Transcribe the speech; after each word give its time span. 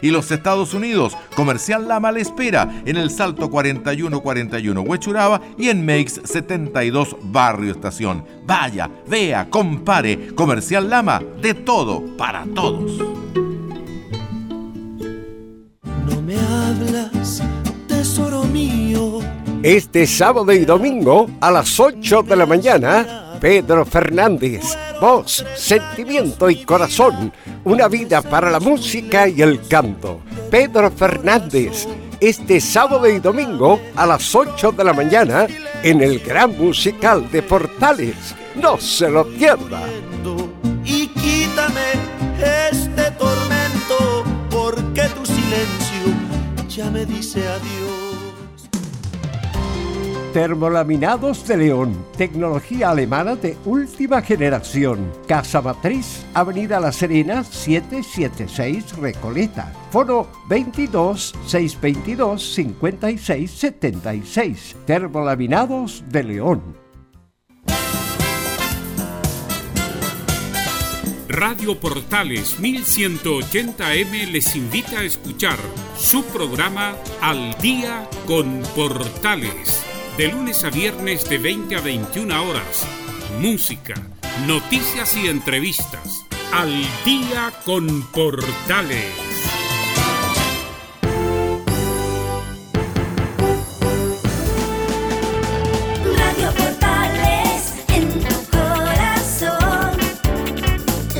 y 0.00 0.10
los 0.10 0.30
Estados 0.30 0.72
Unidos. 0.72 1.14
Comercial 1.36 1.86
Lama 1.86 2.10
le 2.10 2.22
espera 2.22 2.82
en 2.86 2.96
el 2.96 3.10
Salto 3.10 3.50
4141 3.50 4.80
Huechuraba 4.80 5.42
y 5.58 5.68
en 5.68 5.84
Meix 5.84 6.22
72 6.24 7.16
Barrio 7.24 7.72
Estación. 7.72 8.24
Vaya, 8.46 8.88
vea, 9.06 9.50
compare. 9.50 10.34
Comercial 10.34 10.88
Lama, 10.88 11.22
de 11.42 11.52
todo 11.52 12.16
para 12.16 12.46
todos. 12.54 12.98
No 15.82 16.22
me 16.22 16.36
hablas, 16.40 17.42
tesoro 17.86 18.44
mío. 18.44 19.18
Este 19.62 20.06
sábado 20.06 20.50
y 20.50 20.64
domingo 20.64 21.28
a 21.42 21.50
las 21.50 21.78
8 21.78 22.22
de 22.22 22.36
la 22.36 22.46
mañana 22.46 23.27
Pedro 23.40 23.86
Fernández, 23.86 24.76
voz, 25.00 25.44
sentimiento 25.56 26.50
y 26.50 26.64
corazón, 26.64 27.32
una 27.64 27.88
vida 27.88 28.22
para 28.22 28.50
la 28.50 28.60
música 28.60 29.28
y 29.28 29.42
el 29.42 29.66
canto. 29.68 30.20
Pedro 30.50 30.90
Fernández, 30.90 31.86
este 32.20 32.60
sábado 32.60 33.08
y 33.08 33.20
domingo 33.20 33.80
a 33.94 34.06
las 34.06 34.34
8 34.34 34.72
de 34.72 34.84
la 34.84 34.92
mañana 34.92 35.46
en 35.82 36.02
el 36.02 36.18
Gran 36.20 36.58
Musical 36.58 37.30
de 37.30 37.42
Portales. 37.42 38.34
No 38.56 38.78
se 38.78 39.08
lo 39.08 39.26
pierda. 39.26 39.82
Y 40.84 41.06
quítame 41.08 41.92
este 42.42 43.10
tormento, 43.12 44.24
porque 44.50 45.02
tu 45.02 45.24
silencio 45.24 46.68
ya 46.68 46.90
me 46.90 47.04
dice 47.06 47.46
adiós. 47.46 47.97
Termolaminados 50.38 51.48
de 51.48 51.56
León, 51.56 52.06
tecnología 52.16 52.90
alemana 52.90 53.34
de 53.34 53.56
última 53.64 54.22
generación. 54.22 55.10
Casa 55.26 55.60
Matriz, 55.60 56.24
Avenida 56.32 56.78
La 56.78 56.92
Serena, 56.92 57.42
776 57.42 58.98
Recoleta. 58.98 59.72
Foro 59.90 60.30
22 60.48 61.34
622 61.44 62.54
56 62.54 63.50
76. 63.50 64.76
Termolaminados 64.86 66.04
de 66.06 66.22
León. 66.22 66.62
Radio 71.26 71.80
Portales 71.80 72.60
1180M 72.60 74.30
les 74.30 74.54
invita 74.54 75.00
a 75.00 75.04
escuchar 75.04 75.58
su 75.96 76.22
programa 76.22 76.94
Al 77.20 77.58
Día 77.58 78.08
con 78.24 78.62
Portales 78.76 79.97
de 80.18 80.26
lunes 80.26 80.64
a 80.64 80.70
viernes 80.70 81.28
de 81.30 81.38
20 81.38 81.76
a 81.76 81.80
21 81.80 82.42
horas. 82.42 82.84
Música, 83.38 83.94
noticias 84.48 85.16
y 85.16 85.28
entrevistas. 85.28 86.26
Al 86.52 86.72
día 87.04 87.52
con 87.64 88.02
Portales. 88.10 89.14
Radio 96.16 96.50
Portales 96.56 97.74
en 97.94 98.10
tu 98.10 98.50
corazón. 98.50 99.98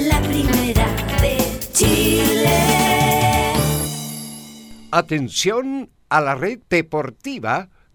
La 0.09 0.21
primera 0.23 0.89
de 1.23 1.39
Chile. 1.73 3.53
Atención 4.91 5.89
a 6.09 6.21
la 6.21 6.35
red 6.35 6.59
deportiva 6.69 7.69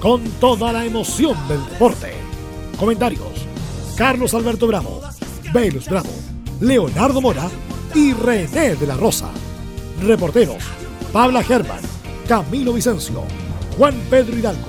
con 0.00 0.22
toda 0.40 0.72
la 0.72 0.84
emoción 0.84 1.36
del 1.48 1.64
deporte. 1.68 2.12
Comentarios: 2.78 3.46
Carlos 3.96 4.34
Alberto 4.34 4.66
Bravo, 4.66 5.00
Velus 5.52 5.88
Bravo, 5.88 6.10
Leonardo 6.60 7.20
Mora 7.20 7.48
y 7.94 8.12
René 8.12 8.76
de 8.76 8.86
la 8.86 8.96
Rosa. 8.96 9.30
Reporteros: 10.02 10.62
Pabla 11.12 11.42
Germán, 11.42 11.80
Camilo 12.28 12.72
Vicencio, 12.72 13.24
Juan 13.76 13.94
Pedro 14.08 14.36
Hidalgo, 14.36 14.68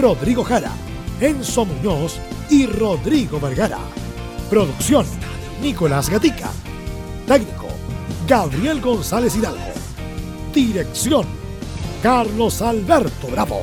Rodrigo 0.00 0.42
Jara, 0.42 0.72
Enzo 1.20 1.64
Muñoz 1.64 2.18
y 2.50 2.66
Rodrigo 2.66 3.38
Vergara. 3.38 3.78
Producción: 4.50 5.06
Nicolás 5.62 6.10
Gatica. 6.10 6.50
Técnico: 7.26 7.68
Gabriel 8.26 8.80
González 8.80 9.36
Hidalgo. 9.36 9.60
Dirección: 10.52 11.24
Carlos 12.02 12.62
Alberto 12.62 13.28
Bravo. 13.28 13.62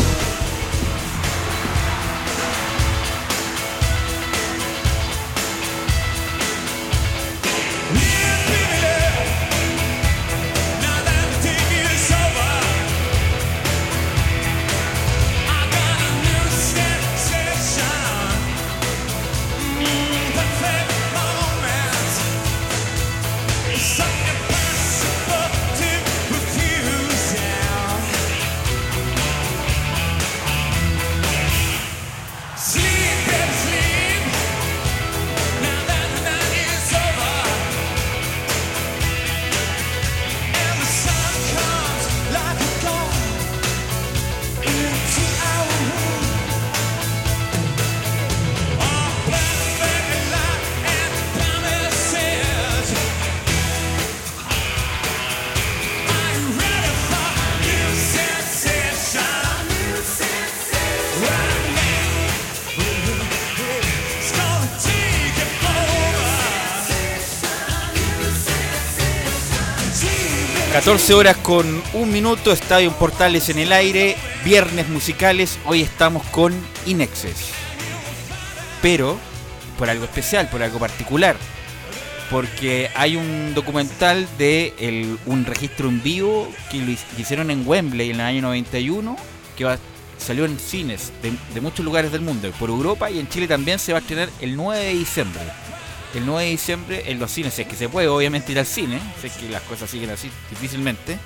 14 70.71 71.13
horas 71.15 71.35
con 71.35 71.83
un 71.93 72.13
minuto, 72.13 72.53
Estadio 72.53 72.93
Portales 72.93 73.49
en 73.49 73.59
el 73.59 73.73
aire, 73.73 74.15
viernes 74.45 74.87
musicales, 74.87 75.59
hoy 75.65 75.81
estamos 75.81 76.25
con 76.27 76.53
Inexes. 76.85 77.49
Pero 78.81 79.17
por 79.77 79.89
algo 79.89 80.05
especial, 80.05 80.49
por 80.49 80.63
algo 80.63 80.79
particular, 80.79 81.35
porque 82.29 82.89
hay 82.95 83.17
un 83.17 83.53
documental 83.53 84.25
de 84.37 85.17
un 85.25 85.43
registro 85.43 85.89
en 85.89 86.01
vivo 86.01 86.49
que 86.71 86.77
lo 86.77 86.91
hicieron 87.17 87.51
en 87.51 87.67
Wembley 87.67 88.11
en 88.11 88.21
el 88.21 88.25
año 88.25 88.41
91, 88.43 89.17
que 89.57 89.77
salió 90.17 90.45
en 90.45 90.57
cines 90.57 91.11
de, 91.21 91.33
de 91.53 91.59
muchos 91.59 91.83
lugares 91.83 92.13
del 92.13 92.21
mundo, 92.21 92.49
por 92.57 92.69
Europa 92.69 93.11
y 93.11 93.19
en 93.19 93.27
Chile 93.27 93.45
también 93.45 93.77
se 93.77 93.91
va 93.91 93.97
a 93.97 94.01
estrenar 94.01 94.29
el 94.39 94.55
9 94.55 94.81
de 94.81 94.93
diciembre 94.93 95.41
el 96.13 96.25
9 96.25 96.43
de 96.43 96.51
diciembre 96.51 97.03
en 97.07 97.19
los 97.19 97.31
cines, 97.31 97.53
si 97.53 97.61
es 97.61 97.67
que 97.67 97.75
se 97.75 97.89
puede 97.89 98.07
obviamente 98.07 98.51
ir 98.51 98.59
al 98.59 98.65
cine, 98.65 98.99
si 99.19 99.27
es 99.27 99.33
que 99.33 99.49
las 99.49 99.61
cosas 99.63 99.89
siguen 99.89 100.09
así 100.09 100.29
difícilmente. 100.49 101.17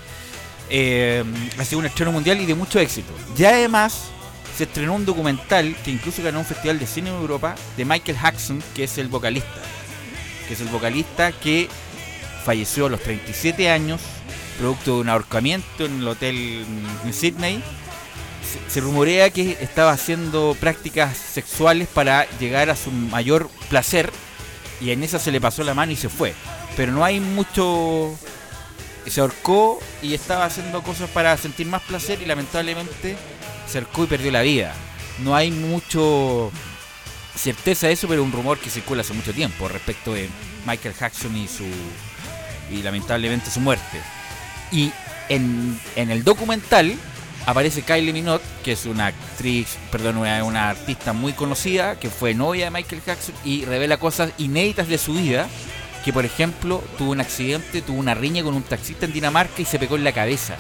Eh, 0.70 1.24
ha 1.60 1.66
sido 1.66 1.80
un 1.80 1.86
estreno 1.86 2.12
mundial 2.12 2.40
y 2.42 2.46
de 2.46 2.56
mucho 2.56 2.80
éxito. 2.80 3.12
Y 3.38 3.46
además 3.46 4.10
se 4.56 4.64
estrenó 4.64 4.94
un 4.94 5.06
documental 5.06 5.76
que 5.84 5.92
incluso 5.92 6.24
ganó 6.24 6.40
un 6.40 6.46
festival 6.46 6.80
de 6.80 6.88
cine 6.88 7.10
en 7.10 7.16
Europa 7.16 7.56
de 7.78 7.86
Michael 7.86 8.18
Jackson, 8.22 8.64
que 8.76 8.86
es 8.86 8.98
el 8.98 9.08
vocalista. 9.08 9.62
Que 10.48 10.54
es 10.54 10.62
el 10.62 10.68
vocalista 10.68 11.32
que 11.32 11.68
falleció 12.44 12.86
a 12.86 12.90
los 12.90 13.02
37 13.02 13.70
años, 13.70 14.02
producto 14.60 14.96
de 14.96 15.02
un 15.02 15.10
ahorcamiento 15.10 15.86
en 15.86 16.00
el 16.00 16.08
hotel 16.08 16.66
en 17.04 17.14
Sydney. 17.14 17.62
se, 18.44 18.72
se 18.72 18.80
rumorea 18.82 19.32
que 19.32 19.58
estaba 19.62 19.92
haciendo 19.92 20.56
prácticas 20.60 21.18
sexuales 21.18 21.88
para 21.88 22.28
llegar 22.40 22.70
a 22.70 22.76
su 22.76 22.92
mayor 22.92 23.50
placer 23.70 24.12
y 24.82 24.92
en 24.92 25.04
esa 25.04 25.20
se 25.20 25.32
le 25.32 25.42
pasó 25.42 25.64
la 25.64 25.74
mano 25.74 25.92
y 25.92 25.96
se 25.96 26.10
fue. 26.10 26.34
Pero 26.76 26.92
no 26.92 27.04
hay 27.04 27.20
mucho... 27.20 28.18
Se 29.08 29.22
ahorcó 29.22 29.80
y 30.02 30.16
estaba 30.16 30.46
haciendo 30.46 30.82
cosas 30.82 31.10
para 31.12 31.38
sentir 31.38 31.68
más 31.68 31.84
placer 31.84 32.20
y 32.22 32.26
lamentablemente 32.26 33.16
se 33.68 33.78
ahorcó 33.78 34.04
y 34.04 34.08
perdió 34.08 34.32
la 34.32 34.42
vida. 34.42 34.74
No 35.20 35.36
hay 35.36 35.52
mucho 35.52 36.52
certeza 37.36 37.88
de 37.88 37.94
eso, 37.94 38.08
pero 38.08 38.24
un 38.24 38.32
rumor 38.32 38.58
que 38.58 38.72
circula 38.72 39.02
hace 39.02 39.14
mucho 39.14 39.32
tiempo 39.32 39.68
respecto 39.68 40.14
de 40.14 40.28
Michael 40.66 40.96
Jackson 41.00 41.36
y 41.38 41.48
su 41.48 41.66
y 42.72 42.82
lamentablemente 42.82 43.52
su 43.52 43.60
muerte. 43.60 44.02
Y 44.72 44.92
en, 45.30 45.80
en 45.96 46.10
el 46.10 46.24
documental 46.24 46.96
aparece 47.46 47.84
Kylie 47.84 48.14
Minogue, 48.14 48.44
que 48.64 48.74
es 48.74 48.86
una 48.86 49.08
actriz, 49.08 49.78
perdón, 49.92 50.18
una, 50.18 50.70
artista 50.70 51.14
muy 51.14 51.34
conocida, 51.34 52.00
que 52.00 52.10
fue 52.10 52.34
novia 52.34 52.66
de 52.66 52.72
Michael 52.72 53.02
Jackson 53.06 53.36
y 53.44 53.66
revela 53.66 53.98
cosas 53.98 54.32
inéditas 54.38 54.88
de 54.88 54.98
su 54.98 55.14
vida, 55.14 55.48
que 56.04 56.14
por 56.14 56.26
ejemplo 56.26 56.84
tuvo 56.98 57.12
un 57.12 57.22
accidente, 57.22 57.82
tuvo 57.82 58.00
una 58.00 58.14
riña 58.14 58.44
con 58.44 58.56
un 58.56 58.64
taxista 58.64 59.06
en 59.06 59.14
Dinamarca 59.14 59.62
y 59.62 59.66
se 59.66 59.80
pegó 59.80 59.96
en 59.96 60.04
la 60.04 60.12
cabeza. 60.12 60.56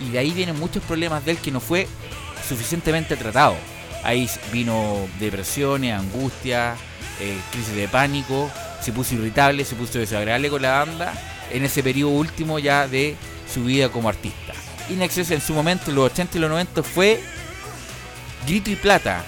Y 0.00 0.10
de 0.10 0.18
ahí 0.18 0.30
vienen 0.30 0.58
muchos 0.58 0.82
problemas 0.84 1.24
de 1.24 1.32
él 1.32 1.38
que 1.38 1.50
no 1.50 1.60
fue 1.60 1.88
suficientemente 2.48 3.16
tratado. 3.16 3.56
Ahí 4.04 4.28
vino 4.52 5.08
depresiones, 5.18 5.92
angustia, 5.94 6.76
eh, 7.20 7.36
crisis 7.50 7.74
de 7.74 7.88
pánico, 7.88 8.48
se 8.80 8.92
puso 8.92 9.16
irritable, 9.16 9.64
se 9.64 9.74
puso 9.74 9.98
desagradable 9.98 10.50
con 10.50 10.62
la 10.62 10.84
banda 10.84 11.12
en 11.50 11.64
ese 11.64 11.82
periodo 11.82 12.12
último 12.12 12.58
ya 12.58 12.86
de 12.86 13.16
su 13.52 13.64
vida 13.64 13.88
como 13.88 14.08
artista. 14.08 14.47
Inexcess 14.90 15.30
en 15.30 15.40
su 15.40 15.54
momento, 15.54 15.90
en 15.90 15.96
los 15.96 16.10
80 16.12 16.38
y 16.38 16.40
los 16.40 16.50
90, 16.50 16.82
fue 16.82 17.20
Grito 18.46 18.70
y 18.70 18.76
Plata. 18.76 19.24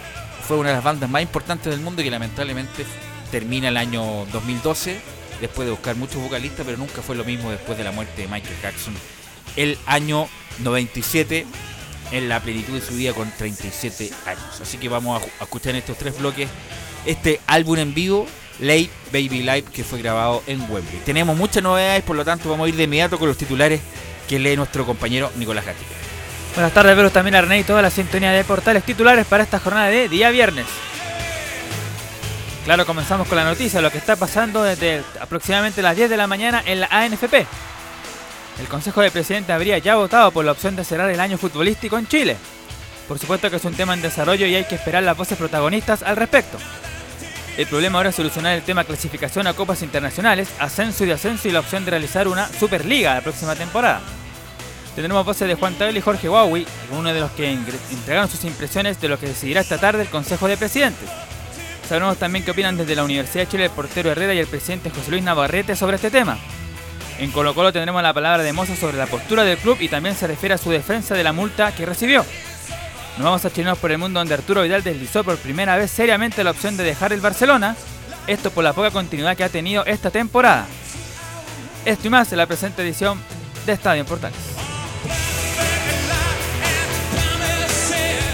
Fue 0.47 0.57
una 0.57 0.71
de 0.71 0.77
las 0.77 0.85
bandas 0.85 1.09
más 1.09 1.23
importantes 1.23 1.71
del 1.71 1.81
mundo 1.81 2.01
y 2.01 2.05
que 2.05 2.11
lamentablemente 2.11 2.85
termina 3.31 3.69
el 3.69 3.77
año 3.77 4.27
2012 4.33 5.01
después 5.41 5.67
de 5.67 5.73
buscar 5.73 5.97
muchos 5.97 6.21
vocalistas, 6.23 6.67
pero 6.67 6.77
nunca 6.77 7.03
fue 7.03 7.17
lo 7.17 7.25
mismo 7.25 7.51
después 7.51 7.79
de 7.79 7.85
la 7.85 7.93
muerte 7.93 8.23
de 8.23 8.29
Michael 8.29 8.57
Jackson 8.63 8.95
el 9.57 9.79
año 9.87 10.29
97 10.61 11.47
en 12.13 12.29
la 12.29 12.41
plenitud 12.41 12.75
de 12.75 12.81
su 12.81 12.95
vida 12.95 13.13
con 13.13 13.31
37 13.31 14.11
años. 14.27 14.61
Así 14.61 14.79
que 14.79 14.89
vamos 14.89 15.23
a, 15.23 15.45
escuchar 15.45 15.71
en 15.71 15.77
estos 15.77 15.97
tres 15.97 16.19
bloques 16.19 16.49
este 17.07 17.41
álbum 17.47 17.79
en 17.79 17.95
vivo, 17.95 18.27
Late 18.59 18.91
Baby 19.13 19.43
Live, 19.43 19.65
que 19.73 19.85
fue 19.85 20.01
grabado 20.01 20.43
en 20.47 20.61
Wembley. 20.63 21.01
Tenemos 21.05 21.37
muchas 21.37 21.63
novedades, 21.63 22.03
por 22.03 22.17
lo 22.17 22.25
tanto 22.25 22.49
vamos 22.49 22.67
a 22.67 22.69
ir 22.69 22.77
de 22.77 22.85
inmediato 22.85 23.19
con 23.19 23.29
los 23.29 23.37
titulares 23.37 23.81
que 24.31 24.39
lee 24.39 24.55
nuestro 24.55 24.87
compañero 24.87 25.33
Nicolás 25.35 25.67
Gatica. 25.67 25.91
Buenas 26.55 26.73
tardes, 26.73 26.95
veros 26.95 27.13
también 27.13 27.35
a 27.35 27.41
René 27.41 27.59
y 27.59 27.65
toda 27.65 27.83
la 27.83 27.91
sintonía 27.91 28.31
de 28.31 28.45
portales 28.45 28.85
titulares 28.85 29.27
para 29.27 29.43
esta 29.43 29.59
jornada 29.59 29.89
de 29.89 30.09
día 30.09 30.31
viernes. 30.31 30.67
Claro, 32.65 32.87
comenzamos 32.87 33.27
con 33.27 33.37
la 33.37 33.43
noticia, 33.43 33.81
lo 33.81 33.91
que 33.91 33.99
está 33.99 34.15
pasando 34.15 34.63
desde 34.63 35.03
aproximadamente 35.21 35.83
las 35.83 35.97
10 35.97 36.11
de 36.11 36.17
la 36.17 36.29
mañana 36.29 36.63
en 36.65 36.79
la 36.79 36.87
ANFP. 36.93 37.45
El 38.61 38.69
Consejo 38.69 39.01
de 39.01 39.11
Presidente 39.11 39.53
habría 39.53 39.79
ya 39.79 39.97
votado 39.97 40.31
por 40.31 40.45
la 40.45 40.53
opción 40.53 40.77
de 40.77 40.85
cerrar 40.85 41.11
el 41.11 41.19
año 41.19 41.37
futbolístico 41.37 41.99
en 41.99 42.07
Chile. 42.07 42.37
Por 43.09 43.19
supuesto 43.19 43.51
que 43.51 43.57
es 43.57 43.65
un 43.65 43.75
tema 43.75 43.95
en 43.95 44.03
desarrollo 44.03 44.47
y 44.47 44.55
hay 44.55 44.65
que 44.65 44.77
esperar 44.77 45.03
las 45.03 45.17
voces 45.17 45.39
protagonistas 45.39 46.05
al 46.05 46.15
respecto. 46.15 46.57
El 47.57 47.67
problema 47.67 47.99
ahora 47.99 48.11
es 48.11 48.15
solucionar 48.15 48.55
el 48.55 48.63
tema 48.63 48.85
clasificación 48.85 49.49
a 49.49 49.55
copas 49.55 49.83
internacionales, 49.83 50.51
ascenso 50.61 51.03
y 51.03 51.09
descenso 51.09 51.49
y 51.49 51.51
la 51.51 51.61
opción 51.61 51.85
de 51.85 51.91
realizar 51.91 52.29
una 52.29 52.47
Superliga 52.47 53.15
la 53.15 53.23
próxima 53.23 53.57
temporada. 53.57 54.01
Tendremos 55.01 55.25
voces 55.25 55.49
de 55.49 55.55
Juan 55.55 55.73
Tagle 55.77 55.99
y 55.99 56.03
Jorge 56.03 56.29
Huawei, 56.29 56.67
uno 56.91 57.11
de 57.11 57.21
los 57.21 57.31
que 57.31 57.51
entregaron 57.51 58.29
sus 58.29 58.45
impresiones 58.45 59.01
de 59.01 59.09
lo 59.09 59.19
que 59.19 59.29
decidirá 59.29 59.63
esta 59.63 59.79
tarde 59.79 60.03
el 60.03 60.11
Consejo 60.11 60.47
de 60.47 60.59
Presidentes. 60.59 61.09
Sabremos 61.89 62.19
también 62.19 62.45
qué 62.45 62.51
opinan 62.51 62.77
desde 62.77 62.95
la 62.95 63.05
Universidad 63.05 63.45
de 63.45 63.51
Chile 63.51 63.65
el 63.65 63.71
portero 63.71 64.11
Herrera 64.11 64.35
y 64.35 64.39
el 64.41 64.47
presidente 64.47 64.91
José 64.91 65.11
Luis 65.11 65.23
Navarrete 65.23 65.75
sobre 65.75 65.97
este 65.97 66.11
tema. 66.11 66.37
En 67.19 67.31
Colo 67.31 67.55
Colo 67.55 67.73
tendremos 67.73 68.03
la 68.03 68.13
palabra 68.13 68.43
de 68.43 68.53
Moza 68.53 68.77
sobre 68.77 68.99
la 68.99 69.07
postura 69.07 69.43
del 69.43 69.57
club 69.57 69.79
y 69.81 69.89
también 69.89 70.15
se 70.15 70.27
refiere 70.27 70.57
a 70.57 70.59
su 70.59 70.71
defensa 70.71 71.15
de 71.15 71.25
la 71.25 71.33
multa 71.33 71.75
que 71.75 71.87
recibió. 71.87 72.23
Nos 73.17 73.25
vamos 73.25 73.43
a 73.47 73.51
Chilenos 73.51 73.79
por 73.79 73.93
el 73.93 73.97
Mundo 73.97 74.21
donde 74.21 74.35
Arturo 74.35 74.61
Vidal 74.61 74.83
deslizó 74.83 75.25
por 75.25 75.39
primera 75.39 75.79
vez 75.79 75.91
seriamente 75.91 76.45
la 76.45 76.51
opción 76.51 76.77
de 76.77 76.85
dejar 76.85 77.15
el 77.15 77.23
Barcelona, 77.23 77.75
esto 78.27 78.51
por 78.51 78.65
la 78.65 78.75
poca 78.75 78.91
continuidad 78.91 79.35
que 79.35 79.45
ha 79.45 79.49
tenido 79.49 79.83
esta 79.87 80.11
temporada. 80.11 80.67
Esto 81.87 82.07
y 82.07 82.11
más 82.11 82.31
en 82.33 82.37
la 82.37 82.47
presente 82.47 82.83
edición 82.83 83.19
de 83.65 83.73
Estadio 83.73 84.05
Portales. 84.05 84.70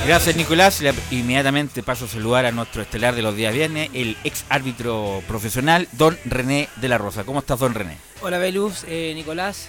Gracias 0.06 0.37
Nicolás. 0.37 0.81
Le- 0.81 0.94
Inmediatamente 1.11 1.82
paso 1.82 2.05
a 2.05 2.08
saludar 2.08 2.47
a 2.47 2.53
nuestro 2.53 2.82
estelar 2.82 3.14
de 3.14 3.23
los 3.23 3.35
días 3.35 3.53
viernes, 3.53 3.91
el 3.93 4.17
ex 4.25 4.44
árbitro 4.49 5.23
profesional, 5.26 5.88
don 5.93 6.17
René 6.25 6.69
de 6.76 6.88
la 6.88 6.97
Rosa. 6.99 7.25
¿Cómo 7.25 7.41
estás, 7.41 7.58
don 7.58 7.75
René? 7.75 7.97
Hola 8.23 8.38
Belus, 8.38 8.85
eh, 8.87 9.12
Nicolás. 9.17 9.69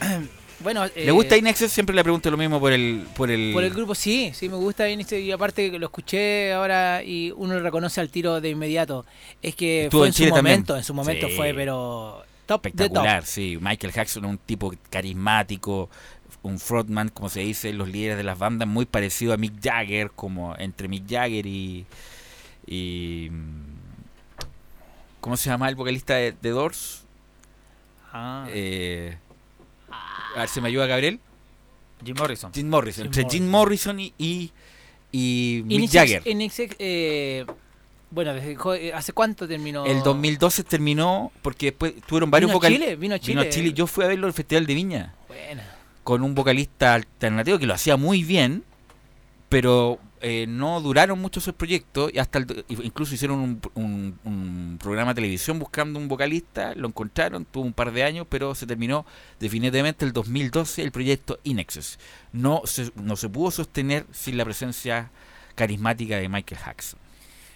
bueno, 0.60 0.84
¿Le 0.94 1.08
eh, 1.08 1.10
gusta 1.10 1.36
Inexes? 1.38 1.72
Siempre 1.72 1.94
le 1.96 2.02
pregunto 2.02 2.30
lo 2.30 2.36
mismo 2.36 2.60
por 2.60 2.72
el... 2.72 3.06
Por 3.16 3.30
el... 3.30 3.52
Por 3.54 3.64
el 3.64 3.72
grupo 3.72 3.94
sí, 3.94 4.32
sí 4.34 4.48
me 4.50 4.56
gusta 4.56 4.88
Inexes 4.88 5.22
y 5.22 5.32
aparte 5.32 5.70
que 5.70 5.78
lo 5.78 5.86
escuché 5.86 6.52
ahora 6.52 7.02
y 7.02 7.32
uno 7.34 7.54
lo 7.54 7.60
reconoce 7.60 8.00
al 8.02 8.10
tiro 8.10 8.40
de 8.40 8.50
inmediato. 8.50 9.06
Es 9.40 9.54
que 9.54 9.84
Estuvo 9.84 10.00
fue 10.02 10.08
en 10.08 10.12
su 10.12 10.22
también. 10.24 10.42
momento, 10.44 10.76
en 10.76 10.84
su 10.84 10.92
momento 10.94 11.26
Sí. 11.28 11.36
fue, 11.36 11.54
pero 11.54 12.22
top 12.44 12.66
de 12.66 12.90
top. 12.90 13.06
Sí. 13.24 13.58
Michael 13.60 13.92
Jackson 13.94 14.24
un 14.26 14.36
tipo 14.38 14.74
carismático, 14.90 15.88
un 16.42 16.58
frontman, 16.58 17.08
como 17.10 17.28
se 17.28 17.40
dice, 17.40 17.72
los 17.72 17.88
líderes 17.88 18.16
de 18.16 18.22
las 18.22 18.38
bandas, 18.38 18.66
muy 18.66 18.86
parecido 18.86 19.32
a 19.32 19.36
Mick 19.36 19.54
Jagger, 19.62 20.10
como 20.10 20.56
entre 20.56 20.88
Mick 20.88 21.08
Jagger 21.08 21.46
y... 21.46 21.84
y 22.66 23.30
¿Cómo 25.20 25.36
se 25.36 25.50
llama 25.50 25.68
el 25.68 25.74
vocalista 25.74 26.14
de, 26.14 26.32
de 26.32 26.50
Doors? 26.50 27.04
Ah, 28.12 28.46
Eh, 28.50 29.16
a 29.90 30.40
ver, 30.40 30.48
¿se 30.48 30.60
me 30.60 30.68
ayuda 30.68 30.86
Gabriel? 30.86 31.20
Jim 32.04 32.16
Morrison. 32.18 32.52
Jim 32.54 32.68
Morrison. 32.68 33.02
Jim 33.04 33.20
entre 33.20 33.30
Jim 33.30 33.48
Morrison 33.48 34.00
y, 34.00 34.14
y, 34.16 34.50
y 35.12 35.62
Mick 35.66 35.90
Jagger. 35.90 36.22
Eh, 36.78 37.44
bueno, 38.10 38.32
eh, 38.34 38.92
¿hace 38.94 39.12
cuánto 39.12 39.46
terminó? 39.46 39.84
El 39.86 40.02
2012 40.02 40.64
terminó 40.64 41.30
porque 41.42 41.66
después 41.66 41.94
tuvieron 42.06 42.30
varios 42.30 42.48
¿Vino 42.48 42.56
a 42.56 42.58
vocalistas. 42.58 42.86
Chile? 42.86 42.96
¿Vino 42.96 43.14
a 43.14 43.18
Vino 43.18 43.42
Chile? 43.42 43.50
Chile. 43.50 43.72
Yo 43.72 43.86
fui 43.86 44.04
a 44.04 44.08
verlo 44.08 44.26
al 44.26 44.32
Festival 44.32 44.66
de 44.66 44.74
Viña. 44.74 45.14
Buena. 45.28 45.79
Con 46.10 46.24
un 46.24 46.34
vocalista 46.34 46.94
alternativo 46.94 47.56
que 47.60 47.66
lo 47.66 47.74
hacía 47.74 47.96
muy 47.96 48.24
bien, 48.24 48.64
pero 49.48 50.00
eh, 50.20 50.46
no 50.48 50.80
duraron 50.80 51.20
mucho 51.20 51.40
sus 51.40 51.54
proyectos 51.54 52.10
y 52.12 52.18
hasta 52.18 52.38
el- 52.38 52.64
incluso 52.68 53.14
hicieron 53.14 53.38
un, 53.38 53.60
un- 53.74 54.18
un 54.24 54.78
programa 54.82 55.12
de 55.12 55.14
televisión 55.16 55.60
buscando 55.60 56.00
un 56.00 56.08
vocalista, 56.08 56.74
lo 56.74 56.88
encontraron, 56.88 57.44
tuvo 57.44 57.62
un 57.64 57.72
par 57.72 57.92
de 57.92 58.02
años, 58.02 58.26
pero 58.28 58.56
se 58.56 58.66
terminó 58.66 59.06
definitivamente 59.38 60.04
el 60.04 60.12
2012 60.12 60.82
el 60.82 60.90
proyecto 60.90 61.38
Inexus. 61.44 62.00
No 62.32 62.62
se, 62.64 62.90
no 62.96 63.14
se 63.14 63.28
pudo 63.28 63.52
sostener 63.52 64.04
sin 64.10 64.36
la 64.36 64.44
presencia 64.44 65.12
carismática 65.54 66.16
de 66.16 66.28
Michael 66.28 66.60
Jackson. 66.66 66.98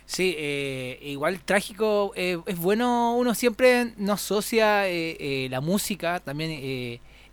Sí, 0.07 0.37
eh, 0.39 1.01
igual 1.03 1.41
trágico, 1.41 2.13
eh, 2.15 2.39
es 2.47 2.57
bueno, 2.59 3.17
uno 3.17 3.35
siempre 3.35 3.95
no 3.97 4.13
asocia 4.13 4.87
eh, 4.87 5.49
la 5.51 5.61
música, 5.61 6.21
también 6.21 6.51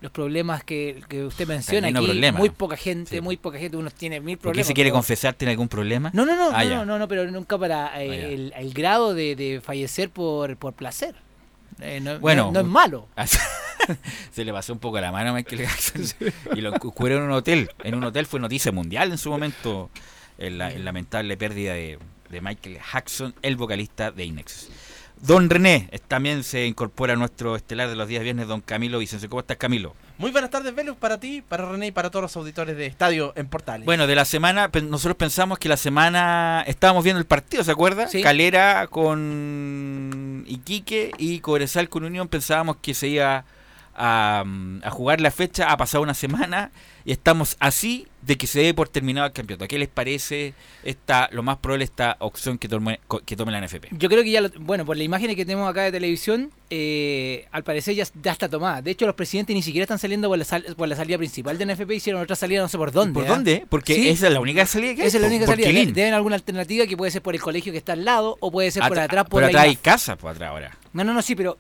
los 0.02 0.12
problemas 0.12 0.64
que, 0.64 1.02
que 1.08 1.24
usted 1.26 1.48
menciona 1.48 1.88
aquí, 1.90 1.96
de 2.00 2.06
problemas. 2.06 2.40
muy 2.40 2.50
poca 2.50 2.76
gente, 2.76 3.12
Sí. 3.12 3.22
muy 3.22 3.38
poca 3.38 3.58
gente, 3.60 3.78
uno 3.78 3.90
tiene 3.92 4.20
mil 4.20 4.36
¿Por 4.38 4.40
qué 4.40 4.44
problemas. 4.50 4.68
se 4.68 4.74
quiere 4.74 4.90
pero- 4.90 4.96
confesar? 4.98 5.34
¿Tiene 5.36 5.52
algún 5.52 5.68
problema? 5.68 6.10
No, 6.14 6.26
no, 6.26 6.36
no, 6.36 6.50
Ah, 6.54 6.64
no, 6.64 6.70
no, 6.78 6.86
no, 6.86 7.00
no, 7.00 7.08
pero 7.08 7.30
nunca 7.30 7.58
para 7.58 8.02
eh, 8.04 8.10
Ah, 8.10 8.16
ya. 8.16 8.28
el, 8.28 8.54
el 8.58 8.74
grado 8.74 9.14
de, 9.14 9.36
de 9.36 9.62
fallecer 9.62 10.10
por, 10.10 10.58
por 10.58 10.74
placer. 10.74 11.16
Eh, 11.80 12.00
no, 12.02 12.20
Bueno, 12.20 12.46
no, 12.48 12.52
no 12.54 12.60
es 12.62 12.66
malo. 12.66 13.08
se 14.32 14.46
le 14.46 14.52
pasó 14.52 14.74
un 14.74 14.80
poco 14.80 15.00
la 15.00 15.12
mano 15.12 15.32
a 15.32 15.34
Michael 15.34 15.62
Jackson 15.62 16.04
y 16.56 16.62
lo 16.62 16.74
encubrió 16.74 17.18
en 17.18 17.24
un 17.24 17.32
hotel. 17.32 17.70
En 17.84 17.96
un 17.96 18.04
hotel 18.04 18.26
fue 18.26 18.40
noticia 18.40 18.72
mundial 18.72 19.12
en 19.12 19.18
su 19.18 19.30
momento 19.30 19.90
el, 20.38 20.58
la- 20.58 20.72
el 20.72 20.86
lamentable 20.86 21.38
pérdida 21.38 21.74
de, 21.74 22.00
de 22.30 22.42
Michael 22.42 22.80
Jackson, 22.94 23.34
el 23.42 23.56
vocalista 23.56 24.12
de 24.12 24.26
Inex. 24.26 24.70
Don 25.22 25.50
René 25.50 25.90
también 26.08 26.44
se 26.44 26.66
incorpora 26.66 27.14
a 27.14 27.16
nuestro 27.16 27.56
estelar 27.56 27.88
de 27.88 27.96
los 27.96 28.08
días 28.08 28.24
viernes, 28.24 28.48
don 28.48 28.60
Camilo 28.60 28.98
Vicencio. 28.98 29.30
¿Cómo 29.30 29.42
estás, 29.42 29.58
Camilo? 29.58 29.96
Muy 30.18 30.32
buenas 30.32 30.50
tardes, 30.50 30.74
Velus, 30.74 30.98
para 30.98 31.20
ti, 31.20 31.44
para 31.48 31.70
René 31.70 31.88
y 31.88 31.92
para 31.92 32.10
todos 32.10 32.24
los 32.24 32.36
auditores 32.36 32.76
de 32.76 32.88
Estadio 32.88 33.32
en 33.36 33.48
Portales. 33.48 33.86
Bueno, 33.86 34.08
de 34.08 34.16
la 34.16 34.26
semana, 34.26 34.70
nosotros 34.84 35.16
pensamos 35.16 35.60
que 35.60 35.70
la 35.70 35.78
semana 35.78 36.64
estábamos 36.66 37.04
viendo 37.04 37.20
el 37.20 37.28
partido, 37.28 37.64
¿se 37.64 37.72
acuerda? 37.72 38.08
Sí. 38.08 38.22
Calera 38.22 38.88
con 38.88 40.44
Iquique 40.48 41.12
y 41.18 41.40
Cobresal 41.40 41.88
con 41.88 42.04
Unión 42.04 42.28
pensábamos 42.28 42.78
que 42.82 42.94
se 42.96 43.08
iba 43.08 43.46
a, 44.04 44.44
a 44.84 44.90
jugar 44.90 45.22
la 45.22 45.30
fecha, 45.30 45.72
ha 45.72 45.78
pasado 45.78 46.04
una 46.04 46.16
semana 46.16 46.72
y 47.06 47.12
estamos 47.12 47.56
así 47.60 48.08
de 48.24 48.38
que 48.38 48.46
se 48.48 48.60
dé 48.62 48.74
por 48.74 48.90
terminado 48.90 49.28
el 49.28 49.34
campeonato. 49.34 49.66
¿A 49.66 49.68
qué 49.68 49.78
les 49.80 49.88
parece 49.90 50.54
esta, 50.84 51.28
lo 51.32 51.42
más 51.44 51.58
probable 51.58 51.86
esta 51.86 52.16
opción 52.20 52.58
que 52.58 52.68
tome, 52.68 53.00
que 53.26 53.36
tome 53.36 53.52
la 53.52 53.62
NFP? 53.66 53.88
Yo 53.92 54.10
creo 54.10 54.24
que 54.24 54.32
ya, 54.32 54.42
lo- 54.42 54.50
bueno, 54.60 54.86
por 54.86 54.98
las 54.98 55.06
imágenes 55.06 55.36
que 55.36 55.46
tenemos 55.46 55.70
acá 55.70 55.84
de 55.84 55.92
televisión, 55.92 56.52
eh, 56.70 57.48
al 57.52 57.64
parecer 57.64 57.96
ya, 57.96 58.06
ya 58.22 58.32
está 58.32 58.50
tomada. 58.50 58.82
De 58.82 58.92
hecho, 58.92 59.06
los 59.06 59.16
presidentes 59.16 59.56
ni 59.56 59.62
siquiera 59.64 59.84
están 59.84 60.00
saliendo 60.00 60.28
por 60.30 60.38
la, 60.38 60.46
sal- 60.46 60.66
por 60.76 60.88
la 60.88 60.96
salida 60.96 61.18
principal 61.18 61.58
de 61.58 61.66
NFP, 61.66 61.92
hicieron 61.96 62.22
otra 62.22 62.36
salida 62.36 62.62
no 62.62 62.68
sé 62.68 62.78
por 62.78 62.92
dónde. 62.92 63.14
¿Por 63.14 63.26
¿ah? 63.26 63.30
dónde? 63.30 63.66
Porque 63.70 63.96
Sí. 63.96 64.10
esa 64.10 64.28
es 64.28 64.34
la 64.34 64.40
única 64.40 64.66
salida 64.66 64.96
que 64.96 65.02
hay. 65.02 65.08
Esa 65.08 65.18
es 65.18 65.22
la 65.22 65.28
única 65.28 65.46
por 65.46 65.56
salida. 65.56 65.68
Quilín. 65.70 65.94
Deben 65.94 66.14
alguna 66.14 66.36
alternativa 66.36 66.86
que 66.88 66.98
puede 66.98 67.12
ser 67.12 67.22
por 67.22 67.36
el 67.36 67.42
colegio 67.42 67.72
que 67.72 67.78
está 67.80 67.94
al 67.94 68.06
lado 68.06 68.38
o 68.40 68.52
puede 68.52 68.72
ser 68.72 68.84
por 68.88 68.98
atrás 69.00 69.26
por 69.28 69.42
la 69.42 69.48
atrás 69.48 69.64
hay 69.64 69.76
casas 69.76 70.18
por 70.18 70.32
atrás 70.32 70.50
ahora. 70.50 70.78
No, 70.94 71.04
no, 71.04 71.14
no, 71.14 71.22
sí, 71.22 71.36
pero. 71.36 71.58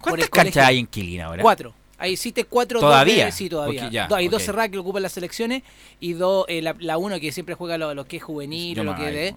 ¿Cuántas 0.00 0.28
canchas 0.30 0.66
hay 0.66 0.78
en 0.78 0.86
Quilín 0.86 1.20
ahora? 1.20 1.42
Cuatro. 1.42 1.74
Hay 1.98 2.14
existe 2.14 2.44
cuatro. 2.44 2.80
¿Todavía? 2.80 3.26
dos 3.26 3.34
sí, 3.34 3.48
todavía. 3.48 3.90
Ya, 3.90 4.08
hay 4.10 4.28
dos 4.28 4.42
cerradas 4.42 4.70
que 4.70 4.78
ocupan 4.78 5.02
las 5.02 5.12
selecciones 5.12 5.62
y 6.00 6.14
dos, 6.14 6.46
eh, 6.48 6.62
la, 6.62 6.74
la 6.78 6.96
uno 6.96 7.20
que 7.20 7.30
siempre 7.30 7.54
juega 7.54 7.76
lo, 7.76 7.94
lo 7.94 8.06
que 8.06 8.16
es 8.16 8.22
juvenil 8.22 8.80
o 8.80 8.84
lo 8.84 8.96
que 8.96 9.28
es. 9.28 9.34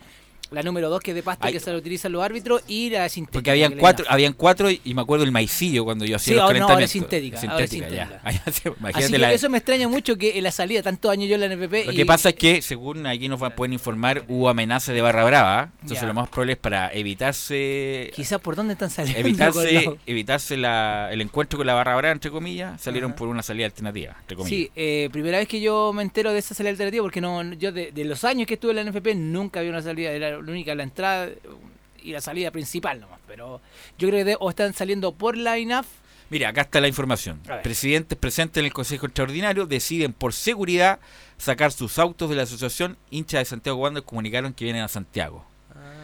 La 0.53 0.63
número 0.63 0.89
dos 0.89 1.01
que 1.01 1.11
es 1.11 1.15
de 1.15 1.23
pasto 1.23 1.45
Hay- 1.47 1.53
que 1.53 1.59
se 1.59 1.71
lo 1.71 1.77
utilizan 1.77 2.11
los 2.11 2.23
árbitros 2.23 2.61
y 2.67 2.89
la 2.89 3.07
sintética. 3.09 3.33
Porque 3.33 3.51
habían 3.51 3.73
cuatro, 3.73 4.05
habían 4.09 4.33
cuatro 4.33 4.69
y 4.69 4.81
y 4.83 4.93
me 4.93 5.01
acuerdo 5.01 5.23
el 5.25 5.31
maicillo 5.31 5.83
cuando 5.85 6.05
yo 6.05 6.15
hacía 6.17 6.33
Sí, 6.33 6.35
los 6.35 6.43
ahora 6.43 6.59
no, 6.59 6.67
ahora 6.67 6.83
es 6.85 6.91
calentamientos. 6.91 7.31
sintética, 7.39 7.51
ahora 7.51 7.63
es 7.63 7.69
Sintética, 7.69 7.95
ya. 7.95 8.05
sintética. 8.31 8.73
Imagínate 8.79 9.03
Así 9.05 9.11
que 9.13 9.17
la- 9.19 9.33
eso 9.33 9.49
me 9.49 9.57
extraña 9.57 9.87
mucho 9.87 10.17
que 10.17 10.37
en 10.37 10.43
la 10.43 10.51
salida, 10.51 10.81
tantos 10.83 11.11
años 11.11 11.27
yo 11.29 11.35
en 11.35 11.41
la 11.41 11.45
NPP. 11.47 11.85
Lo 11.85 11.91
y- 11.91 11.95
que 11.95 12.05
pasa 12.05 12.29
es 12.29 12.35
que, 12.35 12.61
según 12.61 13.05
aquí 13.07 13.27
nos 13.29 13.39
pueden 13.53 13.73
informar, 13.73 14.23
hubo 14.27 14.49
amenazas 14.49 14.93
de 14.95 15.01
barra 15.01 15.23
brava. 15.25 15.71
Entonces, 15.81 16.01
Ya. 16.01 16.07
lo 16.07 16.13
más 16.13 16.29
probable 16.29 16.53
es 16.53 16.59
para 16.59 16.91
evitarse. 16.93 18.11
Quizás 18.15 18.39
por 18.39 18.55
dónde 18.55 18.73
están 18.73 18.89
saliendo. 18.89 19.19
Evitarse, 19.19 19.71
los- 19.85 19.95
evitarse 20.05 20.57
la- 20.57 21.09
el 21.11 21.21
encuentro 21.21 21.57
con 21.57 21.67
la 21.67 21.73
barra 21.73 21.95
brava, 21.95 22.11
entre 22.13 22.31
comillas, 22.31 22.81
salieron 22.81 23.13
por 23.13 23.27
una 23.27 23.43
salida 23.43 23.65
alternativa, 23.65 24.15
entre 24.19 24.37
comillas. 24.37 24.57
Sí, 24.59 24.71
eh, 24.75 25.09
primera 25.11 25.37
vez 25.37 25.47
que 25.47 25.61
yo 25.61 25.91
me 25.93 26.03
entero 26.03 26.31
de 26.31 26.39
esa 26.39 26.53
salida 26.53 26.71
alternativa 26.71 27.03
porque 27.03 27.21
no 27.21 27.53
yo 27.53 27.71
de, 27.71 27.91
de 27.91 28.05
los 28.05 28.23
años 28.23 28.47
que 28.47 28.55
estuve 28.55 28.71
en 28.71 28.77
la 28.77 28.83
NFP 28.91 29.15
nunca 29.15 29.59
había 29.59 29.71
una 29.71 29.81
salida, 29.81 30.11
la 30.17 30.37
única 30.51 30.75
la 30.75 30.83
entrada 30.83 31.29
y 32.01 32.11
la 32.11 32.21
salida 32.21 32.51
principal 32.51 32.99
nomás, 32.99 33.19
pero 33.27 33.61
yo 33.97 34.09
creo 34.09 34.19
que 34.19 34.25
de- 34.31 34.37
o 34.39 34.49
están 34.49 34.73
saliendo 34.73 35.13
por 35.13 35.37
la 35.37 35.57
INAF 35.59 35.85
Mira, 36.29 36.49
acá 36.49 36.61
está 36.61 36.81
la 36.81 36.87
información. 36.87 37.39
Presidentes 37.61 38.17
presentes 38.17 38.59
en 38.59 38.65
el 38.65 38.73
Consejo 38.73 39.05
Extraordinario 39.05 39.67
deciden 39.67 40.13
por 40.13 40.33
seguridad 40.33 40.99
sacar 41.37 41.71
sus 41.71 41.99
autos 41.99 42.27
de 42.27 42.35
la 42.35 42.43
asociación. 42.43 42.97
Hinchas 43.11 43.41
de 43.41 43.45
Santiago 43.45 43.77
Wander 43.77 44.01
comunicaron 44.01 44.51
que 44.53 44.63
vienen 44.65 44.81
a 44.81 44.87
Santiago. 44.87 45.45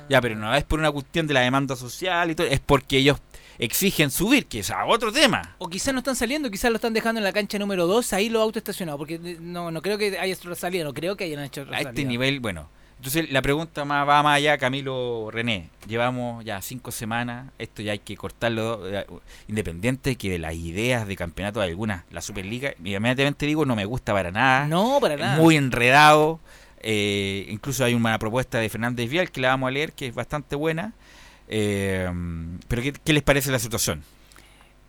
Ya, 0.08 0.22
pero 0.22 0.36
no 0.36 0.53
es 0.53 0.63
por 0.65 0.77
una 0.79 0.91
cuestión 0.91 1.25
de 1.25 1.34
la 1.34 1.39
demanda 1.41 1.75
social 1.75 2.29
y 2.29 2.36
todo, 2.36 2.46
es 2.46 2.60
porque 2.60 2.98
ellos 2.98 3.17
exigen 3.58 4.12
subir, 4.12 4.46
que 4.46 4.60
es 4.60 4.69
a 4.69 4.86
otro 4.86 5.12
tema. 5.12 5.55
o 5.58 5.67
quizás 5.67 5.93
no 5.93 6.00
están 6.00 6.15
saliendo, 6.15 6.51
quizás 6.51 6.69
lo 6.69 6.75
están 6.75 6.93
dejando 6.93 7.19
en 7.19 7.24
la 7.24 7.34
cancha 7.34 7.58
número 7.58 7.88
2, 7.88 8.13
ahí 8.13 8.29
los 8.29 8.41
autos 8.41 8.58
estacionados, 8.62 9.00
porque 9.00 9.17
no, 9.39 9.72
no 9.72 9.81
creo 9.81 9.98
que 9.98 10.17
haya 10.19 10.36
salida, 10.55 10.84
no 10.84 10.93
creo 10.93 11.15
que 11.17 11.24
hayan 11.24 11.43
hecho 11.43 11.65
A 11.72 11.81
este 11.81 12.05
nivel, 12.05 12.39
bueno. 12.39 12.69
Entonces 13.00 13.32
la 13.32 13.41
pregunta 13.41 13.86
más 13.86 14.06
va 14.08 14.22
más 14.24 14.36
allá, 14.36 14.58
Camilo 14.58 15.29
René. 15.32 15.70
Llevamos 15.88 16.44
ya 16.44 16.62
cinco 16.62 16.91
semanas, 16.91 17.50
esto 17.58 17.82
ya 17.82 17.94
hay 17.94 18.00
que 18.00 18.18
cortarlo, 18.18 18.82
eh, 18.94 19.06
independiente 19.48 20.18
que 20.18 20.29
de 20.32 20.38
las 20.38 20.53
ideas 20.53 21.08
de 21.08 21.15
campeonato 21.15 21.62
de 21.62 21.68
algunas, 21.68 22.03
la 22.12 22.20
Superliga, 22.22 22.74
inmediatamente 22.84 23.46
digo, 23.46 23.65
no 23.65 23.77
me 23.77 23.86
gusta 23.86 24.12
para 24.13 24.32
nada. 24.32 24.68
No, 24.68 24.98
para 25.00 25.15
nada. 25.15 25.38
muy 25.38 25.56
enredado. 25.56 26.41
eh, 26.82 27.46
incluso 27.50 27.86
hay 27.86 27.94
una 27.94 28.18
propuesta 28.20 28.58
de 28.60 28.68
Fernández 28.70 29.10
Vial 29.10 29.32
que 29.32 29.39
la 29.41 29.50
vamos 29.50 29.70
a 29.70 29.72
leer, 29.72 29.94
que 29.94 30.08
es 30.08 30.13
bastante 30.15 30.56
buena. 30.58 30.94
Eh, 31.48 32.10
pero 32.68 32.82
¿qué, 32.82 32.91
qué 32.94 33.13
les 33.13 33.24
parece 33.24 33.50
la 33.51 33.60
situación? 33.60 34.03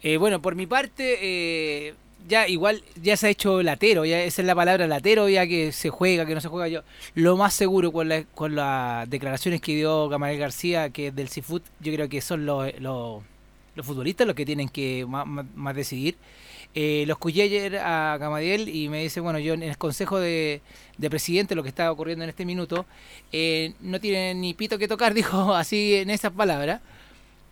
Eh, 0.02 0.16
bueno, 0.16 0.42
por 0.42 0.54
mi 0.56 0.66
parte, 0.66 1.94
ya 2.30 2.48
igual 2.48 2.82
ya 3.02 3.16
se 3.16 3.26
ha 3.26 3.30
hecho 3.30 3.62
latero, 3.62 4.04
ya 4.06 4.22
esa 4.22 4.40
es 4.42 4.46
la 4.46 4.54
palabra 4.54 4.86
latero, 4.86 5.28
ya 5.28 5.46
que 5.46 5.72
se 5.72 5.90
juega, 5.90 6.24
que 6.26 6.34
no 6.34 6.40
se 6.40 6.48
juega 6.48 6.68
yo. 6.68 6.82
Lo 7.14 7.36
más 7.36 7.52
seguro 7.54 7.92
con, 7.92 8.08
la- 8.08 8.24
con 8.24 8.54
las 8.54 9.10
declaraciones 9.10 9.60
que 9.60 9.74
dio 9.74 10.08
Gamal 10.08 10.36
García, 10.38 10.90
que 10.90 11.08
es 11.08 11.14
del 11.16 11.28
Seafood, 11.28 11.62
yo 11.80 11.92
creo 11.92 12.08
que 12.08 12.20
son 12.20 12.46
los, 12.46 12.72
los, 12.80 13.22
los 13.74 13.86
futbolistas 13.86 14.26
los 14.26 14.36
que 14.36 14.46
tienen 14.46 14.68
que 14.68 15.04
más, 15.08 15.26
más- 15.26 15.76
decidir. 15.76 16.16
Eh, 16.74 17.04
los 17.08 17.16
escuché 17.16 17.42
ayer 17.42 17.78
a 17.78 18.16
Gamadiel 18.18 18.68
y 18.68 18.88
me 18.88 19.02
dice, 19.02 19.18
bueno, 19.20 19.40
yo 19.40 19.54
en 19.54 19.64
el 19.64 19.76
consejo 19.76 20.20
de, 20.20 20.60
de 20.98 21.10
presidente, 21.10 21.56
lo 21.56 21.64
que 21.64 21.68
está 21.68 21.90
ocurriendo 21.90 22.22
en 22.24 22.30
este 22.30 22.44
minuto, 22.46 22.86
eh, 23.32 23.72
no 23.80 23.98
tienen 24.00 24.40
ni 24.40 24.54
pito 24.54 24.78
que 24.78 24.86
tocar, 24.86 25.12
dijo 25.20 25.52
así 25.54 25.96
en 25.96 26.10
esas 26.10 26.30
palabras. 26.32 26.80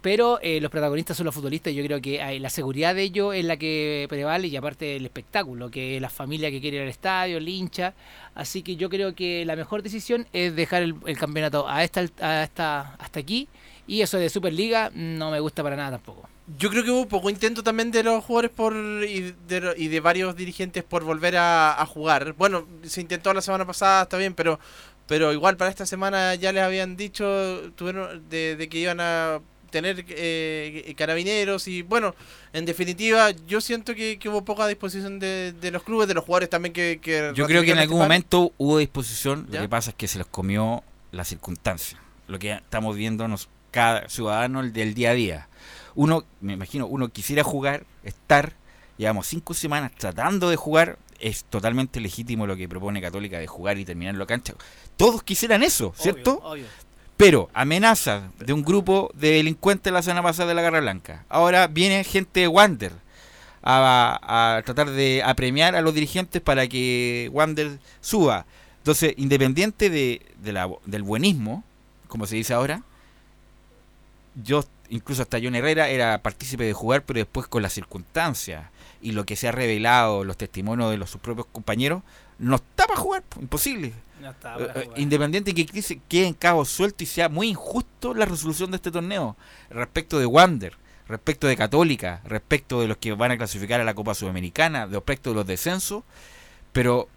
Pero 0.01 0.39
eh, 0.43 0.61
los 0.61 0.71
protagonistas 0.71 1.17
son 1.17 1.27
los 1.27 1.35
futbolistas 1.35 1.75
yo 1.75 1.83
creo 1.85 2.01
que 2.01 2.23
hay- 2.23 2.39
la 2.39 2.51
seguridad 2.51 2.95
de 2.95 3.03
ellos 3.03 3.35
es 3.35 3.45
la 3.45 3.57
que 3.57 4.07
prevale 4.09 4.47
y 4.47 4.57
aparte 4.57 4.97
el 4.97 5.05
espectáculo, 5.05 5.71
que 5.71 6.01
la 6.01 6.09
familia 6.09 6.51
que 6.51 6.61
quiere 6.61 6.77
ir 6.77 6.83
al 6.85 6.89
estadio, 6.89 7.39
el 7.39 7.49
hincha. 7.49 7.95
Así 8.35 8.63
que 8.63 8.77
yo 8.77 8.89
creo 8.91 9.15
que 9.15 9.45
la 9.45 9.57
mejor 9.57 9.83
decisión 9.83 10.27
es 10.33 10.55
dejar 10.55 10.83
el, 10.83 10.95
campeonato 11.19 11.69
a 11.69 11.83
esta, 11.83 12.05
a 12.21 12.45
esta, 12.45 12.95
hasta 12.95 13.19
aquí. 13.21 13.49
Y 13.89 14.03
eso 14.03 14.19
de 14.19 14.29
Superliga 14.29 14.91
no 14.95 15.31
me 15.31 15.41
gusta 15.41 15.63
para 15.63 15.75
nada 15.75 15.93
tampoco. 15.93 16.29
Yo 16.59 16.71
creo 16.71 16.85
que 16.85 16.91
hubo 16.91 17.09
poco 17.09 17.29
intento 17.29 17.63
también 17.63 17.91
de 17.91 18.03
los 18.03 18.25
jugadores 18.25 18.51
por 18.51 18.75
y 18.75 19.35
de, 19.49 19.75
y 19.77 19.89
de 19.89 20.01
varios 20.01 20.37
dirigentes 20.37 20.85
por 20.85 21.05
volver 21.05 21.37
a, 21.37 21.81
a 21.81 21.87
jugar. 21.87 22.35
Bueno, 22.35 22.67
se 22.85 23.01
intentó 23.01 23.35
la 23.35 23.43
semana 23.43 23.67
pasada, 23.67 24.03
está 24.03 24.17
bien, 24.17 24.35
pero 24.35 24.61
pero 25.07 25.33
igual 25.33 25.57
para 25.57 25.71
esta 25.71 25.87
semana 25.87 26.35
ya 26.35 26.53
les 26.53 26.63
habían 26.63 26.97
dicho 26.97 27.25
tuvieron 27.77 28.29
de, 28.29 28.57
de 28.57 28.69
que 28.69 28.79
iban 28.79 29.01
a 29.01 29.41
tener 29.71 30.05
eh, 30.09 30.95
carabineros 30.97 31.69
y 31.69 31.83
bueno, 31.83 32.15
en 32.53 32.65
definitiva 32.65 33.31
yo 33.47 33.61
siento 33.61 33.95
que, 33.95 34.19
que 34.19 34.29
hubo 34.29 34.45
poca 34.45 34.67
disposición 34.67 35.19
de, 35.19 35.53
de 35.53 35.71
los 35.71 35.83
clubes, 35.83 36.09
de 36.09 36.15
los 36.15 36.25
jugadores 36.25 36.51
también 36.51 36.73
que... 36.73 36.99
que 37.03 37.33
Yo 37.35 37.47
creo 37.47 37.63
que 37.63 37.73
en 37.73 37.79
algún 37.79 37.97
este 37.97 37.99
paro. 37.99 38.05
momento 38.05 38.53
hubo 38.59 38.79
disposición, 38.79 39.47
¿Ya? 39.51 39.57
lo 39.61 39.65
que 39.65 39.69
pasa 39.69 39.91
es 39.91 39.97
que 39.97 40.09
se 40.09 40.19
los 40.19 40.27
comió 40.29 40.83
la 41.13 41.25
circunstancia, 41.25 41.99
lo 42.27 42.39
que 42.39 42.53
estamos 42.53 42.97
viendo 42.97 43.27
nos- 43.29 43.49
cada 43.71 44.09
ciudadano 44.09 44.61
el 44.61 44.73
del 44.73 44.95
día 44.95 45.11
a 45.11 45.15
día. 45.15 45.49
Uno, 45.95 46.25
me 46.41 46.55
imagino, 46.55 46.87
uno 46.87 47.09
quisiera 47.09 47.43
jugar, 47.45 47.85
estar, 48.05 48.55
llevamos 48.97 49.27
cinco 49.27 49.53
semanas 49.53 49.93
tratando 49.97 50.49
de 50.49 50.57
jugar, 50.57 50.99
es 51.21 51.45
totalmente 51.45 51.99
legítimo 52.01 52.47
lo 52.47 52.57
que 52.57 52.69
propone 52.69 53.01
Católica 53.03 53.39
de 53.39 53.47
jugar 53.49 53.77
y 53.79 53.85
terminar 53.85 54.15
la 54.15 54.25
cancha. 54.25 54.55
Todos 54.97 55.23
quisieran 55.25 55.63
eso, 55.65 55.93
¿cierto? 55.99 56.37
Obvio, 56.39 56.49
obvio. 56.51 56.65
Pero 57.19 57.51
amenazas 57.53 58.23
de 58.39 58.53
un 58.53 58.63
grupo 58.63 59.11
de 59.15 59.33
delincuentes 59.33 59.93
la 59.93 60.03
semana 60.03 60.23
pasada 60.23 60.49
de 60.49 60.55
la 60.55 60.63
Garra 60.63 60.81
Blanca. 60.81 61.25
Ahora 61.29 61.67
viene 61.67 62.05
gente 62.05 62.41
de 62.41 62.49
Wander 62.49 62.93
a, 63.63 64.63
tratar 64.65 64.91
de 64.91 65.23
apremiar 65.25 65.75
a 65.75 65.81
los 65.83 65.93
dirigentes 65.95 66.41
para 66.41 66.67
que 66.69 67.29
Wander 67.33 67.81
suba. 68.01 68.47
Entonces, 68.79 69.15
independiente 69.17 69.91
de, 69.91 70.23
de 70.41 70.53
la- 70.53 70.71
del 70.87 71.03
buenismo, 71.03 71.65
como 72.07 72.25
se 72.27 72.37
dice 72.37 72.55
ahora, 72.55 72.83
yo, 74.45 74.65
incluso 74.89 75.23
hasta 75.23 75.39
John 75.43 75.57
Herrera, 75.57 75.89
era 75.89 76.23
partícipe 76.23 76.65
de 76.65 76.73
jugar, 76.73 77.03
pero 77.03 77.19
después 77.19 77.49
con 77.49 77.63
las 77.63 77.73
circunstancias 77.73 78.65
y 79.03 79.11
lo 79.13 79.27
que 79.27 79.35
se 79.37 79.49
ha 79.49 79.53
revelado, 79.53 80.23
los 80.23 80.37
testimonios 80.37 80.91
de 80.91 80.99
los, 80.99 81.11
sus 81.11 81.21
propios 81.21 81.49
compañeros, 81.51 82.03
no 82.39 82.57
está 82.57 82.87
para 82.87 83.01
jugar, 83.01 83.23
po, 83.23 83.41
imposible. 83.41 83.93
No 84.21 84.31
Eh, 84.31 84.73
eh, 84.75 84.89
independiente 84.97 85.55
que 85.55 85.67
quede- 85.67 86.27
en 86.27 86.35
cabo 86.35 86.65
suelto 86.65 87.05
y 87.05 87.07
sea 87.07 87.29
muy 87.29 87.49
injusto 87.49 88.15
la 88.15 88.25
resolución 88.25 88.71
de 88.71 88.77
este 88.77 88.91
torneo 88.91 89.37
respecto 89.71 90.19
de 90.19 90.27
Wander, 90.27 90.75
respecto 91.07 91.47
de 91.47 91.57
Católica, 91.57 92.21
respecto 92.25 92.81
de 92.81 92.89
los 92.89 92.97
que 92.97 93.13
van 93.13 93.31
a 93.31 93.37
clasificar 93.37 93.81
a 93.81 93.85
la 93.85 93.95
Copa 93.95 94.15
Sudamericana, 94.15 94.87
respecto 94.87 95.31
de 95.31 95.37
los 95.37 95.47
descensos, 95.47 96.03
pero 96.73 97.09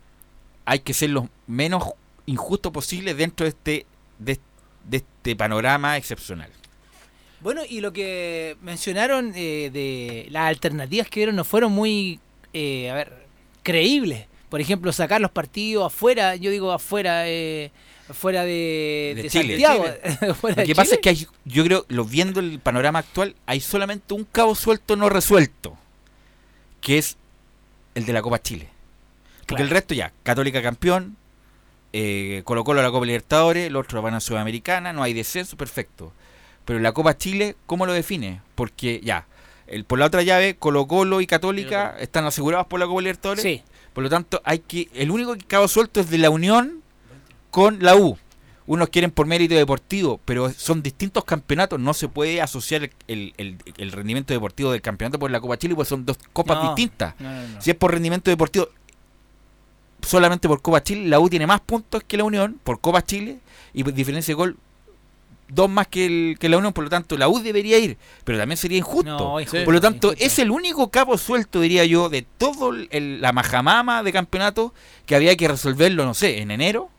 hay 0.65 0.79
que 0.79 0.93
ser 0.93 1.10
lo 1.10 1.29
menos 1.48 1.84
injusto 2.25 2.72
posible 2.72 3.13
dentro 3.15 3.46
de 3.46 3.50
este 3.50 3.86
de, 4.20 4.39
de 4.88 4.98
este 4.98 5.36
panorama 5.36 5.98
excepcional. 5.98 6.50
Bueno, 7.41 7.62
y 7.67 7.81
lo 7.81 7.91
que 7.91 8.55
mencionaron 8.62 9.34
eh, 9.36 9.72
de 9.74 10.27
las 10.29 10.43
alternativas 10.48 11.08
que 11.10 11.22
vieron 11.22 11.36
no 11.36 11.43
fueron 11.43 11.72
muy, 11.72 12.20
eh, 12.53 12.91
a 12.91 12.93
ver, 12.93 13.25
creíbles. 13.63 14.27
Por 14.51 14.60
ejemplo, 14.62 14.91
sacar 14.91 15.22
los 15.22 15.31
partidos 15.31 15.86
afuera, 15.88 16.36
yo 16.36 16.51
digo 16.51 16.74
afuera, 16.74 17.27
eh, 17.29 17.72
afuera 18.10 18.43
de, 18.43 19.13
De 19.15 19.24
de 19.24 19.29
Chile. 19.29 19.58
Santiago. 19.60 19.86
Lo 20.27 20.36
fuera 20.36 20.63
que 20.65 20.75
pasa 20.75 20.96
es 20.96 21.01
que 21.01 21.08
hay, 21.10 21.27
yo 21.46 21.63
creo, 21.63 21.86
lo, 21.88 22.03
viendo 22.03 22.41
el 22.41 22.60
panorama 22.60 23.00
actual, 23.00 23.34
hay 23.46 23.62
solamente 23.62 24.13
un 24.13 24.25
cabo 24.25 24.53
suelto 24.53 24.98
no 24.98 25.08
resuelto, 25.08 25.77
que 26.81 26.98
es 26.98 27.15
el 27.96 28.05
de 28.05 28.12
la 28.12 28.22
Copa 28.22 28.41
Chile. 28.41 28.67
Porque 29.39 29.55
Claro. 29.55 29.63
el 29.63 29.70
resto 29.70 29.93
ya, 29.93 30.12
Católica 30.24 30.62
campeón, 30.62 31.15
eh, 31.93 32.41
Colo 32.43 32.65
Colo 32.65 32.81
a 32.81 32.84
la 32.84 32.91
Copa 32.91 33.05
Libertadores, 33.05 33.72
los 33.72 33.86
otros 33.86 34.03
van 34.03 34.15
a 34.15 34.20
Sudamericana, 34.20 34.91
no 34.91 35.01
hay 35.01 35.13
descenso, 35.13 35.55
perfecto. 35.55 36.12
Pero 36.65 36.79
la 36.79 36.91
Copa 36.91 37.17
Chile, 37.17 37.55
¿cómo 37.67 37.86
lo 37.86 37.93
define? 37.93 38.41
Porque 38.55 39.00
ya, 39.01 39.27
el, 39.67 39.86
por 39.86 39.98
la 39.98 40.08
otra 40.08 40.24
llave, 40.24 40.55
Colo 40.58 40.88
Colo 40.88 41.22
y 41.22 41.27
Católica 41.27 41.96
están 42.00 42.25
asegurados 42.25 42.67
por 42.67 42.81
la 42.81 42.86
Copa 42.86 43.01
Libertadores. 43.01 43.43
Sí, 43.43 43.63
Por 43.94 44.04
lo 44.04 44.10
tanto, 44.10 44.42
hay 44.46 44.60
que 44.60 44.90
el 44.94 45.12
único 45.12 45.34
que 45.36 45.46
cabo 45.46 45.68
suelto 45.68 46.00
es 46.00 46.10
de 46.10 46.18
la 46.18 46.30
unión 46.30 46.82
con 47.50 47.80
la 47.84 47.96
U. 47.96 48.18
unos 48.68 48.88
quieren 48.90 49.12
por 49.12 49.26
mérito 49.26 49.54
deportivo, 49.56 50.22
pero 50.24 50.50
son 50.54 50.82
distintos 50.82 51.26
campeonatos, 51.26 51.78
no 51.80 51.94
se 51.94 52.08
puede 52.08 52.42
asociar 52.42 52.90
el, 53.08 53.34
el- 53.38 53.58
el 53.78 53.92
rendimiento 53.92 54.34
deportivo 54.34 54.72
del 54.72 54.82
campeonato 54.82 55.20
por 55.20 55.30
la 55.30 55.42
Copa 55.42 55.58
Chile, 55.58 55.76
porque 55.76 55.90
son 55.90 56.06
dos 56.06 56.18
copas 56.32 56.58
No, 56.58 56.64
distintas. 56.76 57.16
no, 57.20 57.30
no, 57.30 57.48
no. 57.50 57.62
Si 57.62 57.70
es 57.72 57.76
por 57.76 57.92
rendimiento 57.92 58.32
deportivo, 58.32 58.70
solamente 60.02 60.48
por 60.48 60.62
Copa 60.62 60.82
Chile, 60.84 61.08
la 61.10 61.20
U 61.20 61.30
tiene 61.30 61.48
más 61.48 61.60
puntos 61.62 62.04
que 62.08 62.16
la 62.18 62.24
Unión 62.24 62.60
por 62.64 62.80
Copa 62.80 63.04
Chile 63.04 63.40
y 63.74 63.84
por 63.84 63.94
diferencia 63.94 64.32
de 64.32 64.36
gol 64.36 64.58
dos 65.53 65.70
más 65.70 65.88
que, 65.88 66.05
el- 66.05 66.38
que 66.39 66.48
la 66.50 66.58
Unión, 66.58 66.74
por 66.74 66.84
lo 66.86 66.89
tanto 66.89 67.17
la 67.17 67.27
U 67.27 67.39
debería 67.39 67.77
ir, 67.77 67.98
pero 68.24 68.38
también 68.38 68.58
sería 68.58 68.77
injusto. 68.77 69.10
No, 69.17 69.39
por 69.65 69.74
lo 69.74 69.81
tanto, 69.81 70.12
es 70.25 70.39
el 70.39 70.51
único 70.51 70.89
cabo 70.89 71.17
suelto, 71.17 71.60
diría 71.62 71.86
yo, 71.86 72.10
de 72.10 72.22
todo 72.38 72.72
el- 72.74 73.22
la 73.22 73.31
majamama 73.34 74.01
de 74.03 74.12
campeonato 74.13 74.74
que 75.05 75.15
había 75.15 75.36
que 75.36 75.48
resolverlo, 75.48 76.05
no 76.05 76.13
sé, 76.13 76.41
en 76.41 76.51
enero, 76.51 76.89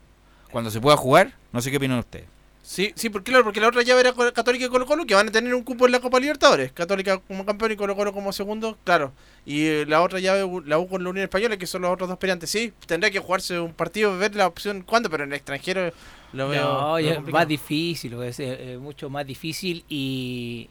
cuando 0.51 0.71
se 0.71 0.81
pueda 0.81 0.97
jugar. 0.97 1.33
No 1.53 1.61
sé 1.63 1.71
qué 1.71 1.77
opinan 1.79 1.99
ustedes. 1.99 2.27
Sí, 2.63 2.93
sí, 2.95 3.11
porque 3.11 3.33
claro, 3.33 3.45
porque 3.45 3.61
la 3.61 3.69
otra 3.69 3.83
llave 3.83 4.03
era 4.03 4.15
Católica 4.33 4.67
y 4.67 4.69
Colo 4.69 4.87
Colo, 4.87 5.05
que 5.05 5.17
van 5.17 5.29
a 5.29 5.33
tener 5.33 5.53
un 5.53 5.65
cupo 5.65 5.87
en 5.87 5.93
la 5.93 6.01
Copa 6.01 6.21
Libertadores. 6.21 6.71
Católica 6.73 7.19
como 7.19 7.45
campeón 7.45 7.73
y 7.73 7.77
Colo 7.77 7.97
Colo 7.97 8.13
como 8.13 8.33
segundo, 8.33 8.79
claro. 8.85 9.13
Y 9.45 9.67
eh, 9.67 9.85
la 9.87 10.01
otra 10.01 10.21
llave, 10.21 10.49
la 10.65 10.79
U 10.79 10.87
con 10.89 11.03
la 11.03 11.11
Unión 11.11 11.25
Española, 11.25 11.57
que 11.57 11.67
son 11.67 11.83
los 11.83 11.93
otros 11.93 12.09
dos 12.09 12.19
peleantes. 12.19 12.51
Sí, 12.51 12.73
tendrá 12.87 13.11
que 13.11 13.19
jugarse 13.19 13.59
un 13.59 13.73
partido, 13.73 14.17
ver 14.17 14.37
la 14.37 14.47
opción 14.47 14.83
cuándo, 14.83 15.11
pero 15.11 15.25
en 15.25 15.31
el 15.31 15.37
extranjero 15.37 15.93
lo 16.33 16.49
veo. 16.49 16.63
No, 16.63 16.99
lo 17.01 17.05
veo 17.05 17.21
más 17.23 17.49
difícil, 17.49 18.15
es 18.23 18.39
eh, 18.39 18.75
eh, 18.75 18.79
mucho 18.79 19.11
más 19.11 19.27
difícil 19.27 19.85
y, 19.89 20.69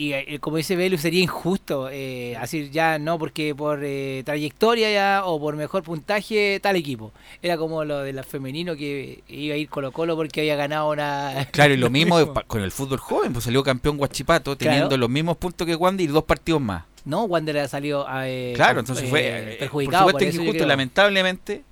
y 0.00 0.14
eh, 0.14 0.38
como 0.40 0.56
dice 0.56 0.76
Belu 0.76 0.96
sería 0.96 1.20
injusto 1.20 1.90
eh, 1.92 2.34
así 2.38 2.70
ya 2.70 2.98
no 2.98 3.18
porque 3.18 3.54
por 3.54 3.80
eh, 3.84 4.22
trayectoria 4.24 4.90
ya 4.90 5.26
o 5.26 5.38
por 5.38 5.56
mejor 5.56 5.82
puntaje 5.82 6.58
tal 6.62 6.76
equipo. 6.76 7.12
Era 7.42 7.58
como 7.58 7.84
lo 7.84 7.98
de 7.98 8.14
la 8.14 8.22
femenino 8.22 8.74
que 8.76 9.22
iba 9.28 9.54
a 9.54 9.58
ir 9.58 9.68
Colo 9.68 9.92
Colo 9.92 10.16
porque 10.16 10.40
había 10.40 10.56
ganado 10.56 10.88
una... 10.88 11.46
Claro, 11.52 11.74
y 11.74 11.76
lo 11.76 11.90
mismo 11.90 12.16
con 12.46 12.62
el 12.62 12.72
fútbol 12.72 12.98
joven, 12.98 13.34
pues 13.34 13.44
salió 13.44 13.62
campeón 13.62 13.98
Guachipato 13.98 14.56
teniendo 14.56 14.88
Claro. 14.88 15.00
los 15.00 15.10
mismos 15.10 15.36
puntos 15.36 15.66
que 15.66 15.74
Wander 15.76 16.08
y 16.08 16.10
dos 16.10 16.24
partidos 16.24 16.62
más. 16.62 16.84
No, 17.04 17.24
Wander 17.24 17.58
ha 17.58 17.68
salido 17.68 18.06
eh, 18.24 18.54
Claro, 18.56 18.80
entonces 18.80 19.06
fue 19.06 19.52
eh, 19.52 19.56
perjudicado. 19.58 20.04
Por 20.04 20.12
supuesto 20.12 20.42
injusto, 20.42 20.66
lamentablemente, 20.66 21.62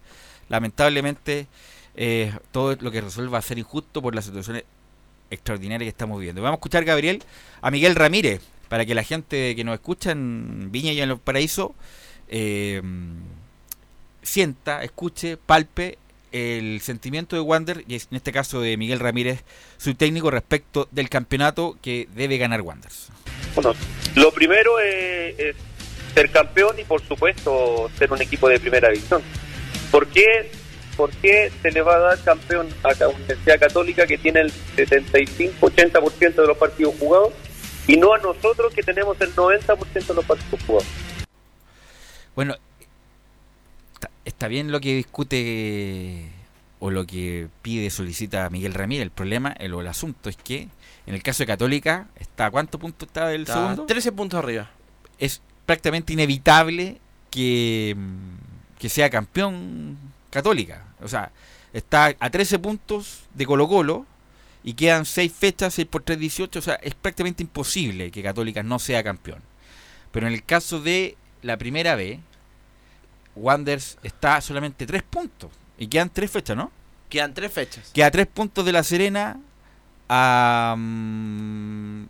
lamentablemente 0.51 1.47
eh, 1.95 2.35
todo 2.53 2.77
lo 2.79 2.91
que 2.91 3.01
resuelva 3.01 3.33
va 3.33 3.39
a 3.39 3.43
ser 3.43 3.59
injusto 3.59 4.03
por 4.03 4.15
las 4.15 4.27
situaciones 4.27 4.65
extraordinarias 5.31 5.87
que 5.87 5.91
estamos 5.91 6.19
viviendo. 6.19 6.43
Vamos 6.43 6.57
a 6.57 6.61
escuchar, 6.61 6.85
Gabriel, 6.85 7.23
a 7.61 7.71
Miguel 7.71 7.95
Ramírez, 7.95 8.41
para 8.69 8.85
que 8.85 8.95
la 8.95 9.03
gente 9.03 9.55
que 9.57 9.65
nos 9.65 9.75
escucha 9.75 10.13
en 10.13 10.71
Viña 10.71 10.93
y 10.93 11.01
en 11.01 11.09
Los 11.09 11.21
Paraísos 11.21 11.71
eh, 12.29 12.83
sienta, 14.23 14.83
escuche, 14.83 15.37
palpe 15.37 15.99
el 16.31 16.81
sentimiento 16.83 17.37
de 17.37 17.41
Wander, 17.41 17.85
y 17.89 17.95
en 17.95 18.01
este 18.13 18.33
caso 18.33 18.61
de 18.61 18.77
Miguel 18.77 19.01
Ramírez, 19.01 19.45
su 19.79 19.95
técnico 19.95 20.31
respecto 20.31 20.87
del 20.91 21.09
campeonato 21.09 21.79
que 21.81 22.07
debe 22.15 22.37
ganar 22.37 22.61
Wander. 22.61 22.93
Bueno, 23.55 23.75
lo 24.15 24.31
primero 24.33 24.79
es 24.79 25.57
ser 26.15 26.31
campeón 26.31 26.79
y 26.79 26.85
por 26.85 27.01
supuesto 27.07 27.91
ser 27.97 28.13
un 28.13 28.21
equipo 28.21 28.49
de 28.49 28.61
primera 28.61 28.91
división. 28.91 29.23
¿Por 29.91 30.09
qué, 30.09 30.51
por 30.99 31.11
qué 31.13 31.53
se 31.63 31.71
le 31.71 31.81
va 31.81 31.95
a 31.95 31.99
dar 32.01 32.25
campeón 32.25 32.69
a 32.83 32.93
la 32.93 33.09
Universidad 33.09 33.61
Católica 33.61 34.05
que 34.05 34.19
tiene 34.19 34.41
el 34.41 34.53
75-80% 34.77 36.35
de 36.35 36.47
los 36.49 36.59
partidos 36.59 36.97
jugados 36.99 37.33
y 37.87 37.97
no 37.97 38.13
a 38.13 38.19
nosotros 38.19 38.75
que 38.75 38.83
tenemos 38.83 39.19
el 39.21 39.33
90% 39.33 40.07
de 40.09 40.15
los 40.15 40.25
partidos 40.25 40.61
jugados? 40.67 40.89
Bueno, 42.35 42.57
está, 43.95 44.11
está 44.25 44.49
bien 44.49 44.73
lo 44.73 44.81
que 44.81 44.97
discute 44.97 46.33
o 46.81 46.91
lo 46.91 47.07
que 47.07 47.47
pide, 47.63 47.91
solicita 47.91 48.51
Miguel 48.51 48.75
Ramírez. 48.75 49.05
El 49.05 49.13
problema, 49.13 49.53
el, 49.53 49.75
o 49.75 49.81
el 49.81 49.87
asunto 49.87 50.29
es 50.29 50.37
que 50.37 50.67
en 51.07 51.15
el 51.15 51.23
caso 51.23 51.45
de 51.45 51.47
Católica, 51.47 52.09
está 52.19 52.47
¿a 52.47 52.51
cuánto 52.51 52.81
punto 52.81 53.05
está 53.07 53.33
el 53.33 53.43
Está 53.43 53.55
segundo? 53.55 53.87
13 53.87 54.11
puntos 54.11 54.39
arriba. 54.41 54.69
Es 55.21 55.41
prácticamente 55.65 56.13
inevitable 56.13 56.99
que, 57.31 57.95
que 58.81 58.89
sea 58.89 59.09
campeón 59.11 60.08
Católica. 60.31 60.85
O 61.01 61.09
sea, 61.09 61.33
está 61.73 62.15
a 62.19 62.31
13 62.31 62.59
puntos 62.59 63.25
de 63.35 63.47
Colo 63.47 63.69
Colo 63.69 64.07
y 64.63 64.75
quedan 64.75 65.05
6 65.05 65.33
fechas, 65.33 65.75
6 65.75 65.89
por 65.89 66.03
3, 66.03 66.19
18. 66.19 66.59
O 66.59 66.63
sea, 66.63 66.75
es 66.77 66.95
prácticamente 66.95 67.43
imposible 67.43 68.11
que 68.11 68.23
Católica 68.23 68.63
no 68.63 68.79
sea 68.79 69.03
campeón. 69.03 69.43
Pero 70.13 70.27
en 70.27 70.33
el 70.33 70.45
caso 70.45 70.81
de 70.81 71.17
la 71.43 71.57
primera 71.57 71.95
B, 71.95 72.21
Wanders 73.37 73.99
está 74.03 74.41
solamente 74.41 74.87
3 74.87 75.03
puntos. 75.03 75.51
Y 75.79 75.87
quedan 75.87 76.11
3 76.11 76.31
fechas, 76.31 76.57
¿no? 76.57 76.73
Quedan 77.09 77.35
tres 77.35 77.53
fechas. 77.53 77.91
Queda 77.93 78.11
3 78.11 78.27
puntos 78.27 78.65
de 78.65 78.73
La 78.73 78.83
Serena 78.83 79.41
a, 80.09 80.75
mm, 80.77 82.05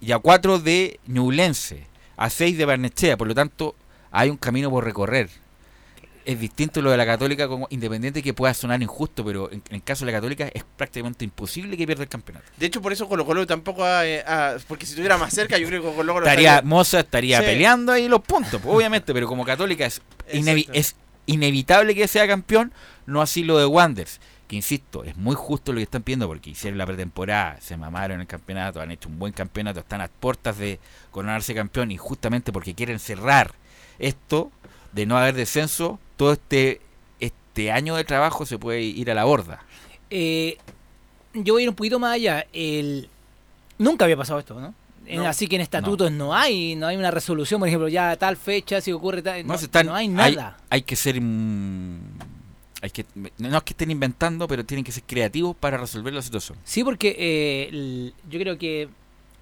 y 0.00 0.12
a 0.12 0.18
4 0.18 0.58
de 0.58 0.98
Ñublense, 1.06 1.86
a 2.16 2.30
6 2.30 2.58
de 2.58 2.64
Barnechea. 2.64 3.16
Por 3.16 3.28
lo 3.28 3.34
tanto, 3.34 3.76
hay 4.10 4.28
un 4.28 4.36
camino 4.36 4.70
por 4.70 4.84
recorrer. 4.84 5.30
Es 6.26 6.38
distinto 6.38 6.82
lo 6.82 6.90
de 6.90 6.96
la 6.98 7.06
Católica, 7.06 7.48
como 7.48 7.66
independiente 7.70 8.22
que 8.22 8.34
pueda 8.34 8.52
sonar 8.52 8.82
injusto, 8.82 9.24
pero 9.24 9.50
en, 9.50 9.62
en 9.70 9.76
el 9.76 9.82
caso 9.82 10.04
de 10.04 10.12
la 10.12 10.18
Católica 10.18 10.48
es 10.52 10.64
prácticamente 10.76 11.24
imposible 11.24 11.76
que 11.76 11.86
pierda 11.86 12.02
el 12.02 12.08
campeonato. 12.10 12.44
De 12.58 12.66
hecho, 12.66 12.82
por 12.82 12.92
eso 12.92 13.08
Colo 13.08 13.24
Colo 13.24 13.46
tampoco 13.46 13.84
ha, 13.84 14.06
eh, 14.06 14.22
ha- 14.26 14.56
porque 14.68 14.84
si 14.84 14.92
estuviera 14.92 15.16
más 15.16 15.32
cerca, 15.32 15.56
yo 15.56 15.66
creo 15.66 15.80
que 15.82 15.88
Colo 15.94 16.12
Colo 16.12 16.26
Estaría, 16.26 16.50
estaría- 16.56 16.68
Moza 16.68 17.00
estaría 17.00 17.38
Sí. 17.40 17.46
peleando 17.46 17.92
ahí 17.92 18.06
los 18.08 18.20
puntos, 18.20 18.60
pues, 18.60 18.64
obviamente, 18.76 19.14
pero 19.14 19.26
como 19.26 19.44
Católica 19.46 19.86
es, 19.86 20.02
inevi- 20.32 20.68
es 20.72 20.94
inevitable 21.26 21.94
que 21.94 22.06
sea 22.06 22.26
campeón, 22.26 22.72
no 23.06 23.22
así 23.22 23.42
lo 23.42 23.58
de 23.58 23.64
Wanders, 23.66 24.20
que 24.46 24.56
insisto, 24.56 25.04
es 25.04 25.16
muy 25.16 25.36
justo 25.36 25.72
lo 25.72 25.76
que 25.78 25.84
están 25.84 26.02
pidiendo 26.02 26.26
porque 26.26 26.50
hicieron 26.50 26.76
la 26.76 26.84
pretemporada, 26.86 27.58
se 27.60 27.76
mamaron 27.76 28.20
el 28.20 28.26
campeonato, 28.26 28.80
han 28.80 28.90
hecho 28.90 29.08
un 29.08 29.18
buen 29.18 29.32
campeonato, 29.32 29.80
están 29.80 30.00
a 30.00 30.08
puertas 30.08 30.58
de 30.58 30.80
coronarse 31.12 31.54
campeón 31.54 31.90
y 31.92 31.96
justamente 31.96 32.52
porque 32.52 32.74
quieren 32.74 32.98
cerrar 32.98 33.54
esto 33.98 34.50
de 34.92 35.06
no 35.06 35.16
haber 35.18 35.34
descenso, 35.34 35.98
todo 36.16 36.32
este 36.32 36.80
este 37.20 37.70
año 37.72 37.96
de 37.96 38.04
trabajo 38.04 38.46
se 38.46 38.58
puede 38.58 38.80
ir 38.82 39.10
a 39.10 39.14
la 39.14 39.24
borda. 39.24 39.62
Eh, 40.08 40.56
yo 41.34 41.54
voy 41.54 41.62
a 41.62 41.64
ir 41.64 41.68
un 41.68 41.74
poquito 41.74 41.98
más 41.98 42.14
allá. 42.14 42.46
El... 42.52 43.08
Nunca 43.78 44.04
había 44.04 44.16
pasado 44.16 44.38
esto, 44.38 44.58
¿no? 44.60 44.74
No. 45.08 45.26
Así 45.26 45.48
que 45.48 45.56
en 45.56 45.62
estatutos 45.62 46.12
no. 46.12 46.34
hay 46.34 46.76
no 46.76 46.86
hay 46.86 46.96
una 46.96 47.10
resolución, 47.10 47.58
por 47.58 47.66
ejemplo, 47.68 47.88
ya 47.88 48.16
tal 48.16 48.36
fecha, 48.36 48.80
si 48.80 48.92
ocurre 48.92 49.22
tal... 49.22 49.44
No, 49.46 49.54
No, 49.54 49.58
se 49.58 49.64
están- 49.64 49.86
no 49.86 49.94
hay 49.94 50.06
nada. 50.08 50.56
Hay, 50.70 50.82
que 50.82 50.94
ser. 50.94 51.16
hay 52.82 52.90
que, 52.90 53.04
no 53.14 53.56
es 53.58 53.64
que 53.64 53.72
estén 53.72 53.90
inventando, 53.90 54.46
pero 54.46 54.64
tienen 54.64 54.84
que 54.84 54.92
ser 54.92 55.02
creativos 55.04 55.56
para 55.56 55.76
resolver 55.78 56.12
la 56.14 56.22
situación. 56.22 56.56
Sí, 56.64 56.84
porque 56.84 57.16
eh, 57.18 57.68
el- 57.70 58.14
yo 58.30 58.38
creo 58.38 58.56
que, 58.58 58.88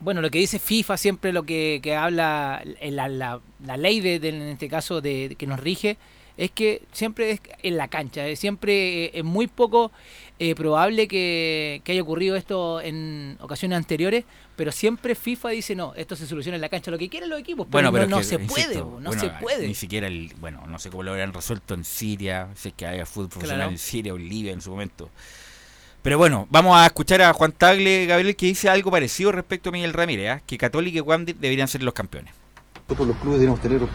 bueno, 0.01 0.21
lo 0.21 0.31
que 0.31 0.39
dice 0.39 0.59
FIFA 0.59 0.97
siempre, 0.97 1.33
lo 1.33 1.43
que, 1.45 1.81
que 1.83 1.95
habla 1.95 2.63
en 2.81 2.97
la, 2.97 3.09
la, 3.09 3.41
la 3.65 3.77
ley, 3.77 4.01
de, 4.01 4.19
de- 4.21 4.29
en 4.31 4.43
este 4.43 4.69
caso, 4.69 5.01
de, 5.01 5.35
que 5.39 5.47
nos 5.47 5.59
rige, 5.61 5.97
es 6.37 6.53
que 6.53 6.83
siempre 6.93 7.33
es 7.33 7.41
en 7.65 7.77
la 7.77 7.89
cancha, 7.89 8.25
eh, 8.29 8.37
siempre 8.37 9.07
eh, 9.07 9.11
es 9.15 9.25
muy 9.25 9.49
poco 9.49 9.91
eh, 10.39 10.55
probable 10.55 11.09
que, 11.09 11.81
que 11.83 11.91
haya 11.91 12.03
ocurrido 12.03 12.37
esto 12.37 12.81
en 12.81 13.37
ocasiones 13.41 13.77
anteriores, 13.77 14.25
pero 14.55 14.71
siempre 14.71 15.17
FIFA 15.17 15.49
dice, 15.49 15.75
no, 15.75 15.95
esto 15.97 16.15
se 16.15 16.29
soluciona 16.29 16.55
en 16.55 16.61
la 16.61 16.69
cancha, 16.69 16.93
lo 16.93 16.99
que 16.99 17.09
quieren 17.09 17.29
los 17.29 17.41
equipos, 17.41 17.67
pero, 17.69 17.91
Bueno, 17.91 17.93
pero 17.93 18.07
no, 18.07 18.21
es 18.21 18.31
no 18.33 18.39
que, 18.39 18.45
se 18.45 18.53
puede, 18.53 18.63
insisto, 18.75 18.99
no 19.01 19.09
bueno, 19.11 19.21
se 19.21 19.29
puede. 19.31 19.67
Ni 19.67 19.75
siquiera 19.75 20.07
el. 20.07 20.33
Bueno, 20.39 20.65
no 20.69 20.79
sé 20.79 20.91
cómo 20.91 21.03
lo 21.03 21.11
habrán 21.11 21.33
resuelto 21.33 21.75
en 21.75 21.83
Siria. 21.85 22.49
Sé 22.55 22.71
que 22.71 22.87
haya 22.87 23.05
fútbol 23.05 23.31
profesional 23.31 23.59
Claro. 23.63 23.73
en 23.73 23.79
Siria 23.79 24.15
o 24.15 24.17
en 24.17 24.29
Libia 24.29 24.53
en 24.53 24.61
su 24.61 24.71
momento. 24.71 25.11
Pero 26.03 26.17
bueno, 26.17 26.47
vamos 26.51 26.77
a 26.77 26.87
escuchar 26.87 27.23
a 27.23 27.33
Juan 27.33 27.53
Tagle, 27.53 28.07
Gabriel, 28.07 28.37
que 28.37 28.47
dice 28.47 28.69
algo 28.69 28.91
parecido 28.91 29.33
respecto 29.33 29.71
a 29.71 29.73
Miguel 29.73 29.93
Ramírez, 29.93 30.31
¿ah? 30.31 30.43
que 30.47 30.57
Católica 30.57 30.99
y 30.99 31.01
Wander 31.01 31.35
deberían 31.37 31.69
ser 31.69 31.83
los 31.83 31.95
campeones. 31.95 32.33
Nosotros 32.89 33.09
los 33.09 33.17
clubes 33.19 33.41
debemos 33.41 33.61
tener, 33.61 33.83
eh, 33.83 33.87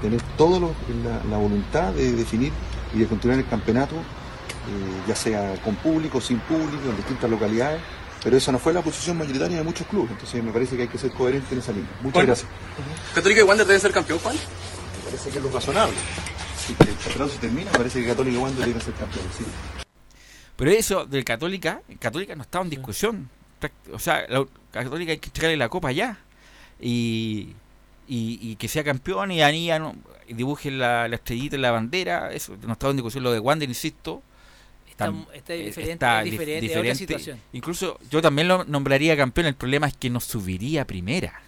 tener 0.00 0.22
toda 0.38 0.60
la, 0.60 1.30
la 1.30 1.36
voluntad 1.36 1.92
de 1.92 2.12
definir 2.12 2.52
y 2.94 3.00
de 3.00 3.06
continuar 3.06 3.38
el 3.38 3.46
campeonato, 3.46 3.96
eh, 3.96 5.02
ya 5.06 5.14
sea 5.14 5.54
con 5.62 5.74
público, 5.76 6.20
sin 6.20 6.38
público, 6.40 6.88
en 6.88 6.96
distintas 6.96 7.28
localidades, 7.28 7.80
pero 8.22 8.36
esa 8.36 8.52
no 8.52 8.58
fue 8.58 8.72
la 8.72 8.82
posición 8.82 9.18
mayoritaria 9.18 9.58
de 9.58 9.64
muchos 9.64 9.86
clubes, 9.86 10.12
entonces 10.12 10.42
me 10.42 10.50
parece 10.50 10.76
que 10.76 10.82
hay 10.82 10.88
que 10.88 10.98
ser 10.98 11.10
coherente 11.10 11.54
en 11.54 11.60
esa 11.60 11.72
línea. 11.72 11.90
Muchas 12.00 12.14
Juan, 12.14 12.26
gracias. 12.26 12.48
¿Católica 13.14 13.40
y 13.40 13.44
Wander 13.44 13.66
deben 13.66 13.80
ser 13.80 13.92
campeón, 13.92 14.18
Juan? 14.20 14.34
Me 14.36 15.04
parece 15.04 15.30
que 15.30 15.38
es 15.38 15.44
lo 15.44 15.50
razonable. 15.50 15.94
Si 16.56 16.72
el 16.72 16.96
campeonato 16.96 17.28
se 17.28 17.38
termina, 17.38 17.70
me 17.70 17.78
parece 17.78 18.00
que 18.00 18.08
Católica 18.08 18.36
y 18.36 18.40
Wander 18.40 18.64
deben 18.66 18.80
ser 18.80 18.94
campeones. 18.94 19.30
sí. 19.36 19.44
Pero 20.58 20.72
eso 20.72 21.06
del 21.06 21.24
Católica, 21.24 21.80
Católica 22.00 22.34
no 22.34 22.42
estaba 22.42 22.64
en 22.64 22.70
discusión. 22.70 23.30
O 23.92 23.98
sea, 23.98 24.26
la 24.28 24.44
Católica 24.72 25.12
hay 25.12 25.18
que 25.18 25.28
entregarle 25.28 25.56
la 25.56 25.68
copa 25.68 25.92
ya. 25.92 26.18
Y, 26.80 27.54
y, 28.08 28.38
y 28.42 28.56
que 28.56 28.66
sea 28.68 28.82
campeón 28.84 29.30
y 29.30 29.36
ya 29.38 29.78
no, 29.78 29.94
y 30.26 30.34
dibuje 30.34 30.70
la, 30.70 31.06
la 31.08 31.14
estrellita 31.16 31.56
en 31.56 31.62
la 31.62 31.70
bandera. 31.70 32.32
Eso 32.32 32.56
no 32.66 32.72
estaba 32.72 32.90
en 32.90 32.96
discusión 32.96 33.22
lo 33.22 33.32
de 33.32 33.38
Wander, 33.38 33.68
insisto. 33.68 34.20
Está, 34.90 35.12
está 35.32 35.54
eh, 35.54 35.66
diferente, 35.66 35.92
está 35.92 36.20
es 36.22 36.26
dif- 36.26 36.30
diferente, 36.32 36.78
otra 36.78 36.94
situación. 36.96 37.38
Incluso 37.52 38.00
yo 38.10 38.20
también 38.20 38.48
lo 38.48 38.64
nombraría 38.64 39.16
campeón. 39.16 39.46
El 39.46 39.54
problema 39.54 39.86
es 39.86 39.96
que 39.96 40.10
no 40.10 40.18
subiría 40.18 40.82
a 40.82 40.84
primera. 40.86 41.40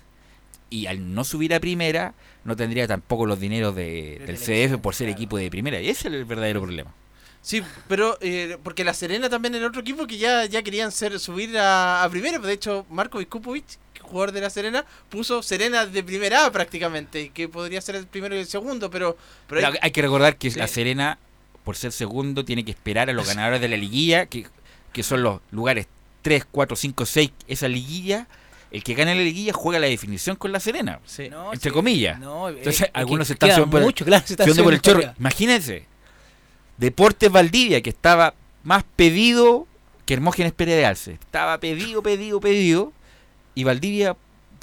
Y 0.71 0.87
al 0.87 1.15
no 1.15 1.25
subir 1.25 1.53
a 1.53 1.59
primera, 1.59 2.15
no 2.45 2.55
tendría 2.55 2.87
tampoco 2.87 3.27
los 3.27 3.41
dineros 3.41 3.75
de, 3.75 4.23
del 4.25 4.37
CF 4.37 4.81
por 4.81 4.95
ser 4.95 5.09
claro. 5.09 5.19
equipo 5.19 5.37
de 5.37 5.51
primera. 5.51 5.81
Y 5.81 5.89
ese 5.89 6.07
es 6.07 6.15
el 6.15 6.25
verdadero 6.25 6.61
problema. 6.61 6.95
Sí, 7.43 7.63
pero 7.89 8.19
eh, 8.21 8.59
porque 8.63 8.85
La 8.85 8.93
Serena 8.95 9.31
también 9.31 9.55
era 9.55 9.67
otro 9.67 9.81
equipo 9.81 10.07
que 10.07 10.19
ya, 10.19 10.45
ya 10.45 10.63
querían 10.63 10.93
ser 10.93 11.19
subir 11.19 11.57
a, 11.57 12.05
a 12.05 12.09
primera. 12.11 12.39
De 12.39 12.53
hecho, 12.53 12.85
Marco 12.91 13.19
Viskupovic, 13.19 13.65
jugador 14.03 14.33
de 14.33 14.41
La 14.43 14.51
Serena, 14.51 14.85
puso 15.09 15.43
Serena 15.43 15.87
de 15.87 16.03
primera 16.03 16.45
A 16.47 16.53
prácticamente, 16.53 17.31
que 17.31 17.49
podría 17.49 17.81
ser 17.81 17.97
el 17.97 18.07
primero 18.07 18.35
y 18.35 18.41
el 18.41 18.47
segundo, 18.47 18.91
pero... 18.91 19.17
pero 19.49 19.63
Pero 19.63 19.79
hay 19.81 19.91
que 19.91 20.03
recordar 20.03 20.37
que 20.37 20.51
Sí. 20.51 20.59
la 20.59 20.69
Serena, 20.69 21.19
por 21.65 21.77
ser 21.77 21.93
segundo, 21.93 22.45
tiene 22.45 22.65
que 22.65 22.73
esperar 22.73 23.09
a 23.09 23.13
los 23.15 23.27
ganadores 23.27 23.61
de 23.61 23.69
la 23.69 23.77
liguilla, 23.77 24.27
que, 24.27 24.47
que 24.93 25.03
son 25.03 25.23
los 25.23 25.41
lugares 25.51 25.87
3, 26.23 26.45
4, 26.51 26.77
5, 26.77 27.07
6, 27.07 27.31
esa 27.49 27.69
liguilla. 27.69 28.27
El 28.71 28.85
que 28.85 28.95
gane 28.95 29.15
la 29.17 29.23
liguilla 29.23 29.53
juega 29.53 29.81
la 29.81 29.87
definición 29.89 30.37
con 30.37 30.53
la 30.53 30.61
Serena, 30.61 31.01
Sí. 31.07 31.29
No, 31.31 31.53
entre 31.53 31.71
sí, 31.71 31.75
comillas. 31.75 32.21
no, 32.21 32.51
Entonces, 32.51 32.83
es 32.83 32.91
algunos 32.93 33.27
se 33.27 33.33
están 33.33 33.51
subiendo 33.51 33.71
por, 33.71 33.81
mucho, 33.83 34.05
claro, 34.05 34.25
se 34.27 34.35
están 34.35 34.45
subiendo 34.47 34.63
por 34.65 34.75
el 34.75 34.81
chorro. 34.83 35.15
Imagínense, 35.19 35.87
Deportes 36.81 37.31
Valdivia, 37.31 37.83
que 37.83 37.91
estaba 37.91 38.33
más 38.65 38.85
pedido 38.97 39.67
que 40.07 40.15
Hermógenes 40.15 40.53
Pérez 40.53 40.77
de 40.77 40.87
Alce. 40.87 41.13
Estaba 41.13 41.59
pedido, 41.59 42.03
pedido, 42.03 42.41
pedido. 42.41 42.93
Y 43.55 43.65
Valdivia 43.65 44.17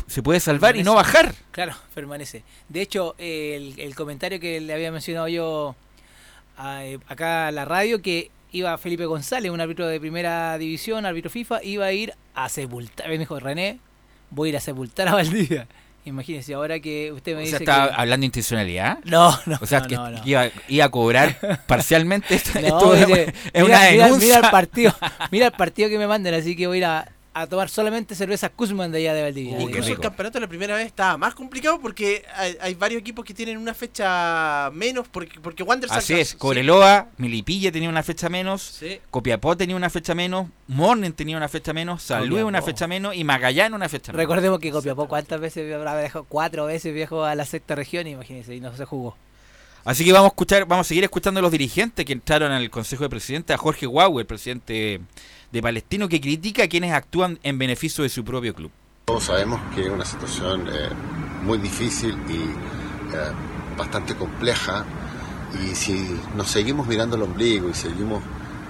se 0.08 0.23
puede 0.23 0.39
salvar 0.39 0.75
y 0.75 0.84
no 0.84 0.95
bajar. 0.95 1.36
Claro, 1.51 1.75
permanece. 1.93 2.43
De 2.69 2.82
hecho, 2.82 3.13
el, 3.19 3.80
el 3.80 3.93
comentario 3.93 4.39
que 4.39 4.60
le 4.60 4.73
había 4.73 4.91
mencionado 4.91 5.27
yo 5.27 5.75
a, 6.58 6.86
eh, 6.86 6.97
acá 7.08 7.47
a 7.47 7.51
la 7.51 7.65
radio, 7.65 8.01
que 8.01 8.32
iba 8.51 8.75
Felipe 8.80 9.06
González, 9.06 9.51
un 9.51 9.62
árbitro 9.62 9.88
de 9.88 9.99
primera 9.99 10.58
división, 10.58 11.06
árbitro 11.06 11.30
FIFA, 11.30 11.63
iba 11.63 11.86
a 11.86 11.93
ir 11.93 12.15
a 12.34 12.49
sepultar. 12.49 13.10
Me 13.10 13.19
dijo, 13.19 13.39
René, 13.39 13.80
voy 14.32 14.47
a 14.47 14.51
ir 14.53 14.58
a 14.58 14.62
sepultar 14.62 15.08
a 15.08 15.13
Valdivia. 15.13 15.67
Imagínense, 16.08 16.54
ahora 16.54 16.80
que 16.80 17.12
usted 17.12 17.36
me 17.36 17.43
O 17.43 17.46
sea, 17.46 17.60
que... 17.60 17.70
hablando 17.70 18.22
de 18.22 18.26
intencionalidad. 18.28 19.00
No, 19.04 19.38
no, 19.46 19.58
O 19.62 19.65
sea, 19.65 19.82
no, 19.82 19.88
que, 19.88 19.96
no, 19.96 20.10
no. 20.10 20.22
iba, 20.26 20.48
iba 20.67 20.86
a 20.86 20.89
cobrar 20.89 21.38
parcialmente. 21.67 22.36
Esto, 22.36 22.58
esto 22.60 22.96
es- 22.96 23.08
dice, 23.08 23.34
es 23.54 23.63
mira, 23.63 23.65
una 23.65 23.91
mira- 23.91 24.06
denuncia. 24.06 24.28
Mira 24.36 24.46
el 24.48 24.52
partido, 24.52 24.96
mira 25.32 25.46
el 25.48 25.52
partido 25.54 25.89
que 25.89 25.98
me 25.98 26.08
manden, 26.08 26.34
así 26.34 26.56
que 26.56 26.67
voy 26.67 26.78
a 26.78 26.80
ir 26.80 26.86
a, 26.86 27.12
a 27.41 27.47
tomar 27.47 27.69
solamente 27.69 28.15
cerveza 28.15 28.50
Kuzman 28.50 28.91
de 28.91 29.00
allá 29.00 29.13
de 29.13 29.21
Valdivia. 29.21 29.58
Uy, 29.58 29.63
Incluso 29.63 29.89
el 29.89 30.00
campeonato 30.00 30.39
la 30.39 30.47
primera 30.47 30.76
vez 30.76 30.88
estaba 30.88 31.17
más 31.17 31.36
complicado 31.36 31.80
porque 31.80 32.23
hay, 32.36 32.58
hay 32.60 32.73
varios 32.76 33.02
equipos 33.02 33.23
que 33.26 33.34
tienen 33.34 33.58
una 33.58 33.73
fecha 33.73 34.69
menos 34.73 35.08
porque, 35.08 35.39
porque 35.39 35.63
Wanderers 35.63 35.95
Así 35.95 36.13
es, 36.13 36.30
sí. 36.30 36.38
Cobreloa, 36.38 37.08
Milipilla 37.17 37.71
tenía 37.71 37.89
una 37.89 38.04
fecha 38.04 38.30
menos, 38.30 38.62
Sí. 38.62 39.00
Copiapó 39.10 39.56
tenía 39.56 39.76
una 39.76 39.89
fecha 39.89 40.15
menos, 40.15 40.47
Morning 40.67 41.12
tenía 41.12 41.38
una 41.38 41.47
fecha 41.47 41.73
menos, 41.73 42.04
San 42.04 42.28
Luis 42.28 42.43
una 42.43 42.62
fecha 42.62 42.88
menos 42.88 43.15
y 43.15 43.23
Magallanes 43.23 43.76
una 43.76 43.89
fecha 43.89 44.12
menos. 44.12 44.21
Recordemos 44.21 44.60
que 44.60 44.71
Copiapó 44.71 45.08
cuántas 45.08 45.39
veces 45.39 45.73
habrá 45.73 46.00
viajado, 46.00 46.26
cuatro 46.28 46.65
veces 46.65 46.93
viajó 46.93 47.23
a 47.23 47.36
la 47.36 47.45
sexta 47.45 47.76
región, 47.76 48.08
imagínense, 48.08 48.56
y 48.56 48.60
no 48.60 48.76
se 48.76 48.86
jugó. 48.86 49.15
Así 49.86 50.04
que 50.04 50.12
vamos 50.12 50.26
a 50.26 50.34
escuchar, 50.34 50.65
vamos 50.65 50.86
a 50.86 50.89
seguir 50.89 51.06
escuchando 51.06 51.39
a 51.39 51.41
los 51.41 51.52
dirigentes 51.52 52.06
que 52.06 52.12
entraron 52.12 52.52
al 52.52 52.69
Consejo 52.69 53.04
de 53.04 53.10
Presidentes, 53.10 53.54
a 53.54 53.58
Jorge 53.58 53.86
Guau, 53.86 54.19
el 54.19 54.26
presidente 54.26 55.00
de 55.52 55.62
Palestino, 55.62 56.10
que 56.10 56.22
critica 56.22 56.64
a 56.64 56.68
quienes 56.68 56.94
actúan 56.94 57.40
en 57.44 57.58
beneficio 57.58 58.04
de 58.04 58.10
su 58.10 58.24
propio 58.24 58.54
club. 58.54 58.72
Todos 59.06 59.26
sabemos 59.26 59.62
que 59.74 59.82
es 59.82 59.90
una 59.90 60.06
situación 60.06 60.68
eh, 60.68 60.90
muy 61.44 61.58
difícil 61.60 62.18
y 62.28 62.42
eh, 63.16 63.32
bastante 63.78 64.16
compleja 64.16 64.86
y 65.64 65.74
si 65.76 66.20
nos 66.36 66.50
seguimos 66.50 66.88
mirando 66.88 67.16
el 67.16 67.22
ombligo 67.22 67.70
y 67.70 67.74
seguimos 67.74 68.22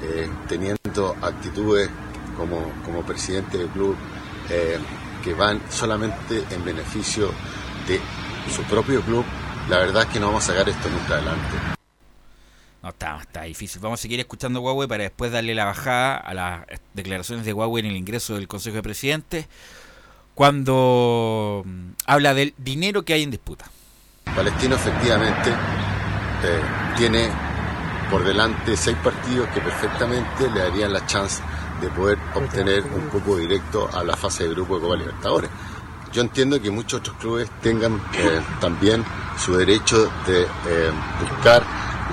eh, 0.04 0.30
teniendo 0.48 1.16
actitudes 1.22 1.90
como, 2.38 2.72
como 2.86 3.02
presidente 3.02 3.58
del 3.58 3.70
club 3.70 3.96
que 5.24 5.34
van 5.34 5.60
solamente 5.70 6.42
en 6.52 6.64
beneficio 6.64 7.32
de 7.86 8.00
su 8.50 8.64
propio 8.64 9.02
club, 9.02 9.26
la 9.70 9.80
verdad 9.80 10.04
es 10.04 10.10
que 10.10 10.20
no 10.22 10.28
vamos 10.28 10.46
a 10.46 10.54
sacar 10.54 10.70
esto 10.70 10.88
nunca 10.90 11.16
adelante. 11.16 11.77
No, 12.84 12.90
está, 12.90 13.18
está 13.20 13.44
difícil. 13.44 13.82
Vamos 13.82 14.00
a 14.00 14.02
seguir 14.02 14.20
escuchando 14.20 14.60
a 14.60 14.62
Huawei 14.62 14.88
para 14.88 15.04
después 15.04 15.32
darle 15.32 15.56
la 15.56 15.66
bajada 15.66 16.18
a 16.18 16.34
las 16.34 16.66
declaraciones 16.94 17.46
de 17.46 17.54
Huawei 17.54 17.84
en 17.84 17.92
el 17.92 17.98
ingreso 17.98 18.36
del 18.36 18.48
Consejo 18.48 18.76
de 18.78 18.84
Presidentes, 18.84 19.48
cuando 20.36 21.64
mm, 21.66 21.90
habla 22.06 22.34
del 22.34 22.54
dinero 22.58 23.04
que 23.04 23.14
hay 23.14 23.24
en 23.24 23.32
disputa. 23.32 23.66
Palestino 24.36 24.76
efectivamente 24.76 25.50
eh, 25.50 26.62
tiene 26.98 27.30
por 28.12 28.24
delante 28.24 28.78
seis 28.78 28.98
partidos 29.04 29.50
que 29.50 29.62
perfectamente 29.62 30.50
le 30.54 30.60
darían 30.60 30.94
la 30.94 31.06
chance 31.06 31.42
de 31.82 31.90
poder 31.90 32.18
obtener 32.36 32.84
un 32.84 33.10
cupo 33.10 33.38
directo 33.38 33.90
a 33.94 34.04
la 34.04 34.16
fase 34.16 34.44
de 34.44 34.52
grupo 34.52 34.76
de 34.76 34.82
Copa 34.82 34.96
Libertadores. 34.96 35.50
Yo 36.14 36.22
entiendo 36.22 36.62
que 36.62 36.72
muchos 36.72 37.02
otros 37.02 37.18
clubes 37.18 37.50
tengan 37.62 38.02
eh, 38.14 38.42
también 38.62 39.04
su 39.38 39.56
derecho 39.56 40.12
de 40.26 40.44
eh, 40.44 40.92
buscar 41.20 41.64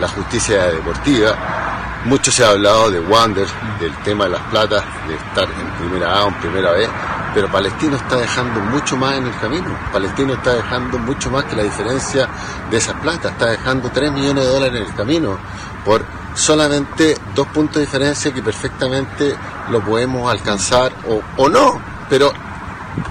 la 0.01 0.09
justicia 0.09 0.67
deportiva. 0.67 2.03
Mucho 2.05 2.31
se 2.31 2.45
ha 2.45 2.51
hablado 2.51 2.91
de 2.91 3.01
Wander, 3.01 3.47
del 3.81 3.95
tema 3.99 4.25
de 4.25 4.31
las 4.31 4.43
platas, 4.43 4.85
de 5.09 5.15
estar 5.15 5.45
en 5.45 5.71
primera 5.79 6.19
A 6.19 6.25
o 6.25 6.29
en 6.29 6.35
primera 6.35 6.73
B, 6.73 6.87
pero 7.35 7.51
Palestino 7.51 7.97
está 7.97 8.17
dejando 8.17 8.61
mucho 8.61 8.97
más 8.97 9.15
en 9.15 9.27
el 9.27 9.39
camino. 9.39 9.77
Palestino 9.93 10.35
está 10.35 10.55
dejando 10.55 10.99
mucho 10.99 11.31
más 11.31 11.45
que 11.45 11.57
la 11.57 11.63
diferencia 11.63 12.29
de 12.71 12.77
esas 12.77 12.95
platas. 13.01 13.33
Está 13.33 13.47
dejando 13.47 13.91
3 13.91 14.13
millones 14.13 14.45
de 14.45 14.51
dólares 14.51 14.81
en 14.81 14.87
el 14.87 14.95
camino 14.95 15.39
por 15.85 16.05
solamente 16.35 17.17
dos 17.35 17.47
puntos 17.49 17.77
de 17.77 17.83
diferencia 17.83 18.33
que 18.33 18.43
perfectamente 18.43 19.35
lo 19.71 19.81
podemos 19.81 20.31
alcanzar 20.31 20.93
o, 21.09 21.23
o 21.43 21.49
no. 21.49 21.81
Pero 22.09 22.33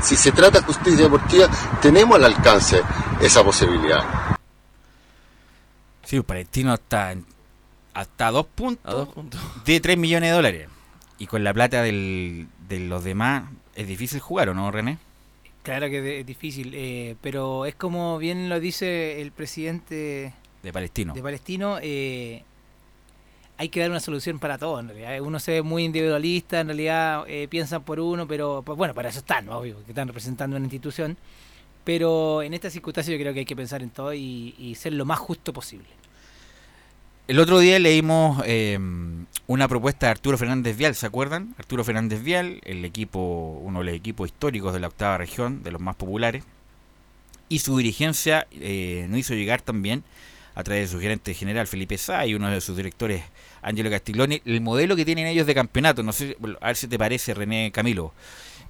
si 0.01 0.15
se 0.15 0.31
trata 0.31 0.59
de 0.59 0.65
justicia 0.65 1.03
deportiva, 1.03 1.47
tenemos 1.81 2.15
al 2.15 2.25
alcance 2.25 2.81
esa 3.19 3.43
posibilidad. 3.43 4.03
Sí, 6.03 6.19
Palestino 6.21 6.73
está 6.73 7.11
en- 7.11 7.25
hasta 7.93 8.31
dos 8.31 8.45
puntos, 8.47 8.91
A 8.91 8.95
dos 8.95 9.09
puntos. 9.09 9.39
de 9.65 9.79
3 9.79 9.97
millones 9.97 10.29
de 10.29 10.35
dólares. 10.35 10.69
Y 11.19 11.27
con 11.27 11.43
la 11.43 11.53
plata 11.53 11.81
del- 11.81 12.47
de 12.67 12.79
los 12.79 13.03
demás 13.03 13.43
es 13.75 13.87
difícil 13.87 14.19
jugar, 14.19 14.49
¿o 14.49 14.53
no, 14.53 14.69
René? 14.71 14.97
Claro 15.63 15.87
que 15.89 16.19
es 16.19 16.25
difícil, 16.25 16.71
eh, 16.75 17.15
pero 17.21 17.65
es 17.65 17.75
como 17.75 18.17
bien 18.17 18.49
lo 18.49 18.59
dice 18.59 19.21
el 19.21 19.31
presidente 19.31 20.33
De 20.61 20.73
Palestino. 20.73 21.13
de 21.13 21.21
Palestino, 21.21 21.77
eh, 21.81 22.43
hay 23.57 23.69
que 23.69 23.79
dar 23.79 23.89
una 23.89 24.01
solución 24.01 24.39
para 24.39 24.57
todo 24.57 24.79
en 24.81 24.89
realidad. 24.89 25.21
Uno 25.21 25.39
se 25.39 25.51
ve 25.53 25.61
muy 25.61 25.85
individualista, 25.85 26.59
en 26.59 26.67
realidad 26.67 27.23
eh, 27.27 27.47
piensan 27.47 27.83
por 27.83 27.99
uno, 28.01 28.27
pero 28.27 28.61
pues, 28.65 28.77
bueno, 28.77 28.93
para 28.93 29.07
eso 29.09 29.19
están, 29.19 29.45
¿no? 29.45 29.59
obvio, 29.59 29.81
que 29.85 29.91
están 29.91 30.07
representando 30.07 30.57
una 30.57 30.65
institución. 30.65 31.15
Pero 31.83 32.41
en 32.41 32.53
esta 32.53 32.69
circunstancia 32.69 33.13
yo 33.13 33.19
creo 33.19 33.33
que 33.33 33.39
hay 33.39 33.45
que 33.45 33.55
pensar 33.55 33.83
en 33.83 33.89
todo 33.89 34.13
y, 34.13 34.55
y 34.57 34.75
ser 34.75 34.93
lo 34.93 35.05
más 35.05 35.19
justo 35.19 35.51
posible. 35.53 35.87
El 37.25 37.39
otro 37.39 37.59
día 37.59 37.79
leímos 37.79 38.43
eh, 38.45 38.77
una 39.47 39.67
propuesta 39.69 40.07
de 40.07 40.11
Arturo 40.11 40.37
Fernández 40.37 40.75
Vial, 40.75 40.93
¿se 40.93 41.05
acuerdan? 41.05 41.55
Arturo 41.57 41.85
Fernández 41.85 42.21
Vial, 42.21 42.59
el 42.65 42.83
equipo, 42.83 43.61
uno 43.63 43.79
de 43.79 43.85
los 43.85 43.93
equipos 43.95 44.27
históricos 44.27 44.73
de 44.73 44.81
la 44.81 44.87
octava 44.87 45.17
región, 45.17 45.63
de 45.63 45.71
los 45.71 45.79
más 45.79 45.95
populares, 45.95 46.43
y 47.47 47.59
su 47.59 47.77
dirigencia 47.77 48.45
eh, 48.51 49.05
nos 49.09 49.19
hizo 49.19 49.35
llegar 49.35 49.61
también, 49.61 50.03
a 50.55 50.63
través 50.63 50.89
de 50.89 50.95
su 50.95 51.01
gerente 51.01 51.33
general 51.33 51.65
Felipe 51.67 51.97
Sá 51.97 52.25
y 52.27 52.35
uno 52.35 52.49
de 52.49 52.61
sus 52.61 52.75
directores 52.75 53.23
Angelo 53.61 53.89
Castiglioni, 53.89 54.41
el 54.45 54.61
modelo 54.61 54.95
que 54.95 55.05
tienen 55.05 55.25
ellos 55.25 55.47
de 55.47 55.55
campeonato. 55.55 56.03
No 56.03 56.13
sé, 56.13 56.37
a 56.61 56.67
ver 56.67 56.75
si 56.75 56.87
te 56.87 56.99
parece, 56.99 57.33
René 57.33 57.71
Camilo. 57.71 58.13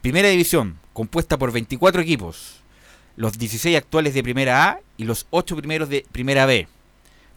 Primera 0.02 0.30
división, 0.30 0.78
compuesta 0.94 1.38
por 1.38 1.52
24 1.52 2.02
equipos, 2.02 2.62
los 3.16 3.38
16 3.38 3.78
actuales 3.78 4.14
de 4.14 4.24
primera 4.24 4.70
A 4.70 4.80
y 4.98 5.04
los 5.04 5.28
8 5.30 5.56
primeros 5.58 5.90
de 5.90 6.06
primera 6.12 6.46
B. 6.46 6.68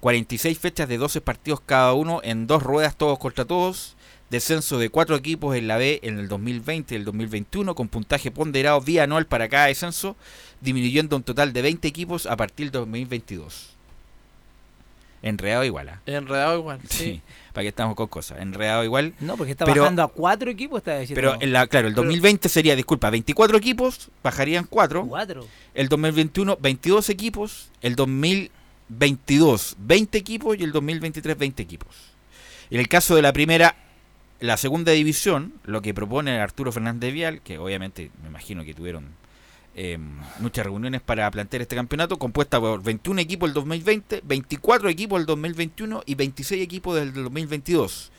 46 0.00 0.58
fechas 0.58 0.88
de 0.88 0.98
12 0.98 1.20
partidos 1.20 1.60
cada 1.60 1.92
uno 1.92 2.20
en 2.22 2.46
dos 2.46 2.62
ruedas 2.62 2.96
todos 2.96 3.18
contra 3.18 3.44
todos. 3.44 3.96
Descenso 4.30 4.78
de 4.78 4.90
4 4.90 5.14
equipos 5.16 5.56
en 5.56 5.68
la 5.68 5.76
B 5.76 6.00
en 6.02 6.18
el 6.18 6.28
2020 6.28 6.94
y 6.94 6.98
el 6.98 7.04
2021 7.04 7.74
con 7.74 7.88
puntaje 7.88 8.30
ponderado 8.30 8.80
vía 8.80 9.04
anual 9.04 9.26
para 9.26 9.48
cada 9.48 9.66
descenso, 9.66 10.16
disminuyendo 10.60 11.16
un 11.16 11.22
total 11.22 11.52
de 11.52 11.62
20 11.62 11.86
equipos 11.86 12.26
a 12.26 12.36
partir 12.36 12.66
del 12.66 12.82
2022. 12.82 13.76
Enredado 15.22 15.64
igual, 15.64 15.88
¿ah? 15.88 16.00
Enredado 16.06 16.58
igual, 16.58 16.80
sí. 16.88 16.96
Sí, 16.96 17.22
para 17.56 17.62
que 17.64 17.68
estamos 17.68 17.96
con 17.96 18.06
cosas. 18.08 18.38
Enredado 18.38 18.84
igual. 18.84 19.14
No, 19.18 19.38
porque 19.38 19.52
está 19.52 19.64
Pero- 19.64 19.80
bajando 19.80 20.02
a 20.02 20.08
cuatro 20.08 20.50
equipos, 20.50 20.76
está 20.76 20.98
diciendo. 20.98 21.32
Pero, 21.32 21.42
en 21.42 21.54
la, 21.54 21.66
claro, 21.66 21.88
el 21.88 21.94
2020 21.94 22.50
sería, 22.50 22.76
disculpa, 22.76 23.08
24 23.08 23.56
equipos, 23.56 24.10
bajarían 24.22 24.66
4. 24.68 25.06
Cuatro. 25.06 25.46
El 25.72 25.88
2021, 25.88 26.58
22 26.60 27.08
equipos. 27.08 27.70
El 27.80 27.96
2022, 27.96 29.76
20 29.78 30.18
equipos. 30.18 30.58
Y 30.58 30.64
el 30.64 30.72
2023, 30.72 31.38
20 31.38 31.62
equipos. 31.62 31.96
En 32.68 32.78
el 32.78 32.88
caso 32.88 33.16
de 33.16 33.22
la 33.22 33.32
primera, 33.32 33.74
la 34.40 34.58
segunda 34.58 34.92
división, 34.92 35.54
lo 35.64 35.80
que 35.80 35.94
propone 35.94 36.38
Arturo 36.38 36.72
Fernández 36.72 37.14
Vial, 37.14 37.40
que 37.40 37.56
obviamente 37.56 38.10
me 38.22 38.28
imagino 38.28 38.64
que 38.64 38.74
tuvieron 38.74 39.06
eh, 39.78 39.98
muchas 40.40 40.64
reuniones 40.64 41.02
para 41.02 41.30
plantear 41.30 41.60
este 41.62 41.76
campeonato, 41.76 42.18
compuesta 42.18 42.58
por 42.58 42.82
21 42.82 43.20
equipos 43.20 43.48
el 43.48 43.54
2020, 43.54 44.22
24 44.24 44.88
equipos 44.88 45.20
el 45.20 45.26
2021 45.26 46.02
y 46.06 46.14
26 46.14 46.62
equipos 46.62 46.96
del 46.96 47.12
2022. 47.12 48.10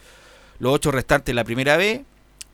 Los 0.59 0.73
8 0.73 0.91
restantes 0.91 1.25
de 1.25 1.33
la 1.33 1.43
primera 1.43 1.75
B, 1.75 2.05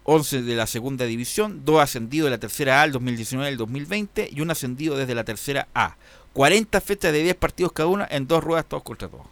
11 0.05 0.41
de 0.41 0.55
la 0.55 0.67
segunda 0.67 1.05
división, 1.05 1.63
2 1.65 1.81
ascendidos 1.81 2.25
de 2.27 2.31
la 2.31 2.37
tercera 2.37 2.81
A 2.81 2.85
el 2.85 2.93
2019 2.93 3.49
y 3.49 3.51
el 3.51 3.57
2020 3.57 4.29
y 4.31 4.41
un 4.41 4.51
ascendido 4.51 4.95
desde 4.97 5.15
la 5.15 5.23
tercera 5.25 5.67
A. 5.75 5.95
40 6.33 6.79
fechas 6.81 7.11
de 7.13 7.21
10 7.23 7.35
partidos 7.35 7.73
cada 7.73 7.87
una 7.89 8.07
en 8.09 8.25
dos 8.27 8.43
ruedas 8.43 8.65
todos 8.67 8.83
contra 8.83 9.07
todos. 9.09 9.25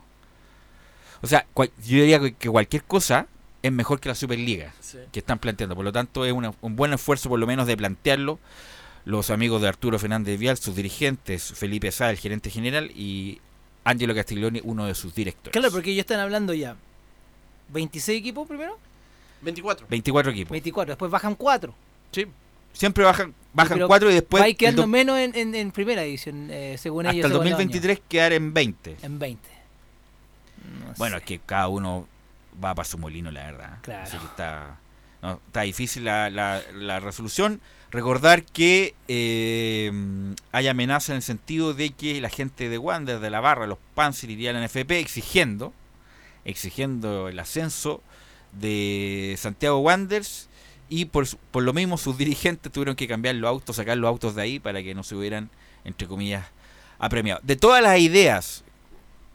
O 1.22 1.28
sea, 1.28 1.46
cual- 1.54 1.72
yo 1.86 1.98
diría 2.02 2.20
que- 2.20 2.34
que 2.34 2.50
cualquier 2.50 2.84
cosa 2.84 3.28
es 3.64 3.72
mejor 3.72 4.00
que 4.00 4.10
la 4.10 4.16
Superliga 4.16 4.74
Sí. 4.80 4.98
que 5.12 5.20
están 5.20 5.40
planteando. 5.40 5.76
Por 5.76 5.86
lo 5.86 5.92
tanto, 5.92 6.26
es 6.26 6.32
una- 6.34 6.54
un 6.62 6.76
buen 6.76 6.94
esfuerzo 6.94 7.30
por 7.30 7.40
lo 7.40 7.48
menos 7.48 7.68
de 7.68 7.78
plantearlo. 7.78 8.40
Los 9.06 9.30
amigos 9.32 9.62
de 9.62 9.68
Arturo 9.68 9.98
Fernández 9.98 10.38
Vial, 10.40 10.58
sus 10.58 10.76
dirigentes, 10.76 11.54
Felipe 11.56 11.92
Sá, 11.92 12.10
el 12.12 12.18
gerente 12.18 12.50
general, 12.50 12.92
y 12.92 13.40
Angelo 13.84 14.14
Castiglioni, 14.14 14.62
uno 14.64 14.86
de 14.86 14.94
sus 14.96 15.16
directores. 15.16 15.52
Claro, 15.54 15.72
porque 15.72 15.92
ellos 15.92 16.02
están 16.02 16.20
hablando 16.20 16.54
ya. 16.54 16.76
¿26 17.74 18.10
equipos 18.18 18.48
primero? 18.48 18.78
24. 19.42 19.88
24 19.90 20.32
equipos. 20.32 20.52
24, 20.52 20.92
después 20.92 21.10
bajan 21.12 21.34
4. 21.36 21.74
Sí. 22.12 22.28
Siempre 22.74 23.04
bajan, 23.04 23.34
bajan 23.54 23.80
4 23.88 24.12
y 24.12 24.14
después 24.14 24.40
Va 24.42 24.46
a 24.46 24.50
ir 24.50 24.56
quedando 24.56 24.84
el 24.84 24.88
do- 24.88 24.92
menos 24.92 25.18
en, 25.18 25.36
en- 25.36 25.56
en 25.56 25.72
primera 25.72 26.04
edición, 26.04 26.50
eh, 26.52 26.76
según 26.78 27.06
hasta 27.06 27.16
ellos. 27.16 27.26
el 27.26 27.32
según 27.32 27.46
los 27.46 27.52
2023 27.58 28.02
quedar 28.08 28.34
en 28.34 28.54
20. 28.54 28.90
años. 28.92 29.04
En 29.04 29.20
20. 29.20 29.50
No 30.86 30.94
Bueno, 30.98 31.18
sé. 31.18 31.24
es 31.24 31.28
que 31.28 31.40
cada 31.40 31.68
uno 31.68 32.08
va 32.64 32.76
para 32.76 32.88
su 32.88 32.98
molino, 32.98 33.32
la 33.32 33.44
verdad. 33.46 33.78
Claro. 33.82 34.04
Así 34.04 34.18
que 34.18 34.26
está, 34.26 34.78
no, 35.22 35.42
está 35.48 35.62
difícil 35.62 36.06
la, 36.06 36.30
la- 36.30 36.62
la 36.74 37.00
resolución. 37.00 37.60
Recordar 37.92 38.44
que 38.44 38.96
eh, 39.10 39.92
hay 40.54 40.68
amenaza 40.70 41.12
en 41.12 41.18
el 41.18 41.22
sentido 41.22 41.74
de 41.74 41.90
que 41.92 42.22
la 42.22 42.30
gente 42.30 42.70
de 42.70 42.78
Wander, 42.78 43.20
de 43.20 43.30
la 43.30 43.42
barra, 43.42 43.68
los 43.68 43.78
Panzer 43.96 44.30
irían 44.30 44.56
la 44.60 44.66
NFP 44.66 44.92
exigiendo, 44.92 45.74
exigiendo 46.46 47.28
el 47.28 47.38
ascenso 47.38 48.02
de 48.54 49.36
Santiago 49.38 49.80
Wanderers 49.80 50.48
y 50.90 51.06
por, 51.06 51.28
por 51.52 51.64
lo 51.64 51.74
mismo 51.74 51.98
sus 51.98 52.18
dirigentes 52.18 52.72
tuvieron 52.72 52.96
que 52.96 53.08
cambiar 53.08 53.36
los 53.36 53.50
autos, 53.50 53.76
sacar 53.76 53.98
los 53.98 54.08
autos 54.08 54.36
de 54.36 54.42
ahí 54.42 54.60
para 54.60 54.82
que 54.84 54.96
no 54.96 55.04
se 55.04 55.16
hubieran, 55.16 55.50
entre 55.84 56.08
comillas, 56.08 56.46
apremiado. 56.98 57.42
De 57.44 57.58
todas 57.58 57.84
las 57.84 58.00
ideas, 58.00 58.64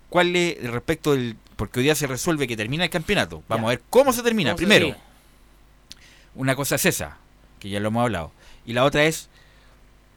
¿cuál 0.09 0.35
es 0.35 0.63
respecto 0.71 1.13
del... 1.13 1.37
Porque 1.57 1.81
hoy 1.81 1.85
día 1.85 1.95
se 1.95 2.07
resuelve 2.07 2.47
que 2.47 2.57
termina 2.57 2.85
el 2.85 2.91
campeonato. 2.91 3.43
Vamos 3.49 3.65
Ya. 3.65 3.69
a 3.69 3.77
ver 3.77 3.83
cómo 3.91 4.13
se 4.13 4.23
termina. 4.23 4.51
¿Cómo 4.51 4.59
se 4.59 4.67
Primero, 4.67 4.97
una 6.35 6.55
cosa 6.55 6.75
es 6.77 6.85
esa, 6.85 7.17
que 7.59 7.71
ya 7.71 7.81
lo 7.81 7.89
hemos 7.89 8.03
hablado. 8.03 8.33
Y 8.67 8.73
la 8.73 8.85
otra 8.85 9.05
es, 9.05 9.29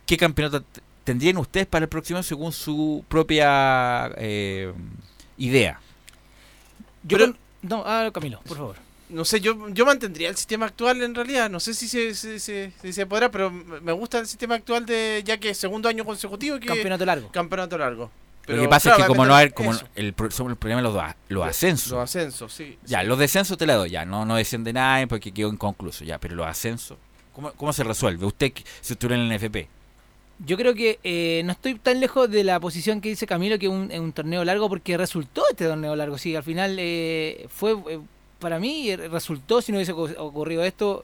¿qué 0.06 0.18
campeonato 0.18 0.64
tendrían 1.04 1.38
ustedes 1.38 1.68
para 1.68 1.84
el 1.84 1.90
próximo 1.90 2.22
según 2.24 2.52
su 2.52 3.04
propia 3.08 4.12
eh, 4.18 4.74
idea? 5.38 5.80
Yo 7.04 7.18
Pero- 7.18 7.32
con- 7.34 7.38
No, 7.62 7.84
ah, 7.86 8.10
Camilo, 8.14 8.42
por 8.42 8.58
favor. 8.58 8.76
No 9.10 9.26
sé, 9.26 9.42
yo, 9.42 9.70
yo 9.70 9.86
mantendría 9.88 10.30
el 10.30 10.38
sistema 10.38 10.68
actual 10.68 11.02
en 11.02 11.16
realidad. 11.16 11.50
No 11.50 11.60
sé 11.60 11.74
si 11.74 11.88
se, 11.88 12.14
si, 12.14 12.40
se- 12.40 12.72
si 12.80 12.94
se 12.94 13.06
podrá, 13.08 13.32
pero 13.32 13.50
me 13.50 13.92
gusta 13.92 14.20
el 14.20 14.28
sistema 14.28 14.56
actual 14.56 14.86
de 14.86 15.24
ya 15.26 15.38
que 15.40 15.54
segundo 15.56 15.90
año 15.90 16.06
consecutivo 16.06 16.60
que 16.60 16.68
Campeonato 16.68 17.06
largo. 17.06 17.32
campeonato 17.32 17.78
largo. 17.78 18.12
lo 18.46 18.62
que 18.62 18.68
pasa 18.68 18.92
es 18.92 18.98
que 18.98 19.06
como 19.06 19.26
no 19.26 19.34
hay, 19.36 19.50
como 19.50 19.72
eso, 19.74 19.88
el, 19.96 20.08
el 20.08 20.14
problema 20.56 20.82
de 20.82 20.84
los, 20.84 20.96
los 21.30 21.48
ascensos. 21.48 21.92
los 21.92 22.02
ascensos, 22.04 22.54
sí. 22.54 22.78
Ya, 22.86 23.02
sí. 23.02 23.08
los 23.08 23.18
descensos 23.18 23.58
te 23.58 23.66
la 23.66 23.76
doy, 23.76 23.90
ya, 23.90 24.06
no, 24.06 24.26
no 24.26 24.36
desciende 24.36 24.74
nadie 24.74 25.08
porque 25.08 25.32
quedó 25.32 25.50
inconcluso, 25.50 26.04
ya, 26.06 26.20
pero 26.20 26.36
los 26.36 26.46
ascensos, 26.48 26.98
¿cómo, 27.58 27.74
se 27.74 27.84
resuelve? 27.84 28.26
Usted, 28.26 28.52
si 28.82 28.94
estuviera 28.94 29.22
en 29.24 29.32
el 29.32 29.38
NFP, 29.38 29.68
Yo 30.46 30.56
creo 30.58 30.74
que 30.74 31.00
eh, 31.04 31.42
no 31.46 31.52
estoy 31.52 31.76
tan 31.76 32.00
lejos 32.00 32.30
de 32.32 32.44
la 32.44 32.60
posición 32.60 33.02
que 33.02 33.10
dice 33.10 33.28
Camilo 33.28 33.60
que 33.60 33.68
un, 33.68 33.92
un 33.92 34.14
torneo 34.14 34.44
largo 34.46 34.70
porque 34.70 34.98
resultó 34.98 35.44
este 35.50 35.66
torneo 35.66 35.96
largo. 35.96 36.18
Sí, 36.18 36.36
al 36.36 36.44
final 36.44 36.78
eh, 36.80 37.46
fue, 37.50 37.72
eh, 37.74 38.00
para 38.40 38.58
mí, 38.60 38.96
resultó, 38.96 39.62
si 39.62 39.72
no 39.72 39.78
hubiese 39.78 39.94
ocu- 39.94 40.16
ocurrido 40.18 40.64
esto, 40.64 41.04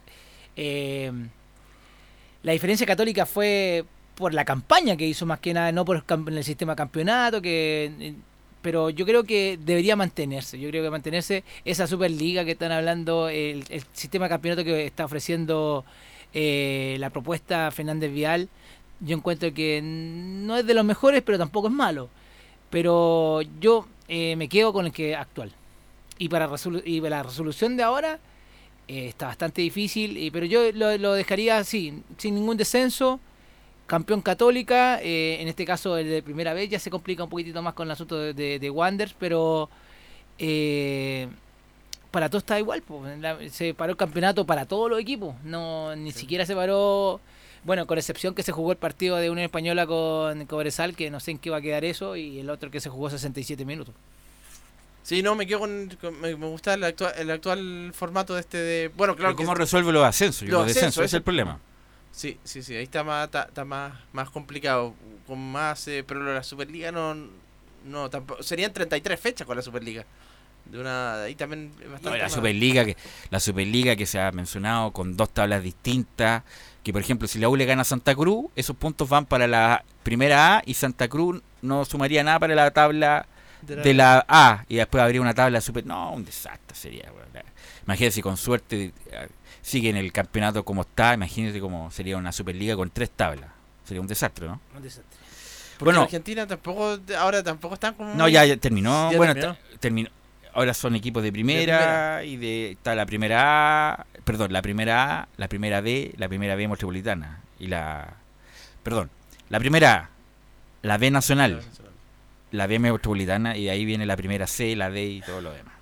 la 2.43 2.51
diferencia 2.53 2.85
católica 2.85 3.25
fue 3.25 3.83
por 4.15 4.33
la 4.33 4.45
campaña 4.45 4.95
que 4.95 5.05
hizo 5.05 5.25
más 5.25 5.39
que 5.39 5.53
nada, 5.53 5.71
no 5.71 5.83
por 5.83 6.03
el, 6.27 6.43
sistema 6.43 6.75
campeonato, 6.75 7.41
que 7.41 8.13
pero 8.61 8.89
yo 8.89 9.05
creo 9.05 9.23
que 9.25 9.59
debería 9.63 9.95
mantenerse. 9.95 10.59
Yo 10.59 10.69
creo 10.69 10.83
que 10.83 10.89
mantenerse 10.89 11.43
esa 11.65 11.85
Superliga 11.85 12.43
que 12.45 12.51
están 12.51 12.71
hablando, 12.71 13.29
el 13.29 13.63
sistema 13.93 14.27
campeonato 14.27 14.63
que 14.63 14.87
está 14.87 15.05
ofreciendo 15.05 15.85
eh, 16.37 16.97
la 16.99 17.11
propuesta 17.11 17.71
Fernández 17.71 18.11
Vial, 18.11 18.49
yo 18.99 19.15
encuentro 19.15 19.53
que 19.53 19.81
no 19.81 20.57
es 20.57 20.65
de 20.67 20.73
los 20.73 20.83
mejores, 20.83 21.21
pero 21.21 21.37
tampoco 21.37 21.69
es 21.69 21.73
malo. 21.73 22.09
Pero 22.69 23.41
yo 23.61 23.87
eh, 24.09 24.35
me 24.35 24.49
quedo 24.49 24.73
con 24.73 24.85
el 24.85 24.91
que 24.91 25.15
actual. 25.15 25.53
Y 26.17 26.27
para, 26.27 26.47
la 26.47 27.23
resolución 27.23 27.77
de 27.77 27.83
ahora 27.83 28.19
eh, 28.89 29.07
está 29.07 29.27
bastante 29.27 29.61
difícil, 29.61 30.29
pero 30.33 30.45
yo 30.45 30.59
lo, 30.73 31.13
dejaría 31.13 31.57
así, 31.57 32.03
sin 32.17 32.35
ningún 32.35 32.57
descenso. 32.57 33.21
Campeón 33.87 34.21
católica, 34.21 34.99
en 35.01 35.47
este 35.47 35.63
caso 35.63 35.95
el 35.97 36.09
de 36.09 36.23
primera 36.23 36.53
vez 36.53 36.69
ya 36.69 36.79
se 36.79 36.89
complica 36.89 37.23
un 37.23 37.29
poquitito 37.29 37.61
más 37.61 37.75
con 37.75 37.87
el 37.87 37.91
asunto 37.91 38.17
de, 38.17 38.33
de, 38.33 39.13
pero 39.19 39.69
para 42.15 42.29
todo 42.29 42.37
está 42.39 42.57
igual. 42.57 42.81
La- 43.19 43.37
se 43.49 43.73
paró 43.73 43.91
el 43.91 43.97
campeonato 43.97 44.45
para 44.45 44.65
todos 44.65 44.89
los 44.89 44.97
equipos, 45.01 45.35
no 45.43 45.93
ni 45.97 46.13
siquiera 46.13 46.45
se 46.45 46.55
paró, 46.55 47.19
bueno, 47.65 47.85
con 47.85 47.97
excepción 47.97 48.33
que 48.33 48.41
se 48.41 48.53
jugó 48.53 48.71
el 48.71 48.77
partido 48.77 49.17
de 49.17 49.29
Unión 49.29 49.43
Española 49.43 49.85
con 49.85 50.45
Cobresal, 50.45 50.95
que 50.95 51.09
no 51.11 51.19
sé 51.19 51.31
en 51.31 51.39
qué 51.39 51.49
va 51.49 51.57
a 51.57 51.61
quedar 51.61 51.83
eso, 51.83 52.15
y 52.15 52.39
el 52.39 52.49
otro 52.49 52.71
que 52.71 52.79
se 52.79 52.89
jugó 52.89 53.09
67 53.09 53.65
minutos. 53.65 53.93
Sí, 55.03 55.21
no, 55.21 55.35
me 55.35 55.45
quedo 55.45 55.59
con, 55.59 55.89
con- 55.99 56.21
me, 56.21 56.33
me 56.37 56.47
gusta 56.47 56.73
el 56.75 56.85
actual, 56.85 57.13
el 57.17 57.29
actual 57.31 57.91
formato 57.93 58.33
de 58.33 58.39
este 58.39 58.57
de 58.59 58.87
bueno, 58.95 59.13
claro 59.17 59.31
Pero 59.31 59.37
que 59.37 59.43
¿cómo 59.43 59.53
resuelve 59.55 59.91
los 59.91 60.05
ascensos 60.05 60.43
y 60.43 60.45
Los 60.47 60.59
los, 60.59 60.67
descensos? 60.67 61.03
Ese 61.03 61.05
es 61.05 61.13
el 61.15 61.21
problema. 61.23 61.59
Sí, 62.13 62.39
sí, 62.45 62.63
sí, 62.63 62.75
ahí 62.77 62.83
está 62.85 63.03
más 63.03 63.25
está, 63.25 63.43
está 63.43 63.65
más 63.65 63.93
más 64.13 64.29
complicado 64.29 64.93
con 65.27 65.37
más 65.51 65.85
eh, 65.89 66.03
pero 66.07 66.23
la 66.33 66.41
Superliga 66.43 66.93
no 66.93 67.13
no 67.85 68.09
tampoco 68.09 68.41
serían 68.41 68.71
33 68.71 69.19
fechas 69.19 69.45
con 69.45 69.57
la 69.57 69.61
Superliga. 69.61 70.05
De 70.65 70.79
una 70.79 71.23
ahí 71.23 71.35
también 71.35 71.71
No, 72.01 72.15
la. 72.15 72.29
Superliga 72.29 72.85
que 72.85 72.97
la 73.29 73.39
Superliga 73.39 73.95
que 73.95 74.05
se 74.05 74.19
ha 74.19 74.31
mencionado 74.31 74.91
con 74.91 75.15
dos 75.15 75.29
tablas 75.31 75.61
distintas, 75.63 76.43
que 76.83 76.91
por 76.91 77.01
ejemplo 77.01 77.27
si 77.27 77.39
la 77.39 77.49
U 77.49 77.55
le 77.55 77.65
gana 77.65 77.83
a 77.83 77.85
Santa 77.85 78.15
Cruz, 78.15 78.47
esos 78.55 78.75
puntos 78.75 79.07
van 79.09 79.25
para 79.25 79.47
la 79.47 79.83
primera 80.03 80.57
A 80.57 80.63
y 80.65 80.73
Santa 80.73 81.07
Cruz 81.07 81.41
no 81.61 81.85
sumaría 81.85 82.23
nada 82.23 82.39
para 82.39 82.55
la 82.55 82.71
tabla 82.71 83.27
De 83.61 83.75
la- 83.75 83.83
de 83.83 83.93
la 83.93 84.25
A 84.27 84.65
y 84.67 84.75
después 84.75 85.03
habría 85.03 85.21
una 85.21 85.33
tabla 85.33 85.61
super 85.61 85.85
no, 85.85 86.11
un 86.13 86.25
desastre 86.25 86.75
sería. 86.75 87.11
si 88.11 88.21
con 88.21 88.37
suerte 88.37 88.91
eh, 89.11 89.27
sigue 89.61 89.89
en 89.89 89.97
el 89.97 90.11
campeonato 90.11 90.63
como 90.65 90.81
está, 90.81 91.13
imagínese 91.13 91.59
cómo 91.59 91.89
sería 91.91 92.17
una 92.17 92.31
Superliga 92.31 92.75
con 92.75 92.89
tres 92.89 93.09
tablas. 93.11 93.49
Sería 93.83 94.01
un 94.01 94.07
desastre, 94.07 94.47
¿no? 94.47 94.59
Un 94.75 94.81
desastre. 94.81 95.17
Porque 95.77 95.85
bueno. 95.85 95.99
en 95.99 96.03
Argentina 96.05 96.47
tampoco 96.47 96.97
ahora 97.17 97.43
tampoco 97.43 97.73
están 97.75 97.93
como 97.95 98.13
No, 98.15 98.27
ya, 98.29 98.45
ya 98.45 98.57
terminó. 98.57 99.11
Ya 99.11 99.17
bueno, 99.17 99.57
terminó. 99.79 100.09
Ahora 100.55 100.73
son 100.73 100.95
equipos 100.95 101.21
de 101.21 101.33
primera, 101.33 102.23
y 102.23 102.37
de 102.37 102.71
está 102.71 102.95
la 102.95 103.05
primera 103.05 103.91
A, 103.91 104.05
perdón, 104.23 104.53
la 104.53 104.61
primera 104.61 105.19
A, 105.19 105.27
la 105.35 105.49
primera 105.49 105.81
B, 105.81 106.13
la 106.17 106.29
primera 106.29 106.55
B 106.55 106.65
metropolitana 106.69 107.41
y 107.59 107.67
la 107.67 108.13
perdón, 108.81 109.09
la 109.49 109.59
primera 109.59 109.93
A, 109.93 110.09
la 110.81 110.97
B 110.97 111.11
nacional, 111.11 111.61
la 112.51 112.67
B 112.67 112.79
metropolitana 112.79 113.57
y 113.57 113.65
de 113.65 113.71
ahí 113.71 113.83
viene 113.83 114.05
la 114.05 114.15
primera 114.15 114.47
C, 114.47 114.77
la 114.77 114.89
D 114.89 115.03
y 115.05 115.21
todo 115.21 115.41
lo 115.41 115.51
demás. 115.51 115.73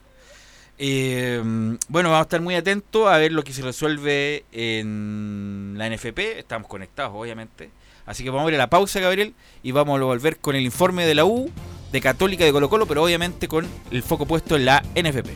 Eh, 0.79 1.39
bueno, 1.87 2.09
vamos 2.09 2.21
a 2.21 2.23
estar 2.23 2.41
muy 2.41 2.55
atentos 2.55 3.07
a 3.07 3.17
ver 3.17 3.31
lo 3.31 3.43
que 3.43 3.53
se 3.53 3.61
resuelve 3.61 4.43
en 4.51 5.75
la 5.77 5.87
NFP. 5.87 6.39
Estamos 6.39 6.67
conectados, 6.67 7.13
obviamente. 7.15 7.69
Así 8.07 8.23
que 8.23 8.31
vamos 8.31 8.47
a 8.47 8.49
ir 8.49 8.55
a 8.55 8.57
la 8.57 8.69
pausa, 8.71 8.99
Gabriel, 8.99 9.35
y 9.61 9.71
vamos 9.71 10.01
a 10.01 10.03
volver 10.03 10.39
con 10.39 10.55
el 10.55 10.63
informe 10.63 11.05
de 11.05 11.15
la 11.15 11.25
U, 11.25 11.51
de 11.93 12.01
Católica, 12.01 12.43
de 12.43 12.51
Colo 12.51 12.69
Colo, 12.69 12.87
pero 12.87 13.03
obviamente 13.03 13.47
con 13.47 13.67
el 13.91 14.01
foco 14.01 14.25
puesto 14.25 14.55
en 14.55 14.65
la 14.65 14.83
NFP. 14.95 15.29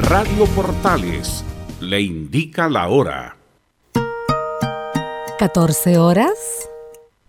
Radio 0.00 0.44
Portales 0.46 1.44
le 1.80 2.00
indica 2.00 2.68
la 2.68 2.88
hora. 2.88 3.36
14 5.38 5.98
horas 5.98 6.68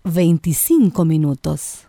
25 0.04 1.06
minutos. 1.06 1.89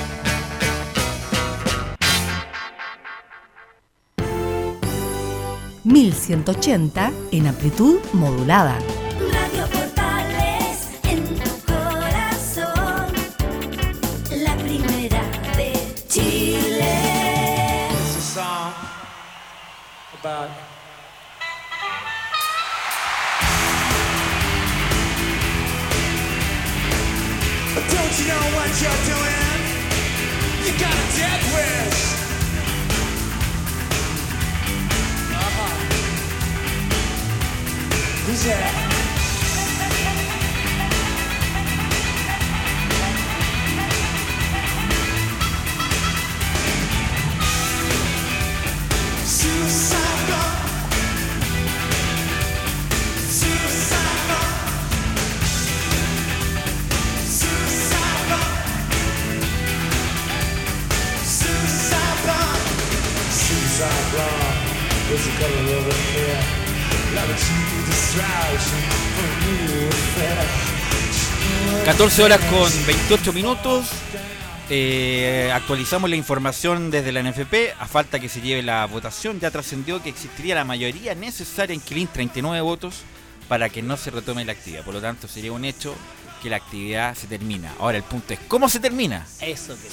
1180 5.83 7.11
en 7.31 7.47
amplitud 7.47 7.99
modulada. 8.13 8.77
Radio 9.31 9.65
Portales 9.67 10.89
en 11.03 11.23
tu 11.25 11.49
corazón, 11.65 13.07
la 14.43 14.55
primera 14.57 15.23
de 15.57 15.73
Chile. 16.07 17.89
It's 17.91 18.17
a 18.17 18.21
song 18.21 18.73
about 20.19 20.49
Don't 27.89 28.19
you 28.19 28.27
know 28.27 28.45
what 28.55 28.69
you're 28.81 29.03
doing? 29.07 29.59
You 30.65 30.71
got 30.79 30.93
a 30.93 31.17
death 31.17 31.45
wish. 31.55 31.90
Bomb. 38.31 38.63
Suicide 63.29 64.07
bomb. 64.15 64.57
Is 65.11 65.25
the 65.25 65.31
color 65.31 65.77
of 65.77 65.87
a 65.87 65.91
fear. 65.91 66.61
Love 67.13 67.27
to 67.27 67.80
distraction 68.11 68.81
for 69.15 69.29
new 69.45 69.87
affair. 69.87 70.47
14 71.85 72.23
horas 72.23 72.39
con 72.45 72.85
28 72.85 73.33
minutos. 73.33 73.85
Eh, 74.69 75.51
actualizamos 75.53 76.09
la 76.09 76.15
información 76.15 76.91
desde 76.91 77.11
la 77.11 77.23
NFP. 77.23 77.73
A 77.79 77.87
falta 77.87 78.19
que 78.19 78.29
se 78.29 78.41
lleve 78.41 78.63
la 78.63 78.85
votación, 78.85 79.39
ya 79.39 79.51
trascendió 79.51 80.01
que 80.01 80.09
existiría 80.09 80.55
la 80.55 80.65
mayoría 80.65 81.15
necesaria 81.15 81.73
en 81.73 81.81
Quilín, 81.81 82.07
39 82.07 82.61
votos, 82.61 83.01
para 83.47 83.69
que 83.69 83.81
no 83.81 83.97
se 83.97 84.11
retome 84.11 84.45
la 84.45 84.51
actividad. 84.53 84.83
Por 84.83 84.93
lo 84.93 85.01
tanto, 85.01 85.27
sería 85.27 85.51
un 85.51 85.65
hecho 85.65 85.95
que 86.43 86.49
la 86.49 86.57
actividad 86.57 87.15
se 87.15 87.27
termina. 87.27 87.73
Ahora, 87.79 87.97
el 87.97 88.03
punto 88.03 88.33
es: 88.33 88.39
¿cómo 88.47 88.69
se 88.69 88.79
termina? 88.79 89.25
Eso 89.39 89.75
que 89.75 89.89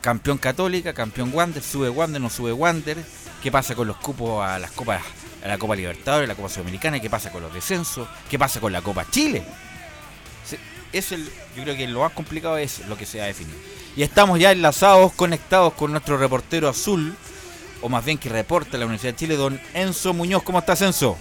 Campeón 0.00 0.38
Católica, 0.38 0.92
campeón 0.92 1.30
Wander, 1.32 1.62
sube 1.62 1.88
Wander, 1.88 2.20
no 2.20 2.30
sube 2.30 2.52
Wander. 2.52 2.98
¿Qué 3.42 3.50
pasa 3.50 3.74
con 3.74 3.88
los 3.88 3.96
cupos 3.96 4.44
a 4.44 4.58
las 4.58 4.70
copas, 4.70 5.02
a 5.46 5.48
la 5.48 5.58
Copa 5.58 5.76
Libertadores, 5.76 6.28
a 6.28 6.32
la 6.32 6.36
Copa 6.36 6.48
Sudamericana? 6.48 7.00
¿Qué 7.00 7.08
pasa 7.08 7.30
con 7.30 7.42
los 7.42 7.54
descensos? 7.54 8.08
¿Qué 8.28 8.38
pasa 8.38 8.60
con 8.60 8.72
la 8.72 8.82
Copa 8.82 9.06
Chile? 9.08 9.42
Es 10.92 11.12
el, 11.12 11.24
yo 11.56 11.62
creo 11.62 11.76
que 11.76 11.86
lo 11.86 12.00
más 12.00 12.12
complicado 12.12 12.58
es 12.58 12.86
lo 12.88 12.96
que 12.96 13.06
se 13.06 13.18
va 13.18 13.24
a 13.24 13.28
definir. 13.28 13.54
Y 13.96 14.02
estamos 14.02 14.38
ya 14.38 14.52
enlazados, 14.52 15.12
conectados 15.12 15.72
con 15.74 15.90
nuestro 15.90 16.16
reportero 16.18 16.68
azul, 16.68 17.14
o 17.80 17.88
más 17.88 18.04
bien 18.04 18.18
que 18.18 18.28
reporta 18.28 18.76
la 18.76 18.86
Universidad 18.86 19.12
de 19.12 19.18
Chile, 19.18 19.36
don 19.36 19.60
Enzo 19.74 20.14
Muñoz. 20.14 20.42
¿Cómo 20.42 20.58
estás, 20.58 20.82
Enzo? 20.82 21.16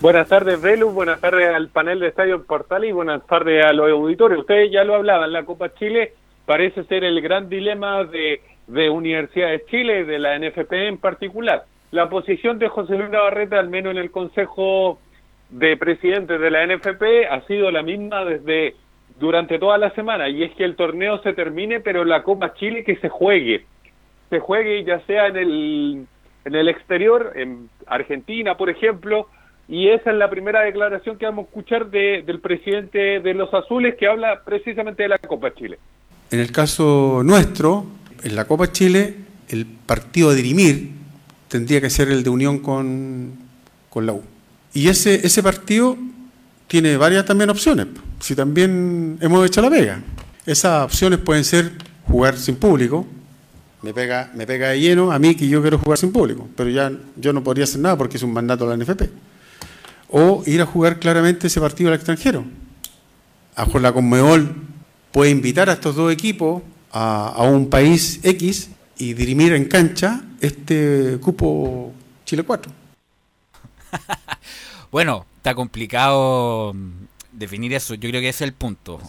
Buenas 0.00 0.28
tardes, 0.28 0.60
Velu. 0.60 0.90
Buenas 0.90 1.20
tardes 1.20 1.48
al 1.54 1.68
panel 1.68 2.00
de 2.00 2.08
Estadio 2.08 2.44
Portal 2.44 2.84
y 2.84 2.92
buenas 2.92 3.26
tardes 3.26 3.64
a 3.64 3.72
los 3.72 3.90
auditores. 3.90 4.38
Ustedes 4.38 4.70
ya 4.72 4.84
lo 4.84 4.94
hablaban, 4.94 5.32
la 5.32 5.44
Copa 5.44 5.74
Chile 5.74 6.14
parece 6.46 6.84
ser 6.84 7.04
el 7.04 7.20
gran 7.20 7.48
dilema 7.48 8.04
de, 8.04 8.40
de 8.66 8.90
Universidad 8.90 9.48
de 9.48 9.64
Chile, 9.66 10.04
de 10.04 10.18
la 10.18 10.38
NFP 10.38 10.72
en 10.72 10.98
particular. 10.98 11.64
La 11.92 12.08
posición 12.08 12.58
de 12.58 12.68
José 12.68 12.96
Luis 12.96 13.10
Navarrete, 13.10 13.56
al 13.56 13.68
menos 13.68 13.92
en 13.92 13.98
el 13.98 14.10
Consejo 14.10 14.98
de 15.50 15.76
Presidentes 15.76 16.40
de 16.40 16.50
la 16.50 16.64
NFP, 16.66 17.26
ha 17.30 17.40
sido 17.46 17.70
la 17.70 17.82
misma 17.82 18.24
desde 18.24 18.76
durante 19.18 19.58
toda 19.58 19.76
la 19.76 19.90
semana, 19.94 20.28
y 20.28 20.44
es 20.44 20.52
que 20.54 20.64
el 20.64 20.76
torneo 20.76 21.20
se 21.22 21.32
termine, 21.34 21.80
pero 21.80 22.04
la 22.04 22.22
Copa 22.22 22.54
Chile 22.54 22.84
que 22.84 22.96
se 22.96 23.08
juegue. 23.08 23.64
Se 24.30 24.38
juegue 24.38 24.82
ya 24.84 25.00
sea 25.06 25.26
en 25.26 25.36
el, 25.36 26.06
en 26.44 26.54
el 26.54 26.68
exterior, 26.68 27.32
en 27.34 27.68
Argentina, 27.86 28.56
por 28.56 28.70
ejemplo, 28.70 29.26
y 29.68 29.88
esa 29.88 30.10
es 30.12 30.16
la 30.16 30.30
primera 30.30 30.60
declaración 30.62 31.18
que 31.18 31.26
vamos 31.26 31.44
a 31.44 31.48
escuchar 31.48 31.90
de- 31.90 32.22
del 32.24 32.40
presidente 32.40 33.20
de 33.20 33.34
los 33.34 33.52
Azules 33.52 33.96
que 33.96 34.06
habla 34.06 34.42
precisamente 34.44 35.02
de 35.02 35.08
la 35.10 35.18
Copa 35.18 35.52
Chile. 35.54 35.78
En 36.30 36.40
el 36.40 36.50
caso 36.52 37.22
nuestro, 37.24 37.84
en 38.24 38.36
la 38.36 38.46
Copa 38.46 38.68
Chile, 38.72 39.14
el 39.48 39.66
partido 39.86 40.30
a 40.30 40.34
dirimir 40.34 40.90
tendría 41.50 41.80
que 41.80 41.90
ser 41.90 42.08
el 42.08 42.22
de 42.22 42.30
unión 42.30 42.60
con, 42.60 43.32
con 43.90 44.06
la 44.06 44.12
U. 44.12 44.22
Y 44.72 44.88
ese, 44.88 45.26
ese 45.26 45.42
partido 45.42 45.98
tiene 46.68 46.96
varias 46.96 47.26
también 47.26 47.50
opciones. 47.50 47.88
Si 48.20 48.36
también 48.36 49.18
hemos 49.20 49.44
hecho 49.44 49.60
la 49.60 49.68
pega. 49.68 50.00
Esas 50.46 50.84
opciones 50.84 51.18
pueden 51.18 51.44
ser 51.44 51.72
jugar 52.06 52.38
sin 52.38 52.54
público. 52.54 53.04
Me 53.82 53.92
pega, 53.92 54.30
me 54.34 54.46
pega 54.46 54.68
de 54.68 54.80
lleno 54.80 55.10
a 55.10 55.18
mí 55.18 55.34
que 55.34 55.48
yo 55.48 55.60
quiero 55.60 55.78
jugar 55.78 55.98
sin 55.98 56.12
público, 56.12 56.48
pero 56.54 56.70
ya 56.70 56.92
yo 57.16 57.32
no 57.32 57.42
podría 57.42 57.64
hacer 57.64 57.80
nada 57.80 57.98
porque 57.98 58.16
es 58.16 58.22
un 58.22 58.32
mandato 58.32 58.68
de 58.68 58.76
la 58.76 58.84
NFP. 58.84 59.02
O 60.08 60.44
ir 60.46 60.62
a 60.62 60.66
jugar 60.66 61.00
claramente 61.00 61.48
ese 61.48 61.60
partido 61.60 61.88
al 61.88 61.96
extranjero. 61.96 62.44
A 63.56 63.66
la 63.78 63.92
Conmebol 63.92 64.54
puede 65.10 65.30
invitar 65.30 65.68
a 65.68 65.72
estos 65.72 65.96
dos 65.96 66.12
equipos 66.12 66.62
a 66.92 67.42
un 67.42 67.68
país 67.68 68.20
X 68.22 68.70
y 69.00 69.14
dirimir 69.14 69.54
en 69.54 69.64
cancha 69.64 70.20
este 70.42 71.18
cupo 71.20 71.92
Chile 72.24 72.44
4. 72.44 72.70
Bueno, 74.90 75.24
está 75.36 75.54
complicado 75.54 76.72
mm, 76.74 76.90
definir 77.30 77.72
eso. 77.72 77.94
Yo 77.94 78.08
creo 78.10 78.20
que 78.20 78.28
ese 78.28 78.42
es 78.42 78.48
el 78.48 78.54
punto. 78.54 79.00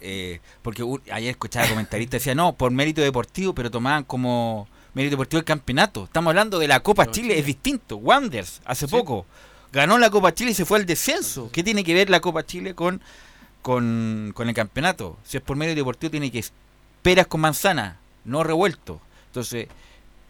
Eh, 0.00 0.38
porque 0.62 0.84
ayer 1.10 1.30
escuchaba 1.30 1.66
comentaristas 1.68 2.20
decía 2.20 2.36
no, 2.36 2.52
por 2.52 2.70
mérito 2.70 3.00
deportivo, 3.00 3.52
pero 3.52 3.68
tomaban 3.68 4.04
como 4.04 4.68
mérito 4.94 5.14
deportivo 5.14 5.40
el 5.40 5.44
campeonato. 5.44 6.04
Estamos 6.04 6.30
hablando 6.30 6.60
de 6.60 6.68
la 6.68 6.78
Copa 6.78 7.10
Chile, 7.10 7.40
es 7.40 7.44
distinto. 7.44 7.96
Wanders, 7.96 8.62
hace 8.64 8.86
poco, 8.86 9.26
ganó 9.72 9.98
la 9.98 10.10
Copa 10.10 10.32
Chile 10.32 10.52
y 10.52 10.54
se 10.54 10.64
fue 10.64 10.78
al 10.78 10.86
descenso. 10.86 11.50
¿Qué 11.50 11.64
tiene 11.64 11.82
que 11.82 11.92
ver 11.92 12.08
la 12.08 12.20
Copa 12.20 12.46
Chile 12.46 12.76
con, 12.76 13.00
con, 13.62 14.30
con 14.32 14.48
el 14.48 14.54
campeonato? 14.54 15.18
Si 15.24 15.36
es 15.36 15.42
por 15.42 15.56
mérito 15.56 15.80
deportivo, 15.80 16.12
tiene 16.12 16.30
que 16.30 16.44
peras 17.02 17.26
con 17.26 17.40
manzana, 17.40 17.98
no 18.24 18.44
revuelto. 18.44 19.00
Entonces, 19.36 19.68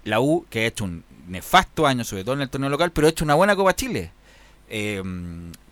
la 0.02 0.18
U, 0.20 0.44
que 0.50 0.60
ha 0.64 0.66
hecho 0.66 0.82
un 0.82 1.04
nefasto 1.28 1.86
año, 1.86 2.02
sobre 2.02 2.24
todo 2.24 2.34
en 2.34 2.40
el 2.40 2.50
torneo 2.50 2.68
local, 2.68 2.90
pero 2.90 3.06
ha 3.06 3.10
hecho 3.10 3.24
una 3.24 3.34
buena 3.34 3.54
Copa 3.54 3.74
Chile. 3.76 4.10
eh, 4.68 5.00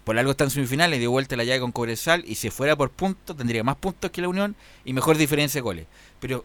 por 0.05 0.16
algo 0.18 0.30
está 0.32 0.45
en 0.45 0.51
semifinales, 0.51 1.01
dio 1.01 1.11
vuelta 1.11 1.35
la 1.35 1.43
llave 1.45 1.61
con 1.61 1.72
Cobresal 1.72 2.22
y 2.26 2.35
si 2.37 2.51
fuera 2.51 2.76
por 2.76 2.91
puntos 2.91 3.35
tendría 3.37 3.64
más 3.64 3.74
puntos 3.76 4.11
que 4.12 4.20
la 4.20 4.28
Unión 4.28 4.55
y 4.85 4.93
mejor 4.93 5.16
diferencia 5.16 5.59
de 5.59 5.62
goles. 5.62 5.87
Pero 6.20 6.45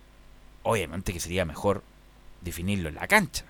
obviamente 0.64 1.12
que 1.14 1.20
sería 1.20 1.44
mejor 1.46 1.84
definirlo 2.42 2.88
en 2.90 2.96
la 2.96 3.06
cancha. 3.06 3.44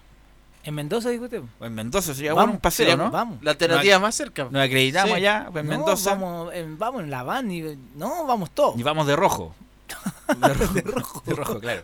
En 0.63 0.73
Mendoza, 0.75 1.09
discute. 1.11 1.41
O 1.59 1.65
en 1.65 1.73
Mendoza 1.75 2.13
sería 2.15 2.31
Vamos, 2.33 2.41
bueno 2.47 2.53
un 2.55 2.59
paseo, 2.59 2.97
¿no? 2.97 3.09
vamos. 3.11 3.37
La 3.43 3.51
alternativa 3.51 3.93
Nos- 3.93 4.01
más 4.01 4.15
cerca. 4.15 4.47
Nos 4.51 4.61
acreditamos 4.65 5.11
Sí. 5.11 5.15
allá, 5.17 5.45
en 5.47 5.53
No, 5.53 5.63
Mendoza, 5.63 6.15
Vamos 6.15 6.53
en, 6.55 6.77
vamos 6.79 7.03
en 7.03 7.09
la 7.11 7.23
van 7.23 7.51
y 7.51 7.61
no, 7.95 8.25
vamos 8.25 8.49
todos. 8.51 8.77
y 8.79 8.83
vamos 8.83 9.05
de 9.07 9.15
rojo. 9.15 9.55
De 10.73 10.81
rojo, 10.81 11.23
de 11.25 11.33
rojo, 11.35 11.59
claro. 11.59 11.83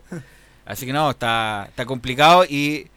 Así 0.66 0.86
que 0.86 0.93
no, 0.93 1.11
está, 1.11 1.66
está 1.70 1.86
complicado 1.86 2.43
y 2.45 2.88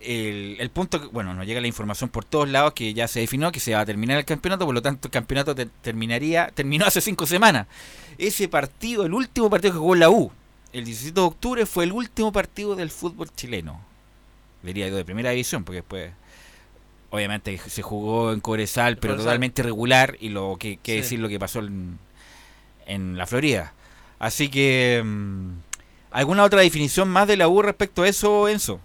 el, 0.00 0.56
el 0.60 0.70
punto, 0.70 1.00
que- 1.00 1.06
bueno, 1.08 1.34
nos 1.34 1.46
llega 1.46 1.60
la 1.60 1.66
información 1.66 2.08
por 2.10 2.24
todos 2.24 2.48
lados 2.48 2.72
que 2.74 2.94
ya 2.94 3.08
se 3.08 3.20
definió 3.20 3.50
que 3.52 3.60
se 3.60 3.74
va 3.74 3.80
a 3.80 3.86
terminar 3.86 4.18
el 4.18 4.24
campeonato, 4.24 4.64
por 4.66 4.74
lo 4.74 4.82
tanto 4.82 5.08
el 5.08 5.12
campeonato 5.12 5.54
te- 5.54 5.66
terminaría, 5.66 6.48
terminó 6.54 6.86
hace 6.86 7.00
cinco 7.00 7.26
semanas. 7.26 7.66
Ese 8.18 8.48
partido, 8.48 9.04
el 9.04 9.12
último 9.14 9.50
partido 9.50 9.72
que 9.74 9.78
jugó 9.78 9.94
la 9.94 10.08
U, 10.10 10.30
el 10.72 10.84
17 10.84 11.14
de 11.20 11.26
octubre 11.26 11.66
fue 11.66 11.84
el 11.84 11.92
último 11.92 12.32
partido 12.32 12.76
del 12.76 12.90
fútbol 12.90 13.30
chileno. 13.34 13.80
Diría 14.62 14.88
yo 14.88 14.96
de 14.96 15.04
primera 15.04 15.30
división, 15.30 15.64
porque 15.64 15.76
después 15.76 16.10
obviamente 17.10 17.58
se 17.58 17.82
jugó 17.82 18.32
en 18.32 18.40
Cobresal, 18.40 18.96
pero 18.98 19.16
totalmente 19.16 19.62
regular 19.62 20.16
y 20.20 20.28
lo 20.30 20.56
que, 20.58 20.76
que 20.78 20.92
Sí. 20.94 21.00
decir 21.00 21.18
lo 21.20 21.28
que 21.28 21.38
pasó 21.38 21.60
en, 21.60 21.98
en 22.86 23.16
la 23.16 23.26
Florida. 23.26 23.72
Así 24.18 24.48
que 24.48 25.02
mm, 25.04 25.50
¿alguna 26.16 26.44
otra 26.44 26.60
definición 26.60 27.08
más 27.08 27.28
de 27.28 27.36
la 27.36 27.48
U 27.48 27.62
respecto 27.62 28.02
a 28.02 28.08
eso, 28.08 28.48
Enzo? 28.48 28.80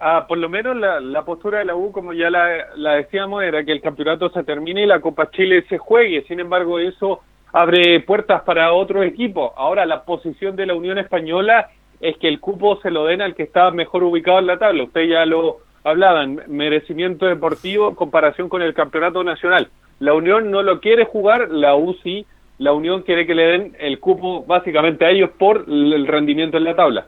Ah, 0.00 0.24
por 0.26 0.38
lo 0.38 0.48
menos 0.48 0.74
la, 0.76 1.00
la 1.00 1.24
postura 1.24 1.58
de 1.58 1.66
la 1.66 1.76
U, 1.76 1.92
como 1.92 2.12
ya 2.12 2.30
la, 2.30 2.74
la 2.76 2.94
decíamos, 2.94 3.42
era 3.42 3.62
que 3.62 3.72
el 3.72 3.82
campeonato 3.82 4.30
se 4.30 4.42
termine 4.42 4.82
y 4.82 4.86
la 4.86 5.00
Copa 5.00 5.30
Chile 5.30 5.64
se 5.68 5.78
juegue. 5.78 6.24
Sin 6.26 6.40
embargo, 6.40 6.78
eso 6.78 7.20
abre 7.52 8.00
puertas 8.00 8.42
para 8.42 8.72
otros 8.72 9.04
equipos. 9.04 9.52
Ahora, 9.56 9.84
la 9.84 10.04
posición 10.04 10.56
de 10.56 10.66
la 10.66 10.74
Unión 10.74 10.98
Española 10.98 11.70
es 12.00 12.16
que 12.16 12.28
el 12.28 12.40
cupo 12.40 12.80
se 12.80 12.90
lo 12.90 13.04
den 13.04 13.22
al 13.22 13.34
que 13.34 13.44
está 13.44 13.70
mejor 13.70 14.02
ubicado 14.02 14.38
en 14.38 14.46
la 14.46 14.58
tabla. 14.58 14.84
Usted 14.84 15.02
ya 15.02 15.26
lo 15.26 15.58
hablaban, 15.84 16.42
merecimiento 16.48 17.26
deportivo 17.26 17.90
en 17.90 17.94
comparación 17.94 18.48
con 18.48 18.62
el 18.62 18.74
campeonato 18.74 19.22
nacional. 19.22 19.68
La 20.00 20.14
Unión 20.14 20.50
no 20.50 20.62
lo 20.62 20.80
quiere 20.80 21.04
jugar, 21.04 21.50
la 21.50 21.76
U 21.76 21.94
sí. 22.02 22.26
La 22.58 22.72
Unión 22.72 23.02
quiere 23.02 23.26
que 23.26 23.34
le 23.34 23.42
den 23.42 23.76
el 23.78 24.00
cupo 24.00 24.44
básicamente 24.44 25.04
a 25.04 25.10
ellos 25.10 25.30
por 25.38 25.64
el 25.68 26.06
rendimiento 26.06 26.56
en 26.56 26.64
la 26.64 26.74
tabla. 26.76 27.06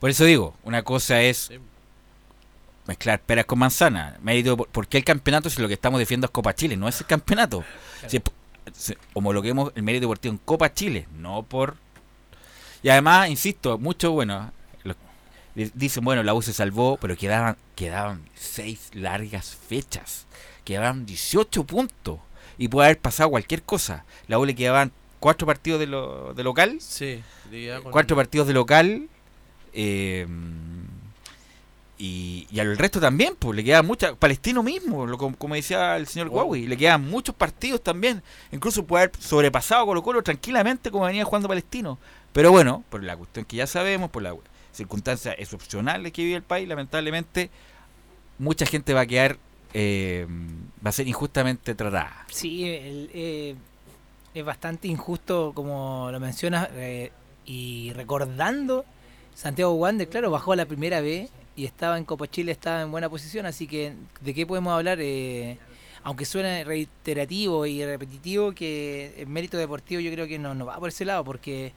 Por 0.00 0.10
eso 0.10 0.24
digo, 0.24 0.54
una 0.64 0.82
cosa 0.82 1.22
es 1.22 1.52
mezclar 2.86 3.20
peras 3.20 3.44
con 3.46 3.58
manzana. 3.58 4.16
Mérito, 4.22 4.56
por- 4.56 4.68
¿Por 4.68 4.86
qué 4.88 4.98
el 4.98 5.04
campeonato 5.04 5.48
si 5.50 5.60
lo 5.62 5.68
que 5.68 5.74
estamos 5.74 5.98
defendiendo 5.98 6.26
es 6.26 6.30
Copa 6.32 6.54
Chile? 6.54 6.76
No 6.76 6.88
es 6.88 7.00
el 7.00 7.06
campeonato. 7.06 7.64
Si, 8.06 8.20
si 8.72 8.94
homologuemos 9.14 9.72
el 9.76 9.82
mérito 9.82 10.02
deportivo 10.06 10.32
en 10.34 10.38
Copa 10.44 10.72
Chile, 10.72 11.06
no 11.18 11.42
por... 11.44 11.76
Y 12.82 12.88
además, 12.88 13.28
insisto, 13.30 13.78
mucho, 13.78 14.12
bueno, 14.12 14.52
dicen, 15.54 16.04
bueno, 16.04 16.22
la 16.22 16.34
U 16.34 16.42
se 16.42 16.52
salvó, 16.52 16.98
pero 17.00 17.16
quedaban, 17.16 17.56
quedaban 17.74 18.20
seis 18.34 18.90
largas 18.94 19.56
fechas. 19.56 20.26
Quedaban 20.64 21.06
18 21.06 21.64
puntos. 21.64 22.18
Y 22.58 22.68
puede 22.68 22.88
haber 22.88 22.98
pasado 22.98 23.30
cualquier 23.30 23.62
cosa. 23.62 24.04
La 24.28 24.38
U 24.38 24.44
le 24.44 24.54
quedaban 24.54 24.92
cuatro 25.20 25.46
partidos 25.46 25.80
de, 25.80 25.86
lo, 25.86 26.34
de 26.34 26.42
local. 26.42 26.78
Sí. 26.80 27.22
Cuatro 27.90 28.16
partidos 28.16 28.46
de 28.48 28.54
local. 28.54 29.08
eh, 29.72 30.26
y, 31.98 32.46
y 32.50 32.60
al 32.60 32.76
resto 32.76 33.00
también, 33.00 33.34
pues 33.38 33.56
le 33.56 33.64
queda 33.64 33.82
mucha. 33.82 34.14
Palestino 34.14 34.62
mismo, 34.62 35.06
lo, 35.06 35.16
como, 35.16 35.34
como 35.36 35.54
decía 35.54 35.96
el 35.96 36.06
señor. 36.06 36.28
Huawei, 36.28 36.66
le 36.66 36.76
quedan 36.76 37.08
muchos 37.08 37.34
partidos 37.34 37.82
también. 37.82 38.22
Incluso 38.52 38.84
puede 38.84 39.04
haber 39.04 39.16
sobrepasado 39.18 39.82
a 39.82 39.86
Colo 39.86 40.02
Colo 40.02 40.22
tranquilamente 40.22 40.90
como 40.90 41.06
venía 41.06 41.24
jugando 41.24 41.48
Palestino. 41.48 41.98
Pero 42.34 42.50
bueno, 42.52 42.84
por 42.90 43.02
la 43.02 43.16
cuestión 43.16 43.46
que 43.46 43.56
ya 43.56 43.66
sabemos, 43.66 44.10
por 44.10 44.22
la 44.22 44.34
circunstancia 44.72 45.32
excepcionales 45.32 46.12
que 46.12 46.22
vive 46.22 46.36
el 46.36 46.42
país, 46.42 46.68
lamentablemente, 46.68 47.48
mucha 48.38 48.66
gente 48.66 48.92
va 48.92 49.00
a 49.00 49.06
quedar. 49.06 49.38
Eh, 49.74 50.26
va 50.84 50.90
a 50.90 50.92
ser 50.92 51.06
injustamente 51.08 51.74
tratada. 51.74 52.24
Sí, 52.30 52.64
el- 52.64 53.10
eh, 53.12 53.54
es 54.34 54.44
bastante 54.44 54.88
injusto 54.88 55.52
como 55.54 56.08
lo 56.12 56.20
mencionas 56.20 56.68
eh, 56.74 57.10
y 57.46 57.92
recordando 57.94 58.84
Santiago 59.34 59.72
Wander, 59.74 60.08
claro, 60.08 60.30
bajó 60.30 60.54
la 60.54 60.66
primera 60.66 61.00
vez 61.00 61.30
y 61.56 61.64
estaba 61.64 61.96
en 61.98 62.04
Copa 62.04 62.26
Chile, 62.26 62.52
estaba 62.52 62.82
en 62.82 62.90
buena 62.90 63.08
posición, 63.08 63.46
así 63.46 63.66
que 63.66 63.94
¿de 64.20 64.34
qué 64.34 64.46
podemos 64.46 64.72
hablar? 64.74 64.98
Eh, 65.00 65.58
aunque 66.04 66.24
suene 66.24 66.62
reiterativo 66.64 67.66
y 67.66 67.84
repetitivo, 67.84 68.52
que 68.52 69.14
el 69.18 69.26
mérito 69.26 69.56
deportivo 69.56 70.00
yo 70.00 70.10
creo 70.12 70.26
que 70.26 70.38
no, 70.38 70.54
no 70.54 70.66
va 70.66 70.78
por 70.78 70.88
ese 70.90 71.04
lado, 71.04 71.24
porque 71.24 71.72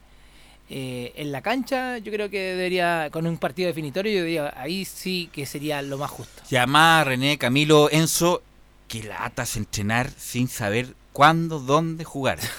eh, 0.69 1.13
en 1.15 1.31
la 1.31 1.41
cancha 1.41 1.97
yo 1.97 2.11
creo 2.11 2.29
que 2.29 2.39
debería, 2.39 3.09
con 3.11 3.25
un 3.27 3.37
partido 3.37 3.67
definitorio, 3.67 4.19
yo 4.19 4.23
diría, 4.23 4.53
ahí 4.55 4.85
sí 4.85 5.29
que 5.33 5.45
sería 5.45 5.81
lo 5.81 5.97
más 5.97 6.11
justo. 6.11 6.43
Llamá 6.49 7.03
René, 7.03 7.37
Camilo, 7.37 7.89
Enzo, 7.91 8.41
que 8.87 9.03
latas 9.03 9.55
entrenar 9.57 10.09
sin 10.17 10.47
saber 10.47 10.93
cuándo, 11.13 11.59
dónde 11.59 12.03
jugar. 12.03 12.39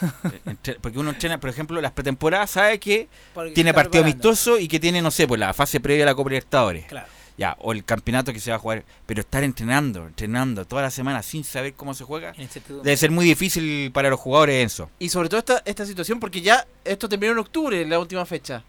Eh, 0.64 0.76
Porque 0.80 0.98
uno 0.98 1.10
entrena, 1.10 1.38
por 1.40 1.48
ejemplo, 1.50 1.80
las 1.80 1.92
pretemporadas, 1.92 2.50
sabe 2.50 2.78
que 2.78 3.08
Porque 3.34 3.52
tiene 3.52 3.72
partido 3.72 4.02
preparando. 4.02 4.28
amistoso 4.28 4.58
y 4.58 4.68
que 4.68 4.78
tiene, 4.80 5.00
no 5.00 5.10
sé, 5.10 5.26
pues 5.26 5.40
la 5.40 5.54
fase 5.54 5.80
previa 5.80 6.04
a 6.04 6.06
la 6.06 6.14
Copa 6.14 6.30
Libertadores. 6.30 6.84
Claro. 6.86 7.06
Ya, 7.40 7.56
o 7.60 7.72
el 7.72 7.86
campeonato 7.86 8.34
que 8.34 8.38
se 8.38 8.50
va 8.50 8.56
a 8.56 8.58
jugar. 8.58 8.84
Pero 9.06 9.22
estar 9.22 9.42
entrenando, 9.42 10.06
entrenando 10.06 10.66
toda 10.66 10.82
la 10.82 10.90
semana 10.90 11.22
sin 11.22 11.42
saber 11.42 11.72
cómo 11.72 11.94
se 11.94 12.04
juega, 12.04 12.34
Incertidumbre. 12.36 12.84
debe 12.84 12.96
ser 12.98 13.10
muy 13.10 13.24
difícil 13.24 13.90
para 13.92 14.10
los 14.10 14.20
jugadores, 14.20 14.62
Enzo. 14.62 14.90
Y 14.98 15.08
sobre 15.08 15.30
todo 15.30 15.38
esta, 15.38 15.62
esta 15.64 15.86
situación, 15.86 16.20
porque 16.20 16.42
ya 16.42 16.66
esto 16.84 17.08
terminó 17.08 17.32
en 17.32 17.38
octubre, 17.38 17.86
la 17.86 17.98
última 17.98 18.26
fecha. 18.26 18.62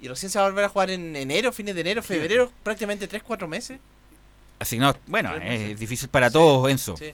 Y 0.00 0.08
recién 0.08 0.30
se 0.30 0.38
va 0.38 0.46
a 0.46 0.48
volver 0.48 0.64
a 0.64 0.68
jugar 0.70 0.88
en 0.88 1.14
enero, 1.14 1.52
fines 1.52 1.74
de 1.74 1.82
enero, 1.82 2.02
febrero, 2.02 2.50
prácticamente 2.62 3.06
3-4 3.06 3.46
meses. 3.46 3.78
Así 4.58 4.78
no, 4.78 4.94
bueno, 5.06 5.36
es 5.36 5.78
difícil 5.78 6.08
para 6.08 6.30
todos, 6.30 6.70
Enzo. 6.70 6.96
Sí. 6.96 7.12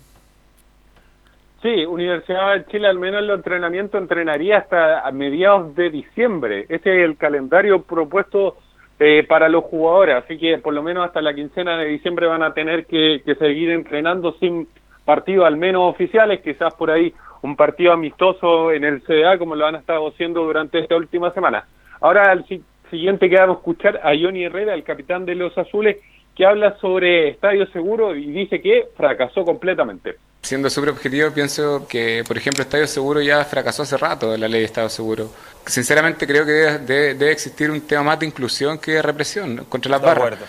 Sí, 1.62 1.84
Universidad 1.84 2.54
de 2.54 2.66
Chile 2.66 2.86
al 2.86 3.00
menos 3.00 3.22
en 3.22 3.26
los 3.26 3.38
entrenamientos 3.38 4.00
entrenaría 4.00 4.58
hasta 4.58 5.00
a 5.00 5.10
mediados 5.10 5.74
de 5.74 5.90
diciembre. 5.90 6.66
Ese 6.68 6.96
es 6.96 7.04
el 7.04 7.16
calendario 7.16 7.82
propuesto 7.82 8.56
eh, 8.98 9.24
para 9.28 9.48
los 9.48 9.64
jugadores, 9.64 10.16
así 10.16 10.38
que 10.38 10.58
por 10.58 10.72
lo 10.72 10.82
menos 10.82 11.04
hasta 11.06 11.20
la 11.20 11.34
quincena 11.34 11.78
de 11.78 11.86
diciembre 11.86 12.26
van 12.26 12.42
a 12.42 12.54
tener 12.54 12.86
que, 12.86 13.20
seguir 13.38 13.70
entrenando 13.70 14.32
sin 14.40 14.66
partidos 15.04 15.46
al 15.46 15.56
menos 15.56 15.82
oficiales, 15.92 16.40
quizás 16.40 16.74
por 16.74 16.90
ahí 16.90 17.12
un 17.42 17.56
partido 17.56 17.92
amistoso 17.92 18.72
en 18.72 18.84
el 18.84 19.02
CDA 19.02 19.38
como 19.38 19.54
lo 19.54 19.66
han 19.66 19.74
estado 19.76 20.08
haciendo 20.08 20.42
durante 20.44 20.78
esta 20.78 20.96
última 20.96 21.30
semana. 21.32 21.64
Ahora 22.00 22.30
al 22.30 22.44
si- 22.46 22.62
siguiente 22.90 23.28
que 23.28 23.36
vamos 23.36 23.56
a 23.56 23.58
escuchar 23.60 24.00
a 24.02 24.12
Johnny 24.18 24.44
Herrera, 24.44 24.74
el 24.74 24.82
capitán 24.82 25.26
de 25.26 25.34
los 25.34 25.56
Azules, 25.58 25.98
que 26.34 26.46
habla 26.46 26.76
sobre 26.78 27.28
Estadio 27.28 27.66
Seguro 27.68 28.14
y 28.14 28.26
dice 28.26 28.60
que 28.60 28.86
fracasó 28.96 29.44
completamente. 29.44 30.16
Siendo 30.46 30.70
súper 30.70 30.90
objetivo, 30.90 31.32
pienso 31.32 31.88
que, 31.88 32.22
por 32.26 32.36
ejemplo, 32.38 32.62
Estadio 32.62 32.86
Seguro 32.86 33.20
ya 33.20 33.44
fracasó 33.44 33.82
hace 33.82 33.96
rato 33.96 34.36
la 34.36 34.46
ley 34.46 34.60
de 34.60 34.66
Estado 34.66 34.88
Seguro. 34.88 35.28
Sinceramente 35.66 36.24
creo 36.24 36.46
que 36.46 36.52
debe, 36.52 36.78
debe- 36.78 37.14
debe 37.14 37.32
existir 37.32 37.68
un 37.68 37.80
tema 37.80 38.04
más 38.04 38.20
de 38.20 38.26
inclusión 38.26 38.78
que 38.78 38.92
de 38.92 39.02
represión 39.02 39.66
contra 39.68 39.90
las 39.90 40.00
De 40.00 40.06
barras. 40.06 40.24
acuerdo. 40.26 40.46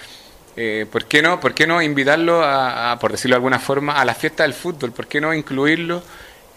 Eh, 0.56 0.86
¿por, 0.92 1.06
qué 1.06 1.24
no, 1.24 1.40
¿Por 1.40 1.56
qué 1.56 1.66
no 1.66 1.82
invitarlo, 1.82 2.44
a, 2.44 2.92
a, 2.92 3.00
por 3.00 3.12
decirlo 3.12 3.34
de 3.34 3.38
alguna 3.38 3.58
forma, 3.58 3.94
a 4.00 4.06
la 4.06 4.14
fiesta 4.14 4.44
del 4.44 4.54
fútbol? 4.54 4.92
¿Por 4.92 5.08
qué 5.08 5.20
no 5.20 5.34
incluirlo 5.34 6.04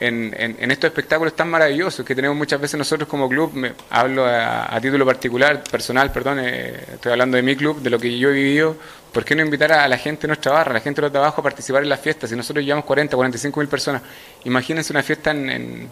en, 0.00 0.70
estos 0.70 0.88
espectáculos 0.88 1.36
tan 1.36 1.50
maravillosos 1.50 2.06
que 2.06 2.14
tenemos 2.14 2.36
muchas 2.36 2.60
veces 2.60 2.78
nosotros 2.78 3.08
como 3.08 3.28
club? 3.28 3.52
Me, 3.52 3.72
hablo 3.90 4.24
a, 4.26 4.78
título 4.80 5.04
particular, 5.04 5.62
personal, 5.62 6.10
perdón, 6.10 6.38
eh, 6.40 6.74
estoy 6.94 7.12
hablando 7.12 7.36
de 7.36 7.42
mi 7.42 7.54
club, 7.54 7.80
de 7.82 7.90
lo 7.90 7.98
que 7.98 8.18
yo 8.18 8.30
he 8.30 8.32
vivido. 8.32 8.76
¿Por 9.12 9.24
qué 9.24 9.34
no 9.34 9.42
invitar 9.42 9.72
a 9.72 9.86
la 9.88 9.98
gente 9.98 10.22
de 10.22 10.28
nuestra 10.28 10.52
barra, 10.52 10.70
a 10.70 10.74
la 10.74 10.80
gente 10.80 11.00
de 11.00 11.06
los 11.06 11.12
de 11.12 11.18
abajo 11.18 11.40
a 11.40 11.44
participar 11.44 11.82
en 11.82 11.88
las 11.90 12.00
fiestas? 12.00 12.30
Si 12.30 12.36
nosotros 12.36 12.64
llevamos 12.64 12.86
40, 12.86 13.14
45 13.16 13.60
mil 13.60 13.68
personas, 13.68 14.02
imagínense 14.44 14.92
una 14.92 15.02
fiesta 15.02 15.32
en, 15.32 15.50
en- 15.50 15.90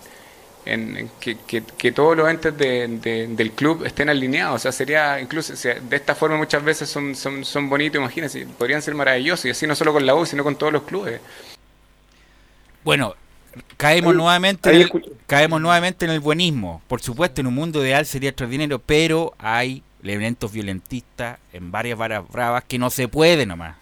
en- 0.65 1.11
que, 1.21 1.93
todos 1.93 2.17
los 2.17 2.29
entes 2.31 2.57
de- 2.57 2.87
de- 2.89 3.27
del 3.29 3.53
club 3.53 3.85
estén 3.85 4.09
alineados. 4.09 4.57
O 4.57 4.59
sea, 4.59 4.73
sería 4.73 5.21
incluso, 5.21 5.53
de 5.55 5.97
esta 5.97 6.15
forma 6.15 6.37
muchas 6.37 6.63
veces 6.65 6.89
son, 6.89 7.15
son, 7.15 7.45
son 7.45 7.69
bonitos, 7.69 7.99
imagínense, 8.01 8.47
podrían 8.57 8.81
ser 8.83 8.95
maravillosos, 8.95 9.47
y 9.47 9.51
así 9.51 9.67
no 9.67 9.75
solo 9.75 9.93
con 9.93 10.07
la 10.07 10.15
U, 10.15 10.25
sino 10.25 10.45
con 10.45 10.57
todos 10.57 10.73
los 10.73 10.83
clubes. 10.85 11.21
Bueno, 12.85 13.15
caemos 13.77 14.13
Ahí- 14.13 14.17
nuevamente 14.17 14.69
ahí 14.71 14.77
en 14.77 14.83
el, 14.83 15.17
caemos 15.27 15.61
nuevamente 15.61 16.05
en 16.05 16.11
el 16.13 16.21
buenismo. 16.21 16.83
Por 16.89 17.01
supuesto, 17.01 17.41
en 17.41 17.47
un 17.47 17.55
mundo 17.55 17.83
ideal 17.85 18.07
sería 18.07 18.31
extraordinario, 18.31 18.79
pero 18.79 19.35
hay 19.39 19.83
elementos 20.03 20.53
violentistas 20.53 21.39
en 21.53 21.71
varias 21.71 21.99
varas 21.99 22.27
bravas 22.29 22.65
que 22.65 22.79
no 22.79 22.91
se 22.91 23.09
puede 23.09 23.47
nomás. 23.47 23.77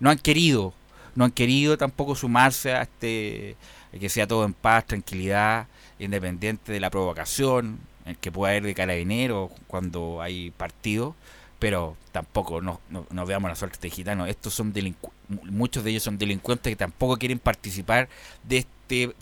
No 0.00 0.10
han 0.10 0.18
querido, 0.18 0.72
no 1.14 1.24
han 1.24 1.30
querido 1.32 1.76
tampoco 1.76 2.14
sumarse 2.14 2.72
a 2.72 2.82
este 2.82 3.56
a 3.94 3.98
que 3.98 4.08
sea 4.08 4.26
todo 4.26 4.44
en 4.44 4.52
paz, 4.52 4.86
tranquilidad, 4.86 5.66
independiente 5.98 6.72
de 6.72 6.80
la 6.80 6.90
provocación, 6.90 7.78
el 8.04 8.16
que 8.18 8.30
pueda 8.30 8.50
haber 8.52 8.62
de 8.64 8.74
carabinero 8.74 9.50
cuando 9.66 10.20
hay 10.22 10.50
partido. 10.52 11.14
pero 11.58 11.96
tampoco 12.12 12.60
no, 12.60 12.80
no, 12.88 13.04
no 13.10 13.26
veamos 13.26 13.50
la 13.50 13.56
suerte 13.56 13.78
de 13.80 13.90
gitanos. 13.90 14.28
Estos 14.28 14.54
son 14.54 14.72
muchos 15.50 15.82
de 15.82 15.90
ellos 15.90 16.04
son 16.04 16.16
delincuentes 16.16 16.70
que 16.70 16.76
tampoco 16.76 17.16
quieren 17.16 17.40
participar 17.40 18.08
de 18.44 18.58
este 18.58 18.70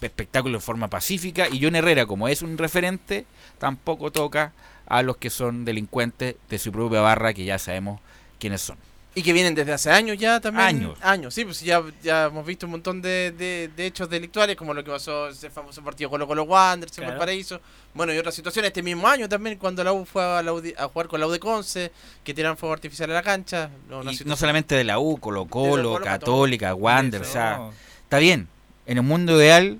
espectáculo 0.00 0.58
de 0.58 0.62
forma 0.64 0.88
pacífica. 0.88 1.48
Y 1.48 1.62
John 1.62 1.76
Herrera, 1.76 2.06
como 2.06 2.28
es 2.28 2.42
un 2.42 2.56
referente, 2.58 3.26
tampoco 3.58 4.10
toca 4.10 4.52
a 4.86 5.02
los 5.02 5.16
que 5.16 5.30
son 5.30 5.64
delincuentes 5.64 6.36
de 6.48 6.58
su 6.58 6.70
propia 6.72 7.00
barra, 7.00 7.34
que 7.34 7.44
ya 7.44 7.58
sabemos 7.58 8.00
quiénes 8.38 8.60
son. 8.60 8.76
Y 9.16 9.22
que 9.22 9.32
vienen 9.32 9.54
desde 9.54 9.72
hace 9.72 9.90
años 9.90 10.18
ya 10.18 10.40
también. 10.40 10.66
Años. 10.66 10.98
Años, 11.00 11.32
sí, 11.32 11.46
pues 11.46 11.62
ya, 11.62 11.82
ya 12.02 12.26
hemos 12.26 12.44
visto 12.44 12.66
un 12.66 12.72
montón 12.72 13.00
de, 13.00 13.32
de, 13.32 13.70
de 13.74 13.86
hechos 13.86 14.10
delictuales, 14.10 14.56
como 14.56 14.74
lo 14.74 14.84
que 14.84 14.90
pasó 14.90 15.28
ese 15.30 15.48
famoso 15.48 15.82
partido 15.82 16.10
Colo 16.10 16.26
Colo 16.26 16.42
Wanderers 16.42 16.92
en 16.98 17.04
Claro. 17.04 17.12
Valparaíso. 17.12 17.58
Bueno, 17.94 18.12
y 18.12 18.18
otras 18.18 18.34
situaciones, 18.34 18.68
este 18.68 18.82
mismo 18.82 19.08
año 19.08 19.26
también, 19.26 19.56
cuando 19.56 19.82
la 19.82 19.94
U 19.94 20.04
fue 20.04 20.22
a, 20.22 20.42
la 20.42 20.52
U 20.52 20.62
a 20.76 20.88
jugar 20.88 21.08
con 21.08 21.18
la 21.18 21.26
U 21.26 21.30
de 21.30 21.40
Conce, 21.40 21.90
que 22.22 22.34
tiraron 22.34 22.58
fuego 22.58 22.74
artificial 22.74 23.10
a 23.10 23.14
la 23.14 23.22
cancha. 23.22 23.70
No, 23.88 24.02
Y 24.12 24.18
no 24.26 24.36
solamente 24.36 24.74
de 24.74 24.84
la 24.84 24.98
U, 24.98 25.16
Colo 25.16 25.46
Colo, 25.46 25.94
Colo, 25.94 26.04
Católica, 26.04 26.74
Wander, 26.74 27.22
o 27.22 27.24
Eso. 27.24 27.32
sea, 27.32 27.70
está 28.02 28.18
bien. 28.18 28.48
En 28.87 28.99
el 28.99 29.03
mundo 29.05 29.37
ideal, 29.41 29.78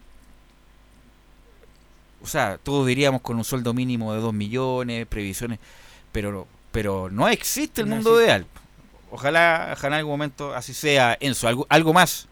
o 2.23 2.27
sea, 2.27 2.59
todos 2.63 2.87
diríamos 2.87 3.21
con 3.23 3.37
un 3.37 3.45
sueldo 3.45 3.73
mínimo 3.75 4.13
de 4.15 4.21
2 4.21 4.33
millones, 4.35 5.07
previsiones, 5.07 5.59
pero 6.13 6.47
pero 6.73 7.09
no 7.11 7.29
existe 7.29 7.81
el 7.83 7.89
No 7.89 7.95
mundo 7.97 8.11
existe. 8.11 8.27
ideal. 8.27 8.47
Ojalá, 9.11 9.71
ojalá 9.73 9.97
en 9.97 10.01
algún 10.01 10.13
momento 10.13 10.55
así 10.55 10.75
sea. 10.75 11.17
Enzo, 11.21 11.49
algo, 11.49 11.67
algo 11.71 11.93
más. 11.95 12.29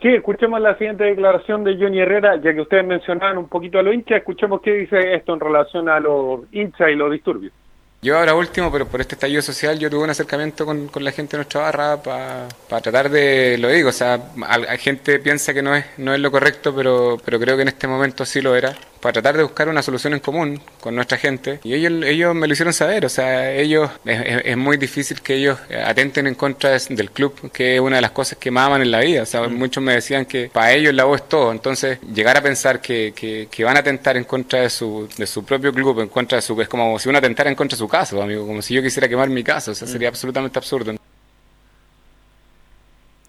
Sí, 0.00 0.08
escuchemos 0.08 0.60
la 0.60 0.78
siguiente 0.78 1.04
declaración 1.04 1.62
de 1.62 1.76
Johnny 1.76 2.00
Herrera, 2.00 2.36
ya 2.36 2.54
que 2.54 2.62
ustedes 2.62 2.86
mencionaban 2.86 3.36
un 3.36 3.48
poquito 3.48 3.78
a 3.78 3.82
los 3.82 3.94
hinchas, 3.94 4.18
escuchemos 4.18 4.62
qué 4.62 4.72
dice 4.72 5.14
esto 5.14 5.34
en 5.34 5.40
relación 5.40 5.88
a 5.90 6.00
los 6.00 6.40
hinchas 6.52 6.88
y 6.90 6.94
los 6.94 7.12
disturbios. 7.12 7.52
Yo 8.02 8.16
ahora 8.16 8.34
último, 8.34 8.72
pero 8.72 8.88
por 8.88 9.02
este 9.02 9.14
estallido 9.14 9.42
social, 9.42 9.78
yo 9.78 9.90
tuve 9.90 10.04
un 10.04 10.10
acercamiento 10.10 10.64
con, 10.64 10.88
con 10.88 11.04
la 11.04 11.12
gente 11.12 11.32
de 11.32 11.38
nuestra 11.38 11.60
barra 11.60 12.02
para 12.02 12.48
tratar 12.80 13.10
de, 13.10 13.58
lo 13.58 13.68
digo, 13.68 13.90
o 13.90 13.92
sea, 13.92 14.32
hay 14.48 14.78
gente 14.78 15.18
piensa 15.18 15.52
que 15.52 15.60
no 15.60 15.76
es, 15.76 15.84
no 15.98 16.14
es 16.14 16.20
lo 16.20 16.30
correcto, 16.30 16.74
pero, 16.74 17.18
pero 17.22 17.38
creo 17.38 17.56
que 17.56 17.62
en 17.62 17.68
este 17.68 17.86
momento 17.86 18.24
sí 18.24 18.40
lo 18.40 18.56
era, 18.56 18.74
para 19.00 19.14
tratar 19.14 19.36
de 19.36 19.42
buscar 19.42 19.68
una 19.68 19.82
solución 19.82 20.12
en 20.12 20.20
común 20.20 20.60
con 20.80 20.94
nuestra 20.94 21.16
gente. 21.18 21.60
Y 21.64 21.74
ellos, 21.74 22.04
ellos 22.04 22.34
me 22.34 22.46
lo 22.46 22.52
hicieron 22.52 22.72
saber, 22.74 23.04
o 23.06 23.08
sea, 23.08 23.50
ellos, 23.52 23.90
es, 24.04 24.56
muy 24.56 24.76
difícil 24.76 25.20
que 25.22 25.34
ellos 25.34 25.58
atenten 25.86 26.26
en 26.26 26.34
contra 26.34 26.70
de- 26.70 26.94
del 26.94 27.10
club, 27.10 27.50
que 27.50 27.76
es 27.76 27.80
una 27.80 27.96
de 27.96 28.02
las 28.02 28.10
cosas 28.10 28.38
que 28.38 28.50
más 28.50 28.66
aman 28.66 28.82
en 28.82 28.90
la 28.90 29.00
vida, 29.00 29.22
o 29.22 29.26
sea, 29.26 29.48
muchos 29.48 29.82
me 29.82 29.94
decían 29.94 30.26
que 30.26 30.50
para 30.52 30.72
ellos 30.72 30.92
la 30.94 31.04
voz 31.04 31.22
es 31.22 31.28
todo, 31.28 31.50
entonces 31.50 31.98
llegar 32.12 32.36
a 32.36 32.42
pensar 32.42 32.80
que, 32.80 33.12
que, 33.16 33.48
que 33.50 33.64
van 33.64 33.76
a 33.76 33.80
atentar 33.80 34.16
en 34.16 34.24
contra 34.24 34.60
de 34.60 34.70
su, 34.70 35.08
de 35.16 35.26
su 35.26 35.44
propio 35.44 35.72
club, 35.72 36.00
en 36.00 36.08
contra 36.08 36.36
de 36.36 36.42
su, 36.42 36.60
es 36.60 36.68
como 36.68 36.98
si 36.98 37.08
uno 37.08 37.18
atentara 37.18 37.48
en 37.48 37.56
contra 37.56 37.76
de 37.76 37.78
su 37.78 37.88
casa, 37.88 38.22
amigo, 38.22 38.46
como 38.46 38.60
si 38.60 38.74
yo 38.74 38.82
quisiera 38.82 39.08
quemar 39.08 39.28
mi 39.30 39.42
casa, 39.42 39.70
o 39.70 39.74
sea, 39.74 39.88
sería 39.88 40.08
absolutamente 40.08 40.58
absurdo. 40.58 40.94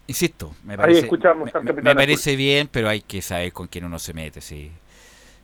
Insisto, 0.06 0.54
me 0.64 0.74
Ahí 0.74 0.78
parece, 0.78 1.00
escuchamos 1.00 1.50
me- 1.82 1.94
parece 1.94 2.36
bien, 2.36 2.68
pero 2.70 2.88
hay 2.88 3.00
que 3.00 3.22
saber 3.22 3.52
con 3.52 3.68
quién 3.68 3.84
uno 3.84 3.98
se 3.98 4.12
mete, 4.12 4.40
sí. 4.40 4.70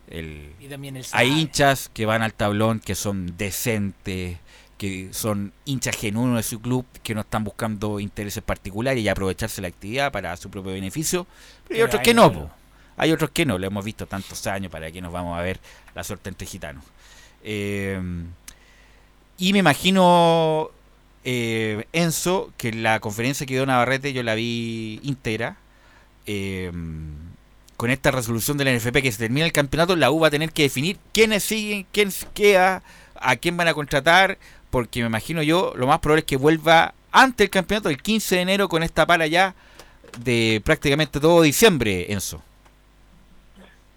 El, 0.09 0.53
Y 0.59 0.67
también 0.67 0.97
el 0.97 1.05
hay 1.11 1.27
hinchas 1.39 1.89
que 1.93 2.05
van 2.05 2.23
al 2.23 2.33
tablón 2.33 2.79
que 2.79 2.95
son 2.95 3.37
decentes, 3.37 4.37
que 4.77 5.09
son 5.11 5.53
hinchas 5.65 5.95
genuinos 5.95 6.37
de 6.37 6.43
su 6.43 6.59
club, 6.59 6.85
que 7.03 7.13
no 7.13 7.21
están 7.21 7.43
buscando 7.43 7.99
intereses 7.99 8.41
particulares 8.41 9.03
y 9.03 9.07
aprovecharse 9.07 9.61
la 9.61 9.67
actividad 9.67 10.11
para 10.11 10.35
su 10.35 10.49
propio 10.49 10.71
beneficio. 10.71 11.27
Pero 11.67 11.77
hay 11.77 11.83
otros 11.83 11.99
hay 11.99 12.05
que 12.05 12.13
no, 12.15 12.33
po. 12.33 12.49
hay 12.97 13.11
otros 13.11 13.29
que 13.29 13.45
no, 13.45 13.59
lo 13.59 13.67
hemos 13.67 13.85
visto 13.85 14.07
tantos 14.07 14.45
años, 14.47 14.71
para 14.71 14.91
que 14.91 14.99
nos 14.99 15.11
vamos 15.11 15.37
a 15.37 15.43
ver 15.43 15.59
la 15.93 16.03
suerte 16.03 16.29
entre 16.29 16.47
gitanos. 16.47 16.83
Eh, 17.43 18.01
y 19.37 19.53
me 19.53 19.59
imagino, 19.59 20.71
eh, 21.23 21.85
Enzo, 21.93 22.51
que 22.57 22.73
la 22.73 22.99
conferencia 22.99 23.45
que 23.45 23.53
dio 23.53 23.65
Navarrete 23.65 24.11
yo 24.11 24.23
la 24.23 24.33
vi 24.33 24.99
íntegra. 25.03 25.57
eh, 26.25 26.71
con 27.79 27.91
esta 27.91 28.11
resolución 28.11 28.57
de 28.57 28.65
la 28.65 28.73
NFP 28.73 29.01
que 29.01 29.09
se 29.13 29.23
termina 29.23 29.45
el 29.45 29.53
campeonato, 29.53 29.95
la 29.95 30.11
U 30.11 30.19
va 30.19 30.27
a 30.27 30.31
tener 30.31 30.49
que 30.51 30.63
definir 30.63 30.97
quiénes 31.13 31.43
siguen, 31.43 31.85
quién 31.93 32.09
queda, 32.35 32.81
a 33.15 33.37
quién 33.37 33.55
van 33.55 33.69
a 33.69 33.73
contratar, 33.73 34.37
porque 34.69 34.99
me 34.99 35.05
imagino 35.05 35.41
yo, 35.43 35.71
lo 35.77 35.87
más 35.87 35.99
probable 35.99 36.19
es 36.19 36.25
que 36.25 36.35
vuelva 36.35 36.93
antes 37.13 37.37
del 37.37 37.49
campeonato, 37.49 37.87
el 37.87 38.01
15 38.01 38.35
de 38.35 38.41
enero, 38.41 38.67
con 38.67 38.83
esta 38.83 39.05
para 39.05 39.27
ya 39.27 39.53
de 40.25 40.61
prácticamente 40.65 41.21
todo 41.21 41.41
diciembre, 41.41 42.11
Enzo. 42.11 42.41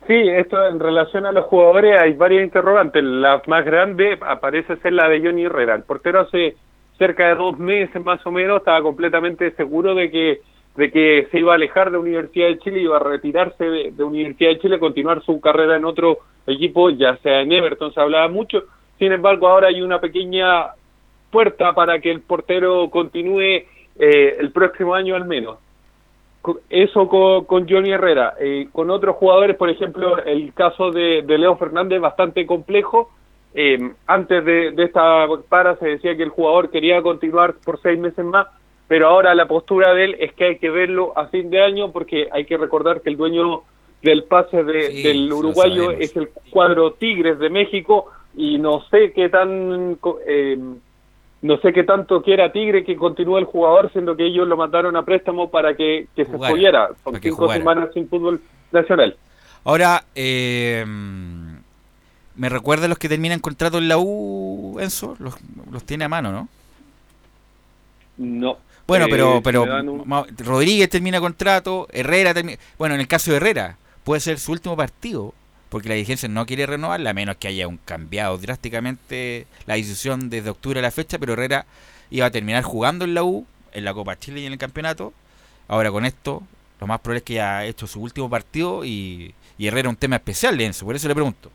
Sí, 0.07 0.15
esto 0.15 0.65
en 0.65 0.79
relación 0.79 1.27
a 1.27 1.33
los 1.33 1.47
jugadores 1.47 2.01
hay 2.01 2.13
varias 2.13 2.45
interrogantes. 2.45 3.03
La 3.03 3.43
más 3.49 3.65
grande 3.65 4.17
aparece 4.25 4.77
ser 4.77 4.93
la 4.93 5.09
de 5.09 5.23
Johnny 5.23 5.47
Herrera. 5.47 5.75
El 5.75 5.83
portero 5.83 6.21
hace 6.21 6.55
cerca 6.99 7.27
de 7.27 7.35
dos 7.35 7.59
meses 7.59 8.01
más 8.05 8.25
o 8.25 8.31
menos 8.31 8.59
estaba 8.59 8.81
completamente 8.81 9.51
seguro 9.57 9.97
de 9.97 10.09
que 10.09 10.41
de 10.77 10.91
que 10.91 11.29
se 11.31 11.39
iba 11.39 11.53
a 11.53 11.57
alejar 11.57 11.91
de 11.91 11.99
Universidad 11.99 12.49
de 12.49 12.59
Chile, 12.59 12.81
iba 12.81 12.97
a 12.97 13.01
retirarse 13.01 13.65
de, 13.65 13.91
de 13.93 14.05
Universidad 14.05 14.51
de 14.51 14.59
Chile, 14.59 14.79
continuar 14.79 15.23
su 15.23 15.41
carrera 15.41 15.77
en 15.77 15.85
otro 15.85 16.19
equipo, 16.47 16.91
ya 16.91 17.17
sea 17.19 17.43
en 17.43 17.53
Everton, 17.53 17.93
se 17.93 18.01
hablaba 18.01 18.29
mucho. 18.29 18.65
Sin 18.99 19.13
embargo, 19.13 19.49
ahora 19.49 19.69
hay 19.69 19.83
una 19.83 20.01
pequeña 20.01 20.69
puerta 21.31 21.75
para 21.75 22.01
que 22.01 22.11
el 22.11 22.21
portero 22.21 22.89
continúe 22.91 23.65
eh, 23.99 24.37
el 24.39 24.53
próximo 24.53 24.95
año 24.95 25.15
al 25.15 25.25
menos 25.25 25.59
eso 26.69 27.09
con, 27.09 27.45
con 27.45 27.69
Johnny 27.69 27.93
Herrera. 27.93 28.35
Eh, 28.41 28.69
con 28.73 28.91
otros 28.91 29.17
jugadores, 29.17 29.57
por 29.57 29.71
ejemplo, 29.71 30.23
el 30.25 30.53
caso 30.55 30.91
de, 30.91 31.23
de 31.23 31.39
Leo 31.39 31.57
Fernández 31.57 32.01
bastante 32.01 32.47
complejo. 32.47 33.11
Eh, 33.55 33.79
antes 34.07 34.45
de, 34.45 34.71
de 34.71 34.85
esta 34.85 35.27
para 35.49 35.77
se 35.77 35.87
decía 35.87 36.17
que 36.17 36.23
el 36.23 36.31
jugador 36.31 36.71
quería 36.71 37.03
continuar 37.03 37.55
por 37.65 37.81
seis 37.83 37.99
meses 37.99 38.25
más, 38.25 38.47
pero 38.93 39.09
ahora 39.09 39.35
la 39.35 39.49
postura 39.49 39.95
de 39.95 40.05
él 40.05 40.17
es 40.21 40.35
que 40.35 40.45
hay 40.45 40.59
que 40.59 40.69
verlo 40.69 41.17
a 41.17 41.29
fin 41.29 41.49
de 41.49 41.63
año 41.63 41.93
porque 41.93 42.29
hay 42.31 42.45
que 42.45 42.59
recordar 42.59 43.01
que 43.01 43.09
el 43.09 43.17
dueño 43.17 43.63
del 44.03 44.25
pase 44.25 44.63
de- 44.65 44.91
Sí, 44.93 45.03
del 45.03 45.33
uruguayo 45.33 45.93
es 45.93 46.15
el 46.15 46.29
cuadro 46.51 46.93
Tigres 46.93 47.39
de 47.39 47.49
México 47.49 48.11
y 48.37 48.59
no 48.59 48.85
sé 48.91 49.15
qué 49.15 49.31
tan 49.31 49.97
eh, 50.29 50.59
no 51.41 51.57
sé 51.61 51.73
qué 51.73 51.85
tanto 51.85 52.21
quiera 52.21 52.53
Tigre 52.53 52.85
que 52.85 52.95
continúe 52.95 53.39
el 53.39 53.47
jugador, 53.47 53.91
siendo 53.93 54.15
que 54.15 54.27
ellos 54.27 54.47
lo 54.47 54.59
mandaron 54.59 54.95
a 54.95 55.07
préstamo 55.07 55.51
para 55.51 55.75
que, 55.75 56.09
que 56.15 56.27
se 56.27 56.37
pudiera. 56.37 56.89
Son 56.89 56.97
para 57.05 57.21
que 57.21 57.31
cinco 57.31 57.45
jugara. 57.45 57.61
semanas 57.61 57.89
sin 57.95 58.07
fútbol 58.11 58.43
nacional. 58.73 59.17
Ahora, 59.65 60.05
eh, 60.15 60.85
¿me 62.37 62.49
recuerda 62.51 62.89
los 62.89 62.99
que 62.99 63.09
terminan 63.09 63.41
contrato 63.41 63.79
en 63.79 63.89
la 63.89 63.97
U, 63.97 64.77
Enzo? 64.81 65.17
Los, 65.19 65.35
los 65.71 65.83
tiene 65.85 66.05
a 66.05 66.11
mano, 66.11 66.31
¿no? 66.31 66.49
No. 68.19 68.59
Bueno, 68.87 69.07
Eh, 69.07 69.09
pero, 69.11 69.37
si 69.37 69.41
pero 69.43 69.63
un- 69.63 70.27
Rodríguez 70.39 70.89
termina 70.91 71.21
contrato, 71.21 71.89
Herrera 71.93 72.35
termina... 72.35 72.59
Bueno, 72.79 72.95
en 72.95 73.01
el 73.01 73.09
caso 73.09 73.31
de 73.31 73.37
Herrera, 73.39 73.77
puede 74.05 74.21
ser 74.21 74.39
su 74.39 74.53
último 74.53 74.77
partido, 74.77 75.33
porque 75.69 75.89
la 75.89 75.95
dirigencia 75.95 76.29
no 76.29 76.45
quiere 76.47 76.67
renovarla, 76.67 77.11
a 77.11 77.15
menos 77.15 77.37
que 77.37 77.49
haya 77.49 77.69
un 77.69 77.79
cambiado 77.79 78.37
drásticamente 78.39 79.47
la 79.67 79.75
decisión 79.75 80.29
desde 80.31 80.51
octubre 80.51 80.81
a 80.81 80.83
la 80.83 80.91
fecha, 80.91 81.19
pero 81.19 81.33
Herrera 81.35 81.65
iba 82.11 82.27
a 82.27 82.31
terminar 82.31 82.63
jugando 82.63 83.05
en 83.05 83.15
la 83.15 83.23
U, 83.23 83.47
en 83.73 83.85
la 83.85 83.95
Copa 83.95 84.19
Chile 84.19 84.41
y 84.41 84.47
en 84.47 84.53
el 84.53 84.59
campeonato. 84.59 85.13
Ahora 85.69 85.91
con 85.91 86.05
esto, 86.05 86.43
lo 86.81 86.87
más 86.87 87.01
probable 87.01 87.19
es 87.19 87.25
que 87.25 87.41
haya 87.41 87.65
hecho 87.65 87.87
su 87.87 88.03
último 88.03 88.29
partido 88.29 88.85
y, 88.85 89.33
y 89.57 89.67
Herrera 89.69 89.89
un 89.89 89.97
tema 89.97 90.17
especial, 90.17 90.61
Enzo, 90.61 90.85
por 90.85 90.95
eso 90.97 91.09
le 91.09 91.15
pregunto. 91.15 91.51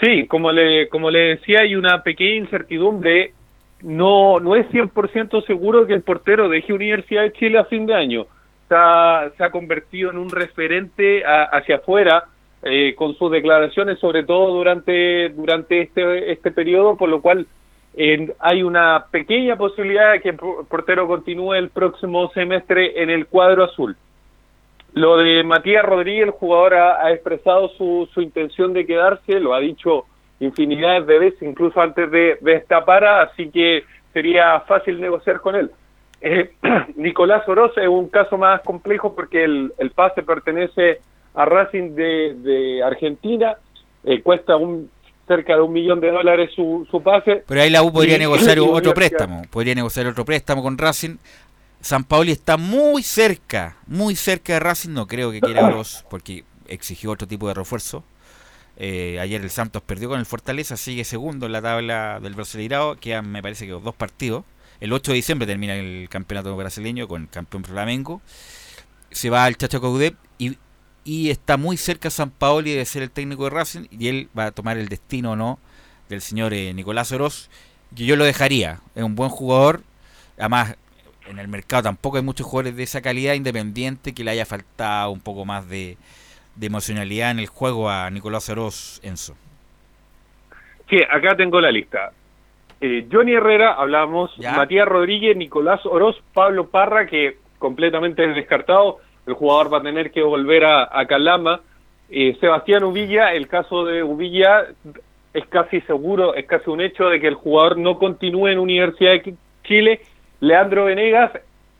Sí, 0.00 0.26
como 0.26 0.50
le, 0.52 0.88
como 0.88 1.10
le 1.10 1.36
decía, 1.36 1.60
hay 1.60 1.76
una 1.76 2.02
pequeña 2.02 2.36
incertidumbre. 2.36 3.32
No, 3.82 4.38
no 4.40 4.54
es 4.54 4.66
100% 4.70 5.44
seguro 5.46 5.86
que 5.86 5.94
el 5.94 6.02
portero 6.02 6.48
deje 6.48 6.72
Universidad 6.72 7.22
de 7.22 7.32
Chile 7.32 7.58
a 7.58 7.64
fin 7.64 7.86
de 7.86 7.94
año. 7.94 8.26
Se 8.68 8.74
ha, 8.76 9.50
convertido 9.50 10.10
en 10.10 10.18
un 10.18 10.30
referente 10.30 11.24
a- 11.24 11.44
hacia 11.44 11.76
afuera 11.76 12.24
eh, 12.62 12.94
con 12.94 13.14
sus 13.16 13.30
declaraciones, 13.30 13.98
sobre 13.98 14.22
todo 14.22 14.54
durante, 14.54 15.30
durante 15.30 15.80
este, 15.82 16.30
este 16.30 16.52
periodo, 16.52 16.96
por 16.96 17.08
lo 17.08 17.20
cual 17.20 17.46
hay 18.38 18.62
una 18.62 19.04
pequeña 19.10 19.56
posibilidad 19.56 20.12
de 20.12 20.20
que 20.20 20.30
el 20.30 20.36
por- 20.36 20.66
portero 20.66 21.06
continúe 21.06 21.54
el 21.54 21.68
próximo 21.70 22.30
semestre 22.32 23.02
en 23.02 23.10
el 23.10 23.26
cuadro 23.26 23.64
azul. 23.64 23.96
Lo 24.94 25.16
de 25.18 25.42
Matías 25.42 25.84
Rodríguez, 25.84 26.24
el 26.26 26.30
jugador 26.30 26.74
ha, 26.74 27.04
ha 27.04 27.12
expresado 27.12 27.68
su, 27.70 28.08
su 28.14 28.20
intención 28.22 28.72
de 28.72 28.86
quedarse, 28.86 29.40
lo 29.40 29.52
ha 29.54 29.60
dicho 29.60 30.04
infinidad 30.46 31.02
de 31.02 31.18
veces, 31.18 31.42
incluso 31.42 31.80
antes 31.80 32.10
de, 32.10 32.38
de 32.40 32.54
esta 32.54 32.84
para, 32.84 33.22
así 33.22 33.50
que 33.50 33.84
sería 34.12 34.60
fácil 34.60 35.00
negociar 35.00 35.40
con 35.40 35.54
él. 35.56 35.70
Eh, 36.20 36.52
Nicolás 36.96 37.48
Oroz 37.48 37.72
es 37.78 37.88
un 37.88 38.08
caso 38.08 38.36
más 38.38 38.60
complejo 38.62 39.14
porque 39.14 39.44
el, 39.44 39.72
el 39.78 39.90
pase 39.90 40.22
pertenece 40.22 41.00
a 41.34 41.44
Racing 41.44 41.94
de, 41.94 42.34
de 42.34 42.82
Argentina, 42.82 43.56
eh, 44.04 44.20
cuesta 44.22 44.56
un 44.56 44.90
cerca 45.26 45.54
de 45.54 45.62
un 45.62 45.72
millón 45.72 46.00
de 46.00 46.10
dólares 46.10 46.50
su, 46.54 46.86
su 46.90 47.00
pase. 47.02 47.44
Pero 47.46 47.62
ahí 47.62 47.70
la 47.70 47.82
U 47.82 47.92
podría 47.92 48.16
Y- 48.16 48.20
negociar 48.20 48.58
y 48.58 48.60
otro 48.60 48.92
préstamo, 48.92 49.42
podría 49.50 49.74
negociar 49.74 50.06
otro 50.08 50.24
préstamo 50.24 50.62
con 50.62 50.76
Racing. 50.76 51.16
San 51.80 52.04
Paoli 52.04 52.32
está 52.32 52.56
muy 52.56 53.02
cerca, 53.02 53.76
muy 53.86 54.14
cerca 54.14 54.52
de 54.54 54.60
Racing, 54.60 54.90
no 54.90 55.06
creo 55.06 55.30
que 55.32 55.40
quiera 55.40 55.66
Oroz, 55.66 56.04
porque 56.10 56.44
exigió 56.68 57.10
otro 57.12 57.26
tipo 57.26 57.48
de 57.48 57.54
refuerzo. 57.54 58.04
Eh, 58.76 59.18
ayer 59.20 59.40
el 59.42 59.50
Santos 59.50 59.82
perdió 59.82 60.08
con 60.08 60.18
el 60.18 60.26
Fortaleza, 60.26 60.76
sigue 60.76 61.04
segundo 61.04 61.46
en 61.46 61.52
la 61.52 61.62
tabla 61.62 62.20
del 62.20 62.34
Brasileirao, 62.34 62.96
quedan 62.98 63.30
me 63.30 63.42
parece 63.42 63.66
que 63.66 63.72
dos 63.72 63.94
partidos. 63.94 64.44
El 64.80 64.92
8 64.92 65.12
de 65.12 65.16
diciembre 65.16 65.46
termina 65.46 65.76
el 65.76 66.08
campeonato 66.08 66.56
brasileño 66.56 67.06
con 67.06 67.22
el 67.22 67.28
campeón 67.28 67.62
Flamengo. 67.62 68.20
Se 69.12 69.30
va 69.30 69.44
al 69.44 69.56
Chacho 69.56 69.80
y 71.04 71.30
está 71.30 71.56
muy 71.56 71.76
cerca 71.76 72.10
San 72.10 72.30
Paoli 72.30 72.72
de 72.72 72.84
ser 72.84 73.02
el 73.02 73.10
técnico 73.10 73.44
de 73.44 73.50
Racing 73.50 73.86
y 73.90 74.08
él 74.08 74.28
va 74.36 74.46
a 74.46 74.50
tomar 74.52 74.78
el 74.78 74.88
destino 74.88 75.32
o 75.32 75.36
no 75.36 75.58
del 76.08 76.20
señor 76.20 76.52
eh, 76.54 76.72
Nicolás 76.74 77.10
Oroz, 77.12 77.48
que 77.94 78.04
yo 78.04 78.16
lo 78.16 78.24
dejaría. 78.24 78.80
Es 78.94 79.02
un 79.02 79.14
buen 79.14 79.30
jugador, 79.30 79.82
además 80.38 80.76
en 81.26 81.38
el 81.38 81.48
mercado 81.48 81.84
tampoco 81.84 82.16
hay 82.16 82.22
muchos 82.22 82.46
jugadores 82.46 82.76
de 82.76 82.82
esa 82.82 83.00
calidad 83.00 83.34
independiente 83.34 84.12
que 84.12 84.24
le 84.24 84.32
haya 84.32 84.46
faltado 84.46 85.10
un 85.10 85.20
poco 85.20 85.44
más 85.44 85.68
de, 85.68 85.96
de 86.56 86.66
emocionalidad 86.66 87.30
en 87.30 87.38
el 87.38 87.46
juego 87.46 87.88
a 87.88 88.10
Nicolás 88.10 88.48
Oroz 88.48 89.00
Enzo. 89.02 89.34
Sí, 90.88 90.98
acá 91.10 91.36
tengo 91.36 91.60
la 91.60 91.70
lista. 91.70 92.12
Eh, 92.80 93.06
Johnny 93.10 93.32
Herrera, 93.32 93.74
hablamos, 93.74 94.36
Matías 94.38 94.86
Rodríguez, 94.88 95.36
Nicolás 95.36 95.80
Oroz, 95.86 96.16
Pablo 96.34 96.68
Parra, 96.68 97.06
que 97.06 97.38
completamente 97.58 98.26
descartado, 98.26 98.98
el 99.26 99.34
jugador 99.34 99.72
va 99.72 99.78
a 99.78 99.82
tener 99.82 100.10
que 100.10 100.22
volver 100.22 100.64
a, 100.64 100.88
a 100.92 101.06
Calama. 101.06 101.60
Eh, 102.10 102.36
Sebastián 102.40 102.84
Uvilla, 102.84 103.32
el 103.32 103.46
caso 103.48 103.84
de 103.84 104.02
Uvilla 104.02 104.66
es 105.32 105.46
casi 105.46 105.80
seguro, 105.82 106.34
es 106.34 106.44
casi 106.46 106.68
un 106.68 106.80
hecho 106.80 107.04
de 107.04 107.20
que 107.20 107.28
el 107.28 107.34
jugador 107.34 107.78
no 107.78 107.98
continúe 107.98 108.48
en 108.48 108.58
Universidad 108.58 109.12
de 109.12 109.34
Chile. 109.64 110.00
Leandro 110.40 110.86
Venegas 110.86 111.30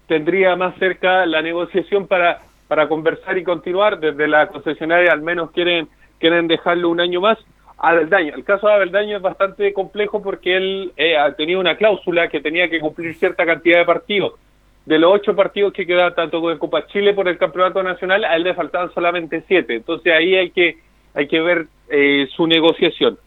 tendría 0.07 0.57
más 0.57 0.77
cerca 0.79 1.27
la 1.27 1.43
negociación 1.43 2.07
para, 2.07 2.39
para 2.73 2.89
conversar 2.89 3.37
y 3.37 3.45
continuar. 3.45 4.01
Desde 4.01 4.27
la 4.27 4.47
concesionaria 4.47 5.12
al 5.12 5.20
menos 5.20 5.51
quieren, 5.51 5.89
quieren 6.18 6.49
dejarlo 6.49 6.89
un 6.89 7.01
año 7.01 7.20
más. 7.20 7.37
Abeldaño, 7.77 8.35
el 8.35 8.45
caso 8.45 8.66
de 8.66 8.73
Abeldaño 8.73 9.18
es 9.18 9.23
bastante 9.23 9.75
complejo 9.75 10.23
porque 10.23 10.57
él 10.57 10.93
eh, 10.97 11.18
ha 11.18 11.35
tenido 11.35 11.61
una 11.61 11.77
cláusula 11.77 12.29
que 12.29 12.41
tenía 12.41 12.70
que 12.70 12.81
cumplir 12.81 13.14
cierta 13.14 13.45
cantidad 13.45 13.81
de 13.81 13.85
partidos. 13.85 14.41
De 14.87 14.99
los 14.99 15.12
ocho 15.12 15.37
partidos 15.37 15.75
que 15.75 15.87
quedan 15.87 16.14
tanto 16.14 16.41
con 16.41 16.57
Copa 16.57 16.87
Chile 16.87 17.12
por 17.12 17.29
el 17.29 17.37
Campeonato 17.37 17.83
Nacional, 17.83 18.25
a 18.25 18.37
él 18.37 18.45
le 18.45 18.55
faltaban 18.55 18.91
solamente 18.95 19.45
siete. 19.47 19.75
Entonces 19.75 20.11
ahí 20.11 20.35
hay 20.35 20.49
que, 20.49 20.79
hay 21.12 21.29
que 21.29 21.43
ver 21.43 21.66
eh, 21.91 22.27
su 22.35 22.47
negociación. 22.47 23.18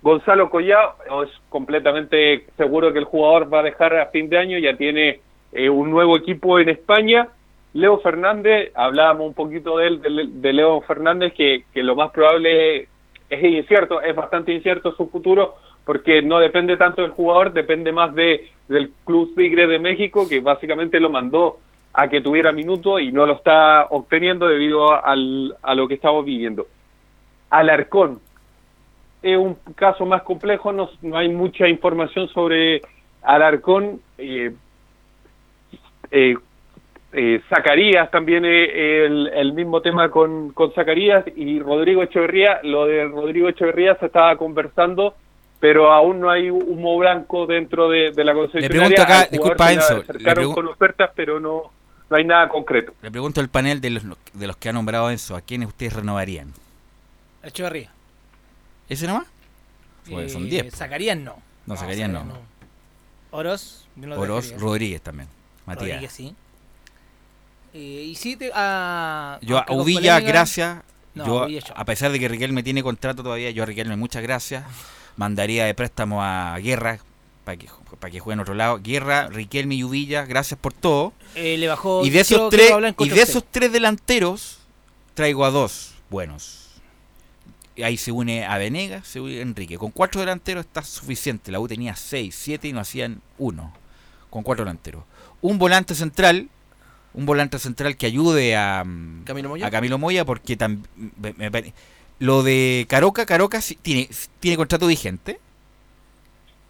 Gonzalo 0.00 0.48
Collao 0.48 0.94
es 1.22 1.30
completamente 1.50 2.46
seguro 2.56 2.94
que 2.94 3.00
el 3.00 3.04
jugador 3.04 3.52
va 3.52 3.60
a 3.60 3.64
dejar 3.64 3.94
a 3.94 4.06
fin 4.06 4.30
de 4.30 4.38
año, 4.38 4.56
ya 4.56 4.74
tiene 4.74 5.20
eh, 5.52 5.68
un 5.68 5.90
nuevo 5.90 6.16
equipo 6.16 6.58
en 6.58 6.70
España. 6.70 7.28
Leo 7.76 7.98
Fernández, 7.98 8.72
hablábamos 8.74 9.26
un 9.28 9.34
poquito 9.34 9.76
de 9.76 9.86
él, 9.86 10.40
de, 10.40 10.52
Leo 10.52 10.80
Fernández, 10.80 11.34
que, 11.34 11.64
que 11.74 11.82
lo 11.82 11.94
más 11.94 12.10
probable 12.10 12.88
es 13.28 13.44
incierto, 13.44 14.00
es 14.00 14.16
bastante 14.16 14.52
incierto 14.52 14.92
su 14.92 15.08
futuro, 15.08 15.56
porque 15.84 16.22
no 16.22 16.38
depende 16.38 16.78
tanto 16.78 17.02
del 17.02 17.10
jugador, 17.10 17.52
depende 17.52 17.92
más 17.92 18.14
de 18.14 18.50
del 18.68 18.90
Club 19.04 19.34
Tigre 19.36 19.66
de 19.66 19.78
México, 19.78 20.26
que 20.28 20.40
básicamente 20.40 20.98
lo 20.98 21.10
mandó 21.10 21.58
a 21.92 22.08
que 22.08 22.20
tuviera 22.20 22.50
minutos 22.50 23.00
y 23.00 23.12
no 23.12 23.26
lo 23.26 23.34
está 23.34 23.86
obteniendo 23.90 24.48
debido 24.48 24.92
al, 25.04 25.54
a 25.62 25.74
lo 25.74 25.86
que 25.86 25.94
estamos 25.94 26.24
viviendo. 26.24 26.66
Alarcón, 27.50 28.20
es 29.22 29.36
un 29.36 29.56
caso 29.74 30.04
más 30.06 30.22
complejo, 30.22 30.72
no, 30.72 30.88
no 31.02 31.16
hay 31.16 31.28
mucha 31.28 31.68
información 31.68 32.28
sobre 32.28 32.80
Alarcón. 33.22 34.00
Eh, 34.18 34.52
eh, 36.10 36.36
eh, 37.16 37.40
Zacarías 37.48 38.10
también 38.10 38.44
eh, 38.44 39.04
el, 39.06 39.28
el 39.28 39.52
mismo 39.54 39.80
tema 39.80 40.10
con, 40.10 40.52
con 40.52 40.72
Zacarías 40.74 41.24
y 41.34 41.58
Rodrigo 41.60 42.02
Echeverría. 42.02 42.60
Lo 42.62 42.86
de 42.86 43.04
Rodrigo 43.06 43.48
Echeverría 43.48 43.96
se 43.98 44.06
estaba 44.06 44.36
conversando, 44.36 45.16
pero 45.58 45.90
aún 45.92 46.20
no 46.20 46.30
hay 46.30 46.50
humo 46.50 46.96
blanco 46.98 47.46
dentro 47.46 47.88
de, 47.88 48.12
de 48.12 48.24
la 48.24 48.34
concesionaria. 48.34 48.68
pregunto 48.68 49.02
acá, 49.02 49.26
disculpa, 49.30 49.68
le 49.68 49.74
Enzo, 49.74 49.94
le 49.96 50.00
acercaron 50.02 50.44
pregun- 50.44 50.54
con 50.54 50.66
ofertas, 50.68 51.10
pero 51.16 51.40
no, 51.40 51.62
no 52.10 52.16
hay 52.16 52.24
nada 52.24 52.48
concreto. 52.48 52.92
Le 53.02 53.10
pregunto 53.10 53.40
al 53.40 53.48
panel 53.48 53.80
de 53.80 53.90
los, 53.90 54.02
de 54.34 54.46
los 54.46 54.56
que 54.58 54.68
ha 54.68 54.72
nombrado 54.72 55.10
Enzo, 55.10 55.34
¿a 55.36 55.40
quiénes 55.40 55.68
ustedes 55.68 55.94
renovarían? 55.94 56.52
Echeverría. 57.42 57.90
¿Ese 58.88 59.06
nomás? 59.06 59.26
Pues 60.10 60.32
son 60.32 60.44
Eh, 60.46 60.50
10. 60.50 60.74
Zacarías 60.74 61.16
no. 61.18 61.36
No, 61.66 61.76
sacarían 61.76 62.12
no. 62.12 62.24
No 63.96 64.06
lo 64.06 64.20
Oroz, 64.20 64.44
dejaría. 64.44 64.64
Rodríguez 64.64 65.00
también. 65.02 65.28
Matías. 65.66 65.88
Rodríguez, 65.88 66.12
sí. 66.12 66.34
Eh, 67.78 68.06
y 68.06 68.14
sí, 68.14 68.36
te, 68.36 68.50
a, 68.54 69.38
Yo 69.42 69.58
a 69.58 69.66
Uvilla, 69.70 70.18
gracias. 70.20 70.78
No, 71.14 71.26
yo, 71.26 71.44
Uvilla 71.44 71.60
a 71.74 71.84
pesar 71.84 72.10
de 72.10 72.18
que 72.18 72.26
Riquelme 72.26 72.62
tiene 72.62 72.82
contrato 72.82 73.22
todavía, 73.22 73.50
yo 73.50 73.64
a 73.64 73.66
Riquelme 73.66 73.96
muchas 73.96 74.22
gracias. 74.22 74.64
Mandaría 75.16 75.66
de 75.66 75.74
préstamo 75.74 76.22
a 76.22 76.58
Guerra 76.58 77.00
para 77.44 77.58
que, 77.58 77.68
para 78.00 78.10
que 78.10 78.18
juegue 78.18 78.34
en 78.34 78.40
otro 78.40 78.54
lado. 78.54 78.80
Guerra, 78.82 79.28
Riquelme 79.28 79.74
y 79.74 79.84
Uvilla, 79.84 80.24
gracias 80.24 80.58
por 80.58 80.72
todo. 80.72 81.12
Eh, 81.34 81.58
le 81.58 81.68
bajó. 81.68 82.02
Y 82.02 82.08
de 82.08 82.20
esos 82.20 82.48
tres, 82.48 82.72
a 82.72 82.94
y 82.98 83.08
de 83.10 83.20
esos 83.20 83.44
tres 83.50 83.70
delanteros, 83.70 84.58
traigo 85.12 85.44
a 85.44 85.50
dos 85.50 85.96
buenos. 86.08 86.80
Ahí 87.84 87.98
se 87.98 88.10
une 88.10 88.46
a 88.46 88.56
Venegas, 88.56 89.06
se 89.06 89.20
une 89.20 89.42
Enrique. 89.42 89.76
Con 89.76 89.90
cuatro 89.90 90.22
delanteros 90.22 90.64
está 90.64 90.82
suficiente. 90.82 91.52
La 91.52 91.60
U 91.60 91.68
tenía 91.68 91.94
seis, 91.94 92.34
siete 92.34 92.68
y 92.68 92.72
no 92.72 92.80
hacían 92.80 93.20
uno. 93.36 93.74
Con 94.30 94.42
cuatro 94.42 94.64
delanteros. 94.64 95.04
Un 95.42 95.58
volante 95.58 95.94
central, 95.94 96.48
un 97.16 97.26
volante 97.26 97.58
central 97.58 97.96
que 97.96 98.06
ayude 98.06 98.54
a 98.56 98.84
mm, 98.84 99.24
Camilo 99.24 99.48
Moya. 99.48 99.66
a 99.66 99.70
Camilo 99.70 99.98
Moya 99.98 100.24
porque 100.24 100.56
tam- 100.56 100.84
me- 101.20 101.32
me 101.36 101.50
pare- 101.50 101.72
lo 102.18 102.42
de 102.42 102.86
Caroca, 102.88 103.26
Caroca 103.26 103.60
sí 103.60 103.76
tiene, 103.82 104.08
tiene 104.40 104.56
contrato 104.56 104.86
vigente. 104.86 105.38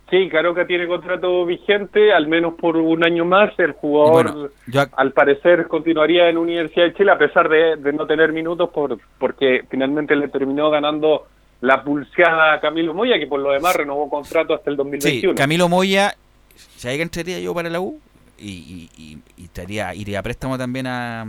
Sí, 0.08 0.28
Caroca 0.28 0.64
tiene 0.68 0.86
contrato 0.86 1.44
vigente, 1.44 2.12
al 2.12 2.28
menos 2.28 2.54
por 2.54 2.76
un 2.76 3.04
año 3.04 3.24
más. 3.24 3.52
El 3.58 3.72
jugador, 3.72 4.32
bueno, 4.32 4.48
yo 4.68 4.82
ac- 4.82 4.90
al 4.96 5.10
parecer, 5.12 5.66
continuaría 5.66 6.28
en 6.28 6.38
Universidad 6.38 6.86
de 6.86 6.94
Chile, 6.94 7.10
a 7.10 7.18
pesar 7.18 7.48
de, 7.48 7.74
de 7.76 7.92
no 7.92 8.06
tener 8.06 8.32
minutos, 8.32 8.70
por, 8.70 8.98
porque 9.18 9.64
finalmente 9.68 10.14
le 10.14 10.28
terminó 10.28 10.70
ganando 10.70 11.26
la 11.60 11.82
pulseada 11.82 12.54
a 12.54 12.60
Camilo 12.60 12.94
Moya, 12.94 13.18
que 13.18 13.26
por 13.26 13.40
lo 13.40 13.50
demás 13.50 13.74
renovó 13.74 14.08
contrato 14.08 14.54
hasta 14.54 14.70
el 14.70 14.74
Sí, 14.76 14.78
2021. 14.78 15.34
Camilo 15.34 15.68
Moya, 15.68 16.14
si 16.54 16.86
hay 16.86 16.98
que 16.98 17.02
entraría 17.02 17.40
yo 17.40 17.52
para 17.52 17.68
la 17.68 17.80
U 17.80 17.98
y, 18.38 18.90
y, 18.96 19.18
y- 19.36 19.44
estaría, 19.44 19.94
iría 19.94 20.20
a 20.20 20.22
préstamo 20.22 20.58
también 20.58 20.86
a, 20.86 21.26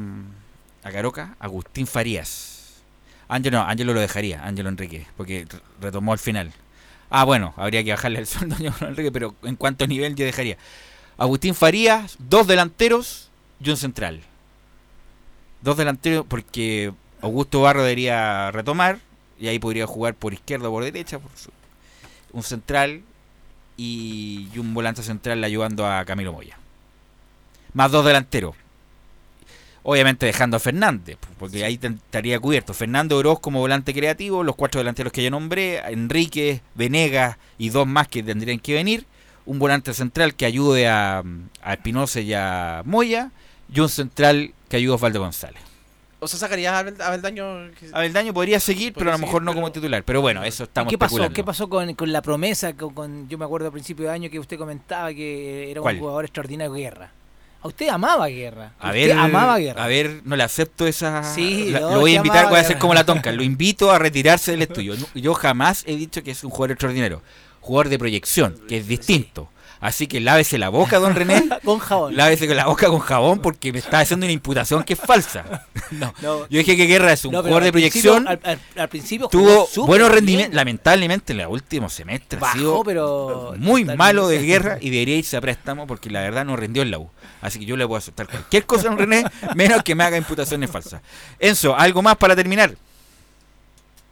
Caroca, 0.83 1.35
Agustín 1.39 1.85
Farías. 1.87 2.81
Ángelo 3.27 3.59
no, 3.59 3.65
Ángelo 3.67 3.93
lo 3.93 3.99
dejaría, 3.99 4.45
Ángelo 4.45 4.69
Enrique, 4.69 5.05
porque 5.17 5.45
re- 5.49 5.59
retomó 5.81 6.13
al 6.13 6.19
final. 6.19 6.53
Ah, 7.09 7.25
bueno, 7.25 7.53
habría 7.57 7.83
que 7.83 7.91
bajarle 7.91 8.19
el 8.19 8.27
sueldo 8.27 8.55
a 8.81 8.85
Enrique, 8.87 9.11
pero 9.11 9.35
en 9.43 9.55
cuanto 9.57 9.83
a 9.83 9.87
nivel 9.87 10.15
yo 10.15 10.25
dejaría. 10.25 10.57
Agustín 11.17 11.55
Farías, 11.55 12.15
dos 12.19 12.47
delanteros 12.47 13.29
y 13.59 13.69
un 13.69 13.77
central. 13.77 14.21
Dos 15.61 15.75
delanteros 15.77 16.25
porque 16.27 16.93
Augusto 17.21 17.61
Barro 17.61 17.81
debería 17.81 18.51
retomar 18.51 18.99
y 19.39 19.47
ahí 19.47 19.59
podría 19.59 19.87
jugar 19.87 20.13
por 20.15 20.33
izquierda 20.33 20.69
o 20.69 20.71
por 20.71 20.83
derecha. 20.83 21.19
por 21.19 21.31
un 22.31 22.43
central 22.43 23.01
y 23.75 24.49
un 24.57 24.73
volante 24.73 25.03
central 25.03 25.43
ayudando 25.43 25.85
a 25.87 26.05
Camilo 26.05 26.33
Moya. 26.33 26.57
Más 27.73 27.91
dos 27.91 28.05
delanteros. 28.05 28.55
Obviamente 29.83 30.25
dejando 30.25 30.57
a 30.57 30.59
Fernández, 30.59 31.17
porque 31.39 31.63
ahí 31.63 31.79
estaría 31.81 32.39
cubierto. 32.39 32.73
Fernando 32.73 33.15
Oroz 33.17 33.39
como 33.39 33.59
volante 33.59 33.93
creativo, 33.93 34.43
los 34.43 34.55
cuatro 34.55 34.79
delanteros 34.79 35.13
que 35.13 35.23
ya 35.23 35.29
nombré, 35.29 35.77
Enrique, 35.89 36.61
Venegas 36.75 37.37
y 37.57 37.69
dos 37.69 37.87
más 37.87 38.09
que 38.09 38.21
tendrían 38.21 38.59
que 38.59 38.73
venir. 38.73 39.05
Un 39.45 39.59
volante 39.59 39.93
central 39.93 40.35
que 40.35 40.45
ayude 40.45 40.89
a, 40.89 41.23
a 41.61 41.73
Espinosa 41.73 42.19
y 42.19 42.33
a 42.33 42.81
Moya. 42.83 43.31
Y 43.73 43.79
un 43.79 43.87
central 43.89 44.53
que 44.69 44.77
ayude 44.77 44.91
a 44.91 44.95
Osvaldo 44.95 45.19
González. 45.21 45.61
O 46.19 46.27
sea, 46.27 46.39
sacarías 46.39 46.73
a 46.73 46.79
Abel- 46.79 47.01
a 47.01 47.07
Abeldaño. 47.07 47.71
que- 47.79 47.89
Abeldaño 47.93 48.33
podría 48.33 48.59
seguir, 48.59 48.91
pero 48.93 49.09
a 49.09 49.13
lo 49.13 49.19
mejor 49.19 49.41
no 49.41 49.53
como 49.53 49.71
titular. 49.71 50.03
Pero 50.03 50.19
bueno, 50.19 50.43
eso 50.43 50.63
¿Y 50.63 50.65
estamos 50.65 50.91
qué 50.91 50.97
pasó? 50.97 51.29
¿Qué 51.29 51.43
pasó 51.43 51.69
con, 51.69 51.93
con 51.93 52.11
la 52.11 52.21
promesa? 52.21 52.73
Con, 52.75 52.93
con- 52.93 53.29
yo 53.29 53.37
me 53.37 53.45
acuerdo 53.45 53.67
a 53.67 53.71
principio 53.71 54.05
de 54.07 54.11
año 54.11 54.29
que 54.29 54.39
usted 54.39 54.57
comentaba 54.57 55.13
que 55.13 55.69
era 55.71 55.79
¿Cuál? 55.81 55.95
un 55.95 55.99
jugador 56.01 56.25
extraordinario 56.25 56.73
de 56.73 56.79
guerra. 56.81 57.11
A 57.61 57.67
usted 57.67 57.89
amaba 57.89 58.27
guerra. 58.27 58.73
A 58.79 58.87
Usted 58.89 59.07
ver, 59.07 59.11
amaba 59.17 59.57
guerra. 59.57 59.83
a 59.83 59.87
ver, 59.87 60.21
no 60.25 60.35
le 60.35 60.43
acepto 60.43 60.85
esa. 60.87 61.23
Sí, 61.23 61.69
la- 61.71 61.79
no, 61.81 61.91
lo 61.95 61.99
voy 62.01 62.13
a 62.13 62.17
invitar, 62.17 62.45
voy 62.47 62.57
a 62.57 62.59
hacer 62.59 62.69
guerra. 62.75 62.79
como 62.79 62.93
la 62.93 63.03
tonca. 63.05 63.31
Lo 63.33 63.43
invito 63.43 63.91
a 63.91 63.97
retirarse 63.99 64.51
del 64.51 64.61
estudio. 64.61 64.95
Yo 65.15 65.33
jamás 65.33 65.83
he 65.87 65.95
dicho 65.95 66.21
que 66.23 66.31
es 66.31 66.43
un 66.43 66.51
jugador 66.51 66.71
extraordinario. 66.71 67.21
Jugador 67.59 67.89
de 67.89 67.99
proyección, 67.99 68.55
que 68.69 68.77
es 68.77 68.87
distinto. 68.87 69.49
Así 69.79 70.07
que 70.07 70.19
lávese 70.19 70.57
la 70.57 70.69
boca, 70.69 70.99
don 70.99 71.13
René. 71.15 71.43
con 71.63 71.79
jabón. 71.79 72.15
Lávese 72.15 72.47
la 72.53 72.65
boca 72.65 72.87
con 72.87 72.99
jabón 72.99 73.39
porque 73.39 73.71
me 73.71 73.79
está 73.79 73.99
haciendo 73.99 74.25
una 74.25 74.33
imputación 74.33 74.83
que 74.83 74.93
es 74.93 74.99
falsa. 74.99 75.65
No. 75.89 76.13
No. 76.21 76.39
Yo 76.49 76.57
dije 76.57 76.75
que 76.75 76.85
Guerra 76.85 77.13
es 77.13 77.23
un 77.23 77.31
No, 77.31 77.39
jugador 77.39 77.63
de 77.63 77.71
proyección. 77.71 78.27
Al, 78.27 78.39
al- 78.43 78.59
al 78.75 78.89
principio 78.89 79.29
Tuvo 79.29 79.69
buenos 79.85 80.11
rendimientos. 80.11 80.53
Lamentablemente, 80.53 81.31
en 81.31 81.39
el 81.39 81.47
último 81.47 81.87
semestre 81.89 82.37
ha 82.39 82.41
Bajó, 82.41 82.57
sido 82.57 82.83
pero 82.83 83.53
muy 83.57 83.85
malo 83.85 84.27
de 84.27 84.39
guerra 84.41 84.77
y 84.81 84.89
debería 84.89 85.15
irse 85.15 85.37
a 85.37 85.41
préstamo 85.41 85.87
porque 85.87 86.09
la 86.09 86.19
verdad 86.21 86.43
no 86.43 86.57
rindió 86.57 86.81
en 86.81 86.91
la 86.91 86.99
U. 86.99 87.09
Así 87.41 87.59
que 87.59 87.65
yo 87.65 87.77
le 87.77 87.87
puedo 87.87 87.97
aceptar 87.99 88.27
cualquier 88.27 88.65
cosa 88.65 88.87
a 88.87 88.89
don 88.89 88.97
René, 88.99 89.23
menos 89.55 89.81
que 89.83 89.95
me 89.95 90.03
haga 90.03 90.17
imputaciones 90.17 90.69
falsas. 90.69 91.01
Enzo, 91.39 91.73
¿algo 91.77 92.01
más 92.01 92.17
para 92.17 92.35
terminar? 92.35 92.73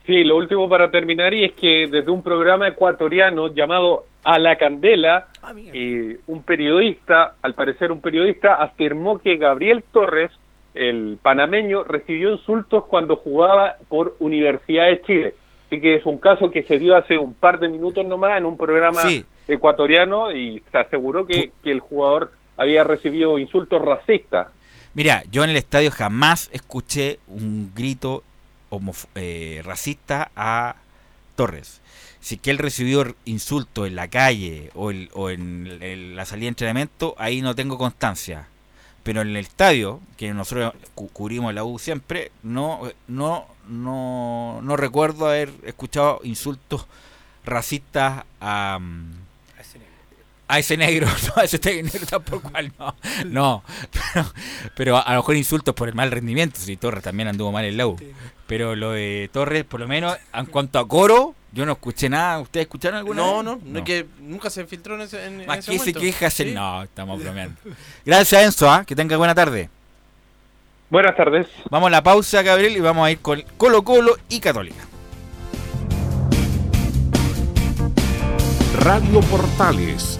Sí, 0.05 0.23
lo 0.23 0.37
último 0.37 0.69
para 0.69 0.91
terminar 0.91 1.33
y 1.33 1.45
es 1.45 1.53
que 1.53 1.87
desde 1.89 2.11
un 2.11 2.21
programa 2.21 2.67
ecuatoriano 2.67 3.53
llamado 3.53 4.05
A 4.23 4.37
la 4.37 4.55
Candela, 4.55 5.27
eh, 5.73 6.19
un 6.27 6.43
periodista, 6.43 7.35
al 7.41 7.55
parecer 7.55 7.91
un 7.91 8.01
periodista, 8.01 8.55
afirmó 8.55 9.17
que 9.17 9.37
Gabriel 9.37 9.83
Torres, 9.91 10.31
el 10.75 11.17
panameño, 11.21 11.83
recibió 11.85 12.31
insultos 12.31 12.83
cuando 12.85 13.15
jugaba 13.15 13.77
por 13.89 14.15
Universidad 14.19 14.85
de 14.87 15.01
Chile. 15.01 15.35
Así 15.67 15.81
que 15.81 15.95
es 15.95 16.05
un 16.05 16.19
caso 16.19 16.51
que 16.51 16.61
se 16.63 16.77
dio 16.77 16.95
hace 16.95 17.17
un 17.17 17.33
par 17.33 17.59
de 17.59 17.67
minutos 17.67 18.05
nomás 18.05 18.37
en 18.37 18.45
un 18.45 18.57
programa 18.57 19.01
Sí. 19.01 19.25
ecuatoriano 19.47 20.31
y 20.31 20.61
se 20.71 20.77
aseguró 20.77 21.25
que, 21.25 21.51
que 21.63 21.71
el 21.71 21.79
jugador 21.79 22.31
había 22.57 22.83
recibido 22.83 23.39
insultos 23.39 23.81
racistas. 23.81 24.47
Mira, 24.93 25.23
yo 25.31 25.43
en 25.43 25.49
el 25.49 25.55
estadio 25.57 25.89
jamás 25.91 26.49
escuché 26.53 27.17
un 27.27 27.71
grito 27.75 28.21
eh, 29.15 29.61
racista 29.65 30.31
a 30.35 30.75
Torres. 31.35 31.81
Si 32.21 32.37
que 32.37 32.49
él 32.51 32.57
recibió 32.57 33.15
insultos 33.25 33.87
en 33.87 33.95
la 33.95 34.07
calle 34.07 34.71
o, 34.73 34.89
en, 34.91 36.15
la 36.15 36.25
salida 36.25 36.45
de 36.45 36.49
entrenamiento, 36.49 37.13
ahí 37.17 37.41
no 37.41 37.53
tengo 37.55 37.77
constancia. 37.77 38.47
Pero 39.03 39.21
en 39.21 39.27
el 39.29 39.37
estadio, 39.37 39.99
que 40.17 40.33
nosotros 40.33 40.73
cu- 40.95 41.09
cubrimos 41.09 41.53
la 41.53 41.63
U 41.63 41.77
siempre, 41.77 42.31
no, 42.41 42.81
no, 43.07 43.45
no, 43.67 44.59
no 44.63 44.75
recuerdo 44.77 45.27
haber 45.27 45.51
escuchado 45.65 46.19
insultos 46.23 46.87
racistas 47.45 48.23
a, 48.41 48.79
mm, 48.81 49.11
a 50.47 50.59
ese 50.59 50.77
negro, 50.77 51.07
no, 51.35 51.41
a 51.41 51.45
ese 51.45 51.59
negro 51.83 52.05
tampoco, 52.09 52.51
no, 52.77 52.95
no, 53.25 53.63
pero, 54.13 54.25
pero 54.75 54.97
a 54.97 55.11
lo 55.13 55.19
mejor 55.19 55.35
insultos 55.35 55.73
por 55.75 55.87
el 55.89 55.95
mal 55.95 56.11
rendimiento, 56.11 56.59
si 56.59 56.77
Torres 56.77 57.03
también 57.03 57.27
anduvo 57.29 57.51
mal 57.51 57.65
en 57.65 57.77
la 57.77 57.87
U, 57.87 57.97
pero 58.47 58.75
lo 58.75 58.91
de 58.91 59.29
Torres, 59.33 59.63
por 59.63 59.79
lo 59.79 59.87
menos, 59.87 60.15
en 60.33 60.45
cuanto 60.45 60.77
a 60.79 60.87
coro, 60.87 61.33
yo 61.51 61.65
no 61.65 61.71
escuché 61.73 62.09
nada, 62.09 62.39
¿ustedes 62.39 62.65
escucharon 62.65 62.97
alguna 62.99 63.21
No, 63.21 63.35
vez? 63.37 63.43
no, 63.45 63.59
no, 63.79 63.83
que 63.83 64.05
nunca 64.19 64.49
se 64.49 64.65
filtró 64.65 64.95
en 64.95 65.01
ese, 65.01 65.25
en, 65.25 65.41
en 65.41 65.47
Más 65.47 65.59
ese 65.59 65.71
que 65.71 65.79
se 65.79 65.93
queja, 65.93 66.29
se- 66.29 66.43
Sí. 66.45 66.51
no, 66.53 66.83
estamos 66.83 67.21
bromeando. 67.23 67.55
Gracias 68.05 68.43
Enzo, 68.43 68.69
¿ah? 68.69 68.83
que 68.85 68.95
tenga 68.95 69.15
buena 69.17 69.33
tarde. 69.33 69.69
Buenas 70.89 71.15
tardes. 71.15 71.47
Vamos 71.71 71.87
a 71.87 71.89
la 71.89 72.03
pausa, 72.03 72.43
Gabriel, 72.43 72.77
y 72.77 72.79
vamos 72.81 73.07
a 73.07 73.11
ir 73.11 73.19
con 73.19 73.41
Colo 73.57 73.83
Colo 73.83 74.17
y 74.29 74.39
Católica. 74.39 74.83
Radio 78.77 79.21
Portales 79.21 80.19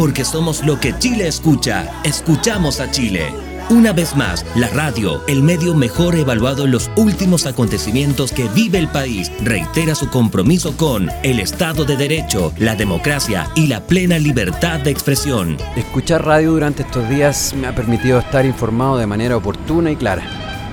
Porque 0.00 0.24
somos 0.24 0.64
lo 0.64 0.80
que 0.80 0.96
Chile 0.98 1.28
escucha. 1.28 1.86
Escuchamos 2.04 2.80
a 2.80 2.90
Chile. 2.90 3.34
Una 3.68 3.92
vez 3.92 4.16
más, 4.16 4.46
la 4.54 4.68
radio, 4.68 5.20
el 5.28 5.42
medio 5.42 5.74
mejor 5.74 6.16
evaluado 6.16 6.64
en 6.64 6.70
los 6.70 6.90
últimos 6.96 7.44
acontecimientos 7.44 8.32
que 8.32 8.48
vive 8.48 8.78
el 8.78 8.88
país, 8.88 9.30
reitera 9.42 9.94
su 9.94 10.08
compromiso 10.08 10.74
con 10.78 11.10
el 11.22 11.38
Estado 11.38 11.84
de 11.84 11.98
Derecho, 11.98 12.50
la 12.56 12.76
democracia 12.76 13.50
y 13.54 13.66
la 13.66 13.82
plena 13.82 14.18
libertad 14.18 14.80
de 14.80 14.90
expresión. 14.90 15.58
Escuchar 15.76 16.24
radio 16.24 16.52
durante 16.52 16.82
estos 16.82 17.06
días 17.10 17.52
me 17.52 17.66
ha 17.66 17.74
permitido 17.74 18.20
estar 18.20 18.46
informado 18.46 18.96
de 18.96 19.06
manera 19.06 19.36
oportuna 19.36 19.90
y 19.90 19.96
clara, 19.96 20.22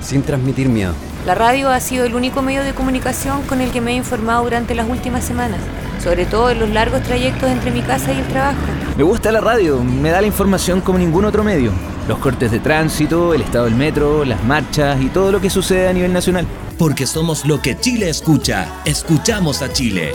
sin 0.00 0.22
transmitir 0.22 0.70
miedo. 0.70 0.94
La 1.26 1.34
radio 1.34 1.68
ha 1.68 1.80
sido 1.80 2.06
el 2.06 2.14
único 2.14 2.40
medio 2.40 2.64
de 2.64 2.72
comunicación 2.72 3.42
con 3.42 3.60
el 3.60 3.72
que 3.72 3.82
me 3.82 3.90
he 3.90 3.94
informado 3.94 4.44
durante 4.44 4.74
las 4.74 4.88
últimas 4.88 5.22
semanas, 5.22 5.60
sobre 6.02 6.24
todo 6.24 6.48
en 6.48 6.60
los 6.60 6.70
largos 6.70 7.02
trayectos 7.02 7.50
entre 7.50 7.72
mi 7.72 7.82
casa 7.82 8.10
y 8.14 8.20
el 8.20 8.26
trabajo. 8.28 8.77
Me 8.98 9.04
gusta 9.04 9.30
la 9.30 9.40
radio, 9.40 9.80
me 9.84 10.10
da 10.10 10.20
la 10.20 10.26
información 10.26 10.80
como 10.80 10.98
ningún 10.98 11.24
otro 11.24 11.44
medio. 11.44 11.70
Los 12.08 12.18
cortes 12.18 12.50
de 12.50 12.58
tránsito, 12.58 13.32
el 13.32 13.42
estado 13.42 13.66
del 13.66 13.76
metro, 13.76 14.24
las 14.24 14.42
marchas 14.42 15.00
y 15.00 15.06
todo 15.06 15.30
lo 15.30 15.40
que 15.40 15.50
sucede 15.50 15.86
a 15.86 15.92
nivel 15.92 16.12
nacional. 16.12 16.48
Porque 16.76 17.06
somos 17.06 17.44
lo 17.44 17.62
que 17.62 17.78
Chile 17.78 18.08
escucha. 18.08 18.82
Escuchamos 18.84 19.62
a 19.62 19.72
Chile. 19.72 20.14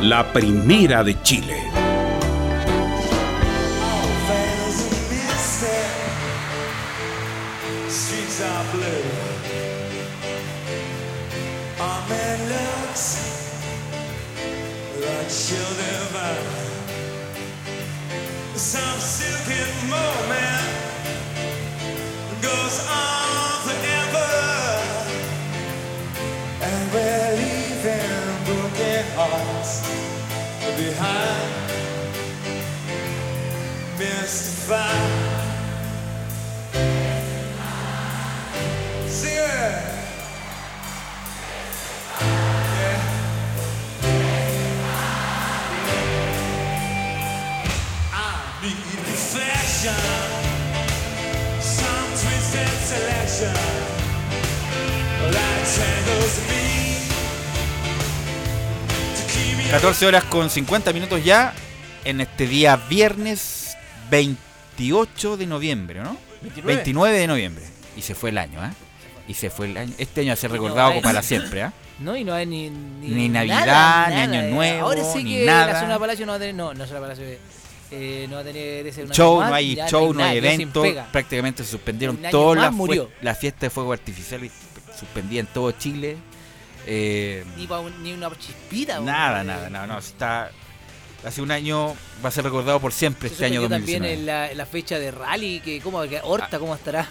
la 0.00 0.32
primera 0.32 1.02
de 1.02 1.14
Chile. 1.22 1.62
Some 18.56 19.00
moment 19.88 20.45
high, 30.98 31.76
mystified. 33.98 35.26
Yeah. 42.76 43.00
I 48.12 48.62
need 48.62 48.76
perfection. 49.04 50.25
14 59.70 60.06
horas 60.06 60.24
con 60.24 60.48
50 60.48 60.92
minutos 60.92 61.24
ya 61.24 61.52
en 62.04 62.20
este 62.20 62.46
día 62.46 62.76
viernes 62.76 63.76
28 64.10 65.36
de 65.36 65.46
noviembre, 65.46 66.00
¿no? 66.00 66.16
29. 66.42 66.74
29 66.76 67.18
de 67.18 67.26
noviembre. 67.26 67.64
Y 67.96 68.02
se 68.02 68.14
fue 68.14 68.30
el 68.30 68.38
año, 68.38 68.60
¿ah? 68.60 68.72
Y 69.26 69.34
se 69.34 69.50
fue 69.50 69.66
el 69.66 69.76
año. 69.76 69.92
Este 69.98 70.20
año 70.20 70.28
va 70.28 70.34
a 70.34 70.36
ser 70.36 70.52
recordado 70.52 70.88
No, 70.90 70.94
como 70.96 71.02
para 71.02 71.22
siempre, 71.22 71.62
¿ah? 71.62 71.72
No, 71.98 72.14
y 72.16 72.24
no 72.24 72.34
hay 72.34 72.44
ni, 72.46 72.68
ni, 72.68 73.08
Ni 73.08 73.28
Navidad, 73.28 73.66
nada, 73.66 74.08
ni 74.08 74.14
nada. 74.14 74.38
Año 74.38 74.54
Nuevo, 74.54 74.86
Ahora 74.86 75.02
sí 75.12 75.24
ni 75.24 75.36
que 75.38 75.46
nada. 75.46 75.72
la 75.72 75.80
zona 75.80 75.98
Palacio 75.98 76.26
no 76.26 76.32
va 76.32 76.36
a 76.36 76.38
tener. 76.40 76.54
No, 76.54 76.74
no 76.74 76.86
zona 76.86 77.00
Palacio. 77.00 77.24
eh, 77.90 78.26
no 78.28 78.36
va 78.36 78.42
a 78.42 78.44
tener 78.44 78.86
ese 78.86 79.02
año 79.02 79.12
show, 79.12 79.40
no 79.40 79.54
hay 79.54 79.78
show, 79.88 80.12
no 80.12 80.22
hay 80.22 80.38
evento, 80.38 80.84
prácticamente 81.10 81.64
se 81.64 81.70
suspendieron 81.70 82.18
año 82.18 82.30
todas 82.30 82.70
las 82.70 82.98
la 83.22 83.34
fiesta 83.34 83.60
de 83.66 83.70
fuego 83.70 83.92
artificial 83.92 84.48
suspendida 84.98 85.40
en 85.40 85.46
todo 85.46 85.72
Chile. 85.72 86.16
Eh, 86.86 87.44
Ni, 87.56 87.66
un- 87.66 88.02
ni 88.02 88.12
una 88.12 88.30
chispita. 88.38 89.00
nada, 89.00 89.34
weón. 89.36 89.46
nada, 89.48 89.70
nada, 89.70 89.86
no, 89.86 89.98
está 89.98 90.50
hace 91.24 91.42
un 91.42 91.50
año 91.50 91.96
va 92.24 92.28
a 92.28 92.32
ser 92.32 92.44
recordado 92.44 92.78
por 92.78 92.92
siempre 92.92 93.28
Se 93.28 93.34
este 93.34 93.46
año 93.46 93.60
supe 93.62 93.68
que 93.74 93.74
también 93.80 94.02
2019. 94.02 94.20
en 94.20 94.26
la, 94.26 94.50
en 94.52 94.58
la 94.58 94.66
fecha 94.66 94.98
de 94.98 95.10
rally, 95.10 95.60
que 95.60 95.80
cómo, 95.80 96.00
que 96.02 96.20
Horta, 96.22 96.58
¿cómo 96.58 96.74
estará? 96.74 97.08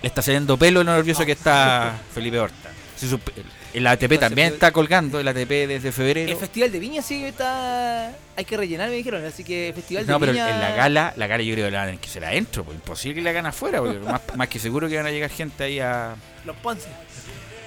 Le 0.00 0.06
está 0.08 0.22
saliendo 0.22 0.56
pelo 0.56 0.82
lo 0.84 0.92
nervioso 0.94 1.24
que 1.26 1.32
está 1.32 1.98
Felipe 2.14 2.38
Horta. 2.38 2.70
Se 2.96 3.06
el 3.74 3.86
ATP 3.86 4.18
también 4.18 4.52
está 4.52 4.70
colgando, 4.70 5.18
el 5.18 5.26
ATP 5.26 5.48
desde 5.66 5.92
febrero. 5.92 6.30
El 6.30 6.36
Festival 6.36 6.70
de 6.70 6.78
Viña 6.78 7.00
sí 7.02 7.24
está... 7.24 8.14
Hay 8.36 8.44
que 8.44 8.56
rellenar, 8.56 8.90
me 8.90 8.96
dijeron, 8.96 9.24
así 9.24 9.42
que 9.44 9.72
Festival 9.74 10.06
No, 10.06 10.14
de 10.14 10.20
pero 10.20 10.32
Viña... 10.32 10.50
en 10.50 10.60
la 10.60 10.70
gala, 10.72 11.14
la 11.16 11.26
gala 11.26 11.42
yo 11.42 11.54
creo 11.54 11.66
que 11.66 11.70
la 11.72 11.78
van 11.78 11.84
a 11.84 11.90
tener 11.90 12.00
que 12.00 12.08
ser 12.08 12.24
adentro, 12.24 12.64
pues 12.64 12.76
imposible 12.76 13.14
que 13.16 13.22
la 13.22 13.30
hagan 13.30 13.46
afuera, 13.46 13.80
porque 13.80 13.98
más, 13.98 14.20
más 14.36 14.48
que 14.48 14.58
seguro 14.58 14.88
que 14.88 14.96
van 14.98 15.06
a 15.06 15.10
llegar 15.10 15.30
gente 15.30 15.64
ahí 15.64 15.80
a... 15.80 16.14
Los 16.44 16.56
Ponce. 16.58 16.88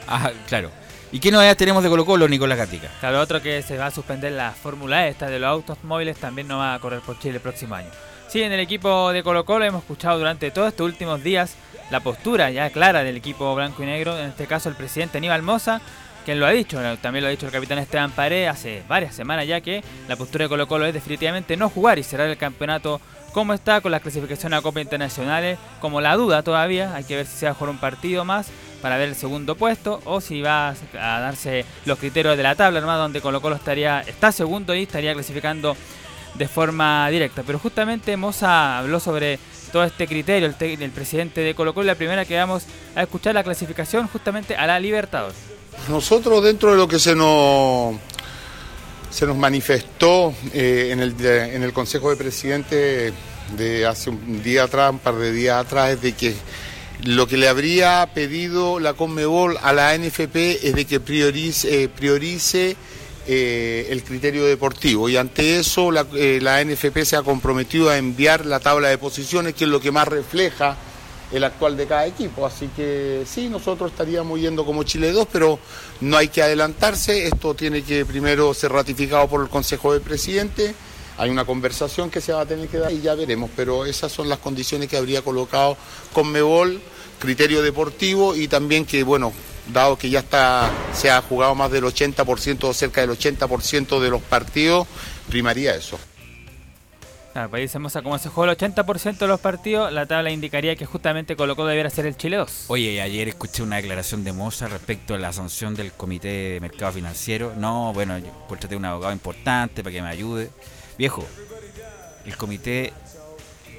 Ah, 0.08 0.32
claro. 0.48 0.70
¿Y 1.16 1.20
qué 1.22 1.32
novedades 1.32 1.56
tenemos 1.56 1.82
de 1.82 1.88
Colo 1.88 2.06
Colo, 2.06 2.28
Nicolás 2.28 2.58
Gatica? 2.58 2.90
Claro, 3.00 3.22
otro 3.22 3.42
que 3.42 3.62
se 3.62 3.78
va 3.78 3.86
a 3.86 3.92
suspender 3.92 4.34
la 4.34 4.52
Fórmula 4.52 5.08
esta 5.08 5.30
de 5.30 5.40
los 5.40 5.48
autos 5.48 5.82
móviles, 5.82 6.18
también 6.18 6.50
no 6.50 6.58
va 6.58 6.74
a 6.74 6.80
correr 6.80 7.00
por 7.00 7.18
Chile 7.20 7.36
el 7.36 7.40
próximo 7.40 7.74
año. 7.74 7.88
Sí, 8.28 8.44
en 8.44 8.52
el 8.52 8.60
equipo 8.60 9.14
de 9.14 9.24
Colo 9.24 9.46
Colo 9.46 9.64
hemos 9.64 9.84
escuchado 9.84 10.18
durante 10.18 10.52
todos 10.52 10.68
estos 10.68 10.86
últimos 10.86 11.24
días 11.24 11.56
la 11.90 12.02
postura 12.02 12.52
ya 12.52 12.70
clara 12.70 13.06
del 13.06 13.16
equipo 13.16 13.56
blanco 13.56 13.82
y 13.82 13.86
negro, 13.86 14.20
en 14.20 14.26
este 14.26 14.46
caso 14.46 14.68
el 14.68 14.76
presidente 14.76 15.20
Aníbal 15.20 15.42
Moza, 15.42 15.80
quien 16.26 16.38
lo 16.38 16.48
ha 16.48 16.52
dicho, 16.52 16.82
también 17.02 17.24
lo 17.24 17.30
ha 17.30 17.32
dicho 17.32 17.46
el 17.46 17.54
capitán 17.54 17.78
Esteban 17.78 18.12
Paredes 18.12 18.50
hace 18.50 18.84
varias 18.90 19.16
semanas 19.16 19.48
ya 19.48 19.62
que 19.62 19.86
la 20.10 20.18
postura 20.18 20.44
de 20.44 20.50
Colo 20.50 20.68
Colo 20.68 20.86
es 20.86 20.94
definitivamente 20.94 21.56
no 21.56 21.70
jugar 21.70 21.98
y 21.98 22.04
cerrar 22.04 22.28
el 22.28 22.36
campeonato 22.36 23.00
como 23.32 23.54
está 23.54 23.80
con 23.80 23.92
la 23.92 24.02
clasificación 24.02 24.54
a 24.54 24.62
Copa 24.62 24.82
Internacionales, 24.82 25.60
como 25.80 26.02
la 26.02 26.18
duda 26.18 26.44
todavía, 26.44 26.94
hay 26.94 27.06
que 27.06 27.16
ver 27.16 27.26
si 27.26 27.38
se 27.38 27.46
va 27.46 27.54
a 27.54 27.56
jugar 27.56 27.70
un 27.70 27.80
partido 27.80 28.26
más 28.26 28.50
para 28.86 28.98
ver 28.98 29.10
el 29.10 29.16
segundo 29.16 29.56
puesto 29.56 30.00
o 30.06 30.22
si 30.22 30.44
va 30.44 30.70
a 30.70 31.20
darse 31.20 31.66
los 31.86 31.98
criterios 31.98 32.38
de 32.38 32.44
la 32.44 32.54
tabla 32.54 32.80
nomás 32.82 33.00
donde 33.00 33.20
Colo 33.20 33.42
Colo 33.42 33.56
estaría, 33.56 34.02
está 34.02 34.32
segundo 34.32 34.76
y 34.76 34.84
estaría 34.84 35.12
clasificando 35.16 35.76
de 36.36 36.48
forma 36.48 37.10
directa. 37.10 37.42
Pero 37.42 37.58
justamente 37.58 38.16
Moza 38.16 38.78
habló 38.78 39.00
sobre 39.00 39.40
todo 39.72 39.86
este 39.86 40.06
criterio, 40.06 40.48
el, 40.48 40.54
te- 40.54 40.72
el 40.76 40.92
presidente 40.92 41.42
de 41.42 41.56
Colo 41.56 41.74
Colo, 41.74 41.88
la 41.88 41.96
primera 41.96 42.26
que 42.26 42.38
vamos 42.38 42.66
a 42.96 43.02
escuchar 43.02 43.34
la 43.34 43.44
clasificación 43.44 44.08
justamente 44.08 44.56
a 44.56 44.68
la 44.68 44.80
Libertadores. 44.80 45.36
Nosotros 45.90 46.44
dentro 46.44 46.70
de 46.70 46.78
lo 46.78 46.88
que 46.88 47.00
se 47.00 47.16
nos, 47.16 47.96
se 49.10 49.26
nos 49.26 49.36
manifestó 49.36 50.32
eh, 50.54 50.90
en, 50.92 51.00
el, 51.00 51.16
en 51.26 51.64
el 51.64 51.74
Consejo 51.74 52.12
de 52.12 52.18
Presidentes 52.18 53.14
de 53.58 53.86
hace 53.88 54.12
un 54.12 54.44
día 54.44 54.66
atrás, 54.66 54.92
un 54.92 55.00
par 55.00 55.16
de 55.16 55.32
días 55.32 55.66
atrás, 55.66 55.90
es 55.90 56.02
de 56.04 56.14
que 56.14 56.36
lo 57.06 57.28
que 57.28 57.38
le 57.38 57.48
habría 57.48 58.10
pedido 58.14 58.80
la 58.80 58.94
Conmebol 58.94 59.58
a 59.62 59.74
la 59.74 59.96
NFP 59.96 60.36
es 60.64 60.74
de 60.74 60.86
que 60.86 61.00
priorice, 61.00 61.84
eh, 61.84 61.88
priorice 61.88 62.76
eh, 63.28 63.88
el 63.92 64.04
criterio 64.04 64.46
deportivo 64.46 65.08
y 65.08 65.16
ante 65.16 65.60
eso 65.60 65.92
la, 65.92 66.08
eh, 66.16 66.40
NFP 66.66 67.06
se 67.06 67.16
ha 67.16 67.22
comprometido 67.22 67.90
a 67.90 67.98
enviar 67.98 68.46
la 68.48 68.60
tabla 68.60 68.88
de 68.88 68.98
posiciones, 68.98 69.54
que 69.54 69.66
es 69.66 69.70
lo 69.70 69.80
que 69.80 69.92
más 69.92 70.08
refleja 70.08 70.76
el 71.32 71.44
actual 71.44 71.78
de 71.78 71.86
cada 71.86 72.08
equipo. 72.08 72.46
Así 72.46 72.70
que 72.76 73.24
sí, 73.28 73.50
nosotros 73.50 73.92
estaríamos 73.92 74.40
yendo 74.40 74.66
como 74.66 74.84
Chile 74.84 75.12
2, 75.12 75.28
pero 75.32 75.60
no 76.02 76.18
hay 76.18 76.30
que 76.30 76.42
adelantarse. 76.42 77.28
Esto 77.28 77.54
tiene 77.54 77.84
que 77.84 78.04
primero 78.06 78.52
ser 78.56 78.72
ratificado 78.72 79.28
por 79.28 79.42
el 79.42 79.50
Consejo 79.50 79.94
de 79.94 80.00
Presidentes. 80.00 80.74
Hay 81.18 81.30
una 81.30 81.46
conversación 81.46 82.10
que 82.10 82.20
se 82.20 82.34
va 82.34 82.42
a 82.42 82.46
tener 82.46 82.68
que 82.68 82.78
dar 82.78 82.92
y 82.92 83.02
ya 83.02 83.16
veremos, 83.16 83.50
pero 83.56 83.86
esas 83.86 84.12
son 84.12 84.28
las 84.28 84.40
condiciones 84.40 84.90
que 84.90 84.98
habría 84.98 85.22
colocado 85.22 85.78
Conmebol, 86.14 86.82
criterio 87.26 87.62
deportivo 87.62 88.36
y 88.36 88.48
también 88.48 88.86
que, 88.86 89.04
bueno, 89.04 89.34
dado 89.72 89.98
que 89.98 90.10
ya 90.10 90.20
está, 90.20 90.72
se 90.94 91.10
ha 91.10 91.22
jugado 91.22 91.56
más 91.56 91.72
del 91.72 91.84
80% 91.84 92.64
o 92.64 92.74
cerca 92.74 93.02
del 93.02 93.12
80% 93.12 94.00
de 94.00 94.10
los 94.10 94.22
partidos, 94.22 94.88
primaría 95.30 95.76
eso. 95.76 96.00
Claro, 97.34 97.50
pues 97.50 97.64
dice 97.64 97.80
Moza, 97.80 98.02
como 98.02 98.18
se 98.18 98.30
jugó 98.30 98.46
el 98.46 98.58
80% 98.58 99.18
de 99.18 99.28
los 99.28 99.42
partidos, 99.42 99.92
la 99.92 100.06
tabla 100.06 100.32
indicaría 100.32 100.78
que 100.78 100.86
justamente 100.86 101.36
Colo 101.36 101.58
Colo 101.58 101.68
debiera 101.68 101.90
ser 101.90 102.06
el 102.06 102.16
Chile 102.16 102.38
2. 102.38 102.66
Oye, 102.68 103.02
ayer 103.02 103.28
escuché 103.28 103.62
una 103.62 103.76
declaración 103.76 104.24
de 104.24 104.32
Moza 104.32 104.70
respecto 104.70 105.16
a 105.16 105.18
la 105.18 105.34
sanción 105.34 105.76
del 105.76 105.92
Comité 105.92 106.30
de 106.30 106.60
Mercado 106.62 106.94
Financiero. 106.94 107.54
No, 107.58 107.92
bueno, 107.94 108.18
yo 108.20 108.32
contraté 108.48 108.78
un 108.78 108.86
abogado 108.86 109.12
importante 109.12 109.84
para 109.84 109.94
que 109.94 110.02
me 110.02 110.08
ayude. 110.08 110.50
Viejo, 110.98 111.28
el 112.26 112.38
Comité 112.38 112.94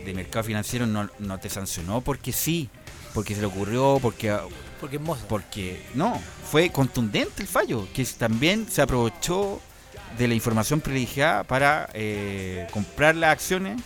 de 0.05 0.12
Mercado 0.12 0.44
Financiero 0.44 0.86
no, 0.86 1.09
no 1.18 1.40
te 1.40 1.49
sancionó 1.49 2.03
porque 2.03 2.32
sí, 2.32 2.68
porque 3.16 3.34
se 3.34 3.40
le 3.40 3.46
ocurrió, 3.46 3.98
porque... 4.02 4.36
Porque 4.78 4.96
es. 4.96 5.02
Porque, 5.26 5.82
no, 5.94 6.20
fue 6.50 6.68
contundente 6.68 7.40
el 7.40 7.48
fallo, 7.48 7.88
que 7.94 8.04
también 8.04 8.68
se 8.68 8.82
aprovechó 8.82 9.58
de 10.18 10.28
la 10.28 10.34
información 10.34 10.82
privilegiada 10.82 11.42
para 11.42 11.88
eh, 11.94 12.66
comprar 12.70 13.16
las 13.16 13.30
acciones 13.30 13.80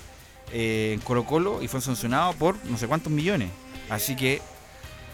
eh, 0.52 0.94
en 0.94 1.00
Colo 1.00 1.26
Colo 1.26 1.62
y 1.62 1.68
fue 1.68 1.80
sancionado 1.80 2.32
por 2.32 2.56
no 2.64 2.76
sé 2.76 2.88
cuántos 2.88 3.12
millones. 3.12 3.50
Así 3.88 4.16
que 4.16 4.42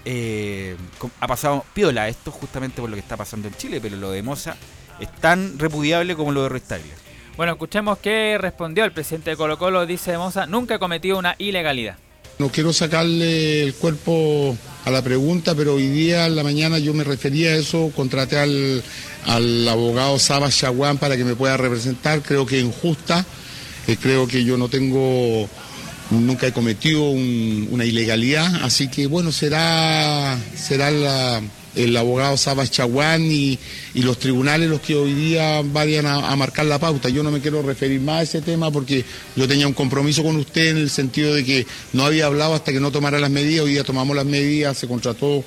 eh, 0.07 0.79
ha 1.21 1.27
pasado 1.27 1.67
piola 1.75 2.09
esto 2.09 2.31
justamente 2.31 2.81
por 2.81 2.89
lo 2.89 2.97
que 2.97 3.01
está 3.01 3.19
pasando 3.19 3.49
en 3.49 3.55
Chile, 3.57 3.81
pero 3.83 3.99
lo 3.99 4.13
de 4.13 4.23
Moza 4.23 4.57
es 4.99 5.13
tan 5.13 5.59
repudiable 5.59 6.17
como 6.17 6.33
lo 6.33 6.49
de 6.49 6.59
Tagle. 6.61 6.95
Bueno, 7.37 7.53
escuchemos 7.53 7.99
qué 7.99 8.39
respondió 8.41 8.87
el 8.87 8.93
presidente 8.93 9.29
de 9.29 9.37
Colo 9.37 9.59
Colo, 9.59 9.85
dice 9.85 10.17
Moza, 10.17 10.47
nunca 10.47 10.77
ha 10.77 10.79
cometido 10.79 11.19
una 11.19 11.35
ilegalidad. 11.37 11.99
No 12.39 12.51
quiero 12.51 12.73
sacarle 12.73 13.63
el 13.63 13.75
cuerpo 13.75 14.57
a 14.85 14.91
la 14.91 15.03
pregunta, 15.03 15.55
pero 15.55 15.75
hoy 15.75 15.89
día 15.89 16.27
en 16.27 16.37
la 16.37 16.43
mañana 16.43 16.79
yo 16.79 16.93
me 16.93 17.03
refería 17.03 17.51
a 17.51 17.57
eso, 17.57 17.91
contraté 17.97 18.37
al, 18.39 18.83
al 19.25 19.67
abogado 19.69 20.19
Saba 20.19 20.51
Chaguán 20.51 20.99
para 20.99 21.17
que 21.17 21.25
me 21.25 21.35
pueda 21.35 21.57
representar, 21.57 22.21
creo 22.23 22.45
que 22.45 22.61
injusta, 22.61 23.25
eh, 23.87 23.97
creo 24.01 24.29
que 24.29 24.45
yo 24.45 24.59
no 24.59 24.69
tengo, 24.69 25.49
nunca 26.11 26.47
he 26.47 26.53
cometido 26.53 27.09
un- 27.09 27.69
una 27.71 27.87
ilegalidad, 27.87 28.63
así 28.65 28.89
que 28.89 29.07
bueno, 29.07 29.33
será, 29.33 30.39
será 30.55 30.91
la- 30.91 31.41
el 31.77 31.97
abogado 31.97 32.37
Saba 32.37 32.67
Chaguán 32.67 33.23
y, 33.31 33.59
y 33.95 34.03
los 34.03 34.19
tribunales 34.19 34.69
los 34.69 34.81
que 34.81 34.95
hoy 34.97 35.13
día 35.15 35.63
vayan 35.63 36.07
a, 36.07 36.31
a 36.31 36.37
marcar 36.37 36.67
la 36.67 36.79
pauta. 36.79 37.09
Yo 37.09 37.23
no 37.23 37.31
me 37.31 37.41
quiero 37.41 37.63
referir 37.63 38.01
más 38.01 38.19
a 38.19 38.23
ese 38.23 38.43
tema 38.43 38.71
porque 38.71 39.05
yo 39.37 39.47
tenía 39.47 39.67
un 39.67 39.75
compromiso 39.75 40.23
con 40.23 40.37
usted 40.37 40.71
en 40.71 40.79
el 40.79 40.91
sentido 40.91 41.35
de 41.35 41.45
que 41.45 41.67
no 41.93 42.05
había 42.05 42.27
hablado 42.27 42.55
hasta 42.55 42.73
que 42.73 42.81
no 42.81 42.91
tomara 42.91 43.19
las 43.19 43.31
medidas. 43.31 43.65
Hoy 43.65 43.73
día 43.73 43.85
tomamos 43.85 44.17
las 44.17 44.27
medidas, 44.27 44.77
se 44.79 44.89
contrató 44.89 45.45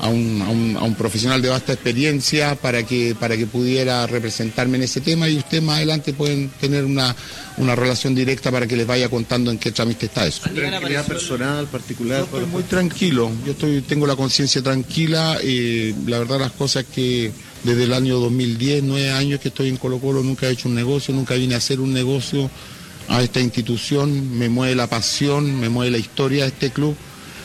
a 0.00 0.08
un, 0.08 0.40
a 0.42 0.48
un- 0.48 0.76
a 0.76 0.82
un 0.82 0.94
profesional 0.94 1.42
de 1.42 1.48
vasta 1.50 1.72
experiencia 1.74 2.54
para 2.54 2.84
que, 2.84 3.14
para 3.18 3.36
que 3.36 3.46
pudiera 3.46 4.06
representarme 4.06 4.78
en 4.78 4.84
ese 4.84 5.00
tema 5.00 5.28
y 5.28 5.36
usted 5.36 5.60
más 5.62 5.76
adelante 5.76 6.12
pueden 6.14 6.48
tener 6.60 6.84
una, 6.84 7.14
una 7.58 7.74
relación 7.76 8.14
directa 8.14 8.50
para 8.50 8.66
que 8.66 8.76
les 8.76 8.86
vaya 8.86 9.08
contando 9.10 9.50
en 9.50 9.58
qué 9.58 9.72
trámite 9.72 10.06
está 10.06 10.26
eso. 10.26 10.40
Tranquilidad 10.80 11.06
personal, 11.06 11.66
particular. 11.66 12.18
Yo 12.20 12.24
estoy 12.24 12.46
muy 12.46 12.62
tranquilo, 12.62 13.30
yo 13.44 13.52
estoy, 13.52 13.82
tengo 13.82 14.06
la 14.06 14.16
conciencia 14.16 14.62
tranquila. 14.62 15.36
eh, 15.42 15.94
la 16.06 16.18
verdad 16.18 16.40
las 16.40 16.52
cosas 16.52 16.84
que 16.84 17.30
desde 17.62 17.84
el 17.84 17.92
año 17.92 18.18
2010, 18.20 18.82
nueve 18.84 19.10
años 19.10 19.38
que 19.40 19.48
estoy 19.48 19.68
en 19.68 19.76
Colo 19.76 19.98
Colo, 19.98 20.22
nunca 20.22 20.48
he 20.48 20.52
hecho 20.52 20.68
un 20.68 20.74
negocio, 20.74 21.12
nunca 21.14 21.34
vine 21.34 21.54
a 21.54 21.58
hacer 21.58 21.78
un 21.78 21.92
negocio 21.92 22.50
a 23.08 23.22
esta 23.22 23.40
institución. 23.40 24.38
Me 24.38 24.48
mueve 24.48 24.74
la 24.74 24.86
pasión, 24.86 25.60
me 25.60 25.68
mueve 25.68 25.90
la 25.90 25.98
historia 25.98 26.44
de 26.44 26.48
este 26.50 26.70
club. 26.70 26.96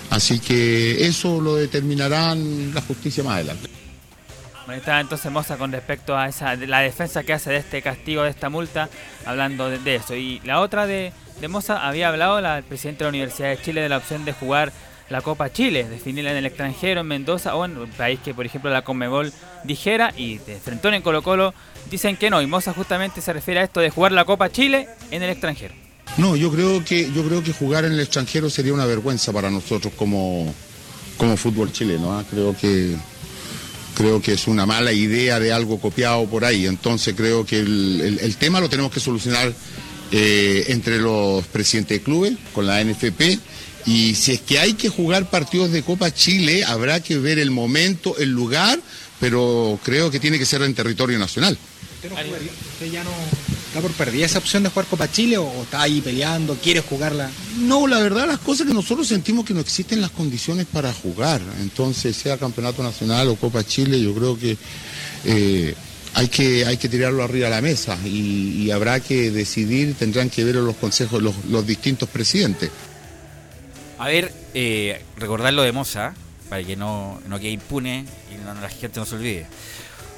Así 0.10 0.40
que 0.40 1.06
eso 1.08 1.42
lo 1.42 1.56
determinarán 1.56 2.74
la 2.74 2.82
justicia 2.82 3.24
más 3.24 3.36
adelante. 3.36 3.70
Bueno, 4.66 4.80
estaba 4.80 5.00
entonces 5.00 5.32
Moza 5.32 5.58
con 5.58 5.72
respecto 5.72 6.18
a 6.18 6.28
esa 6.28 6.56
la 6.56 6.80
defensa 6.80 7.24
que 7.24 7.34
hace 7.34 7.52
de 7.52 7.58
este 7.58 7.82
castigo, 7.84 8.24
de 8.24 8.32
esta 8.32 8.50
multa, 8.50 8.90
hablando 9.26 9.70
de, 9.70 9.96
eso. 9.96 10.16
Y 10.16 10.40
la 10.44 10.60
otra 10.60 10.88
de, 10.88 11.14
de 11.40 11.48
Moza 11.48 11.88
había 11.88 12.10
hablado 12.10 12.42
la, 12.42 12.58
el 12.58 12.64
presidente 12.64 13.00
de 13.00 13.06
la 13.06 13.10
Universidad 13.10 13.50
de 13.50 13.62
Chile 13.62 13.82
de 13.82 13.90
la 13.90 13.98
opción 13.98 14.26
de 14.26 14.34
jugar 14.34 14.72
la 15.10 15.22
Copa 15.22 15.52
Chile, 15.52 15.84
definirla 15.84 16.32
en 16.32 16.38
el 16.38 16.48
extranjero, 16.48 17.02
en 17.02 17.08
Mendoza 17.08 17.56
o 17.56 17.64
en 17.64 17.78
un 17.78 17.90
país 17.92 18.20
que, 18.24 18.34
por 18.34 18.46
ejemplo, 18.46 18.72
la 18.72 18.84
Conmebol 18.84 19.32
dijera 19.64 20.12
y 20.18 20.40
de 20.40 20.56
Frentón 20.56 20.96
en 20.96 21.04
Colo 21.04 21.22
Colo 21.22 21.54
dicen 21.92 22.18
que 22.18 22.32
no. 22.32 22.42
Y 22.42 22.48
Moza 22.48 22.74
justamente 22.74 23.22
se 23.22 23.34
refiere 23.34 23.60
a 23.60 23.64
esto 23.64 23.82
de 23.82 23.92
jugar 23.92 24.14
la 24.14 24.26
Copa 24.26 24.50
Chile 24.50 24.90
en 25.12 25.22
el 25.22 25.30
extranjero. 25.30 25.85
No, 26.18 26.36
yo 26.36 26.52
creo 26.52 26.84
que 26.84 27.12
yo 27.12 27.26
creo 27.26 27.44
que 27.44 27.52
jugar 27.52 27.86
en 27.86 27.94
el 27.94 28.00
extranjero 28.00 28.50
sería 28.50 28.74
una 28.74 28.86
vergüenza 28.86 29.34
para 29.34 29.50
nosotros 29.50 29.94
como, 29.96 30.54
como 31.18 31.36
fútbol 31.36 31.72
chileno. 31.72 32.18
¿ah? 32.18 32.24
Creo 32.30 32.56
que 32.56 32.96
creo 33.96 34.22
que 34.22 34.34
es 34.34 34.48
una 34.48 34.66
mala 34.66 34.92
idea 34.92 35.40
de 35.40 35.52
algo 35.52 35.80
copiado 35.80 36.26
por 36.28 36.46
ahí. 36.46 36.68
Entonces 36.68 37.16
creo 37.16 37.46
que 37.46 37.60
el, 37.60 38.36
tema 38.38 38.60
lo 38.60 38.70
tenemos 38.70 38.92
que 38.92 39.00
solucionar 39.00 39.54
eh, 40.12 40.66
entre 40.68 41.00
los 41.00 41.46
presidentes 41.48 41.98
de 41.98 42.04
clubes, 42.04 42.34
con 42.54 42.68
la 42.68 42.84
NFP. 42.84 43.40
Y 43.88 44.16
si 44.16 44.34
es 44.34 44.42
que 44.42 44.60
hay 44.60 44.74
que 44.74 44.90
jugar 44.90 45.30
partidos 45.30 45.72
de 45.72 45.84
Copa 45.84 46.14
Chile, 46.14 46.64
habrá 46.64 47.02
que 47.02 47.18
ver 47.18 47.40
el 47.40 47.52
momento, 47.52 48.18
el 48.18 48.32
lugar, 48.32 48.80
pero 49.20 49.80
creo 49.84 50.10
que 50.10 50.20
tiene 50.20 50.40
que 50.40 50.46
ser 50.46 50.62
en 50.64 50.74
territorio 50.74 51.20
nacional. 51.20 51.58
Usted, 51.96 52.10
no, 53.04 53.12
¿Da 53.76 53.82
por 53.82 53.92
perdida 53.92 54.26
esa 54.26 54.40
opción 54.40 54.64
de 54.64 54.70
jugar 54.70 54.86
Copa 54.86 55.12
Chile 55.12 55.38
o, 55.38 55.44
o 55.44 55.64
está 55.64 55.82
ahí 55.82 56.00
peleando, 56.00 56.56
quiere 56.56 56.80
jugarla? 56.80 57.30
No, 57.60 57.88
la 57.88 58.00
verdad 58.00 58.26
las 58.26 58.40
cosas 58.40 58.66
que 58.66 58.74
nosotros 58.74 59.06
sentimos 59.06 59.44
que 59.44 59.54
no 59.54 59.60
existen 59.60 60.00
las 60.00 60.12
condiciones 60.12 60.66
para 60.66 60.94
jugar. 60.94 61.42
Entonces, 61.60 62.16
sea 62.16 62.38
Campeonato 62.38 62.82
Nacional 62.82 63.28
o 63.28 63.36
Copa 63.36 63.66
Chile, 63.66 64.02
yo 64.02 64.16
creo 64.16 64.40
que 64.40 64.58
eh, 65.26 65.76
hay 66.14 66.30
que 66.30 66.66
hay 66.66 66.78
que 66.78 66.88
tirarlo 66.88 67.22
arriba 67.22 67.50
de 67.50 67.56
la 67.56 67.62
mesa 67.62 67.98
y, 68.06 68.64
y 68.64 68.72
habrá 68.72 69.02
que 69.02 69.30
decidir, 69.30 69.96
tendrán 69.96 70.30
que 70.30 70.46
ver 70.46 70.56
los 70.56 70.78
consejos 70.78 71.22
los, 71.22 71.36
los 71.50 71.68
distintos 71.68 72.08
presidentes. 72.08 72.72
A 74.00 74.08
ver, 74.08 74.32
eh, 74.54 75.02
recordar 75.18 75.54
lo 75.54 75.64
de 75.64 75.74
Moza, 75.74 76.14
para 76.48 76.64
que 76.64 76.78
no, 76.78 77.20
no 77.28 77.40
quede 77.40 77.52
impune 77.52 78.06
y 78.34 78.42
no, 78.42 78.54
la 78.54 78.70
gente 78.70 79.02
no 79.02 79.06
se 79.06 79.16
olvide. 79.16 79.48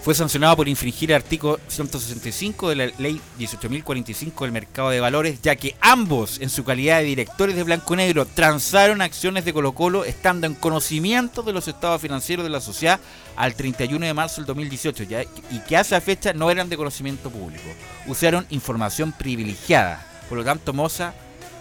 Fue 0.07 0.15
sancionado 0.15 0.55
por 0.55 0.69
infringir 0.69 1.11
el 1.11 1.17
artículo 1.17 1.59
165 1.67 2.69
de 2.69 2.75
la 2.77 2.85
ley 2.97 3.19
18.045 3.39 4.39
del 4.39 4.53
mercado 4.53 4.89
de 4.89 5.01
valores, 5.01 5.41
ya 5.41 5.57
que 5.57 5.75
ambos, 5.81 6.39
en 6.39 6.49
su 6.49 6.63
calidad 6.63 6.99
de 6.99 7.03
directores 7.03 7.57
de 7.57 7.63
Blanco 7.63 7.93
Negro, 7.93 8.25
transaron 8.25 9.01
acciones 9.01 9.43
de 9.43 9.51
Colo 9.51 9.73
Colo 9.73 10.05
estando 10.05 10.47
en 10.47 10.53
conocimiento 10.53 11.43
de 11.43 11.51
los 11.51 11.67
estados 11.67 12.01
financieros 12.01 12.45
de 12.45 12.49
la 12.49 12.61
sociedad 12.61 13.01
al 13.35 13.53
31 13.55 14.05
de 14.05 14.13
marzo 14.13 14.37
del 14.37 14.45
2018, 14.45 15.03
ya, 15.03 15.23
y 15.23 15.59
que 15.67 15.75
a 15.75 15.81
esa 15.81 15.99
fecha 15.99 16.31
no 16.31 16.49
eran 16.49 16.69
de 16.69 16.77
conocimiento 16.77 17.29
público. 17.29 17.67
Usaron 18.05 18.45
información 18.49 19.11
privilegiada. 19.11 20.07
Por 20.29 20.37
lo 20.37 20.45
tanto, 20.45 20.71
Moza, 20.71 21.15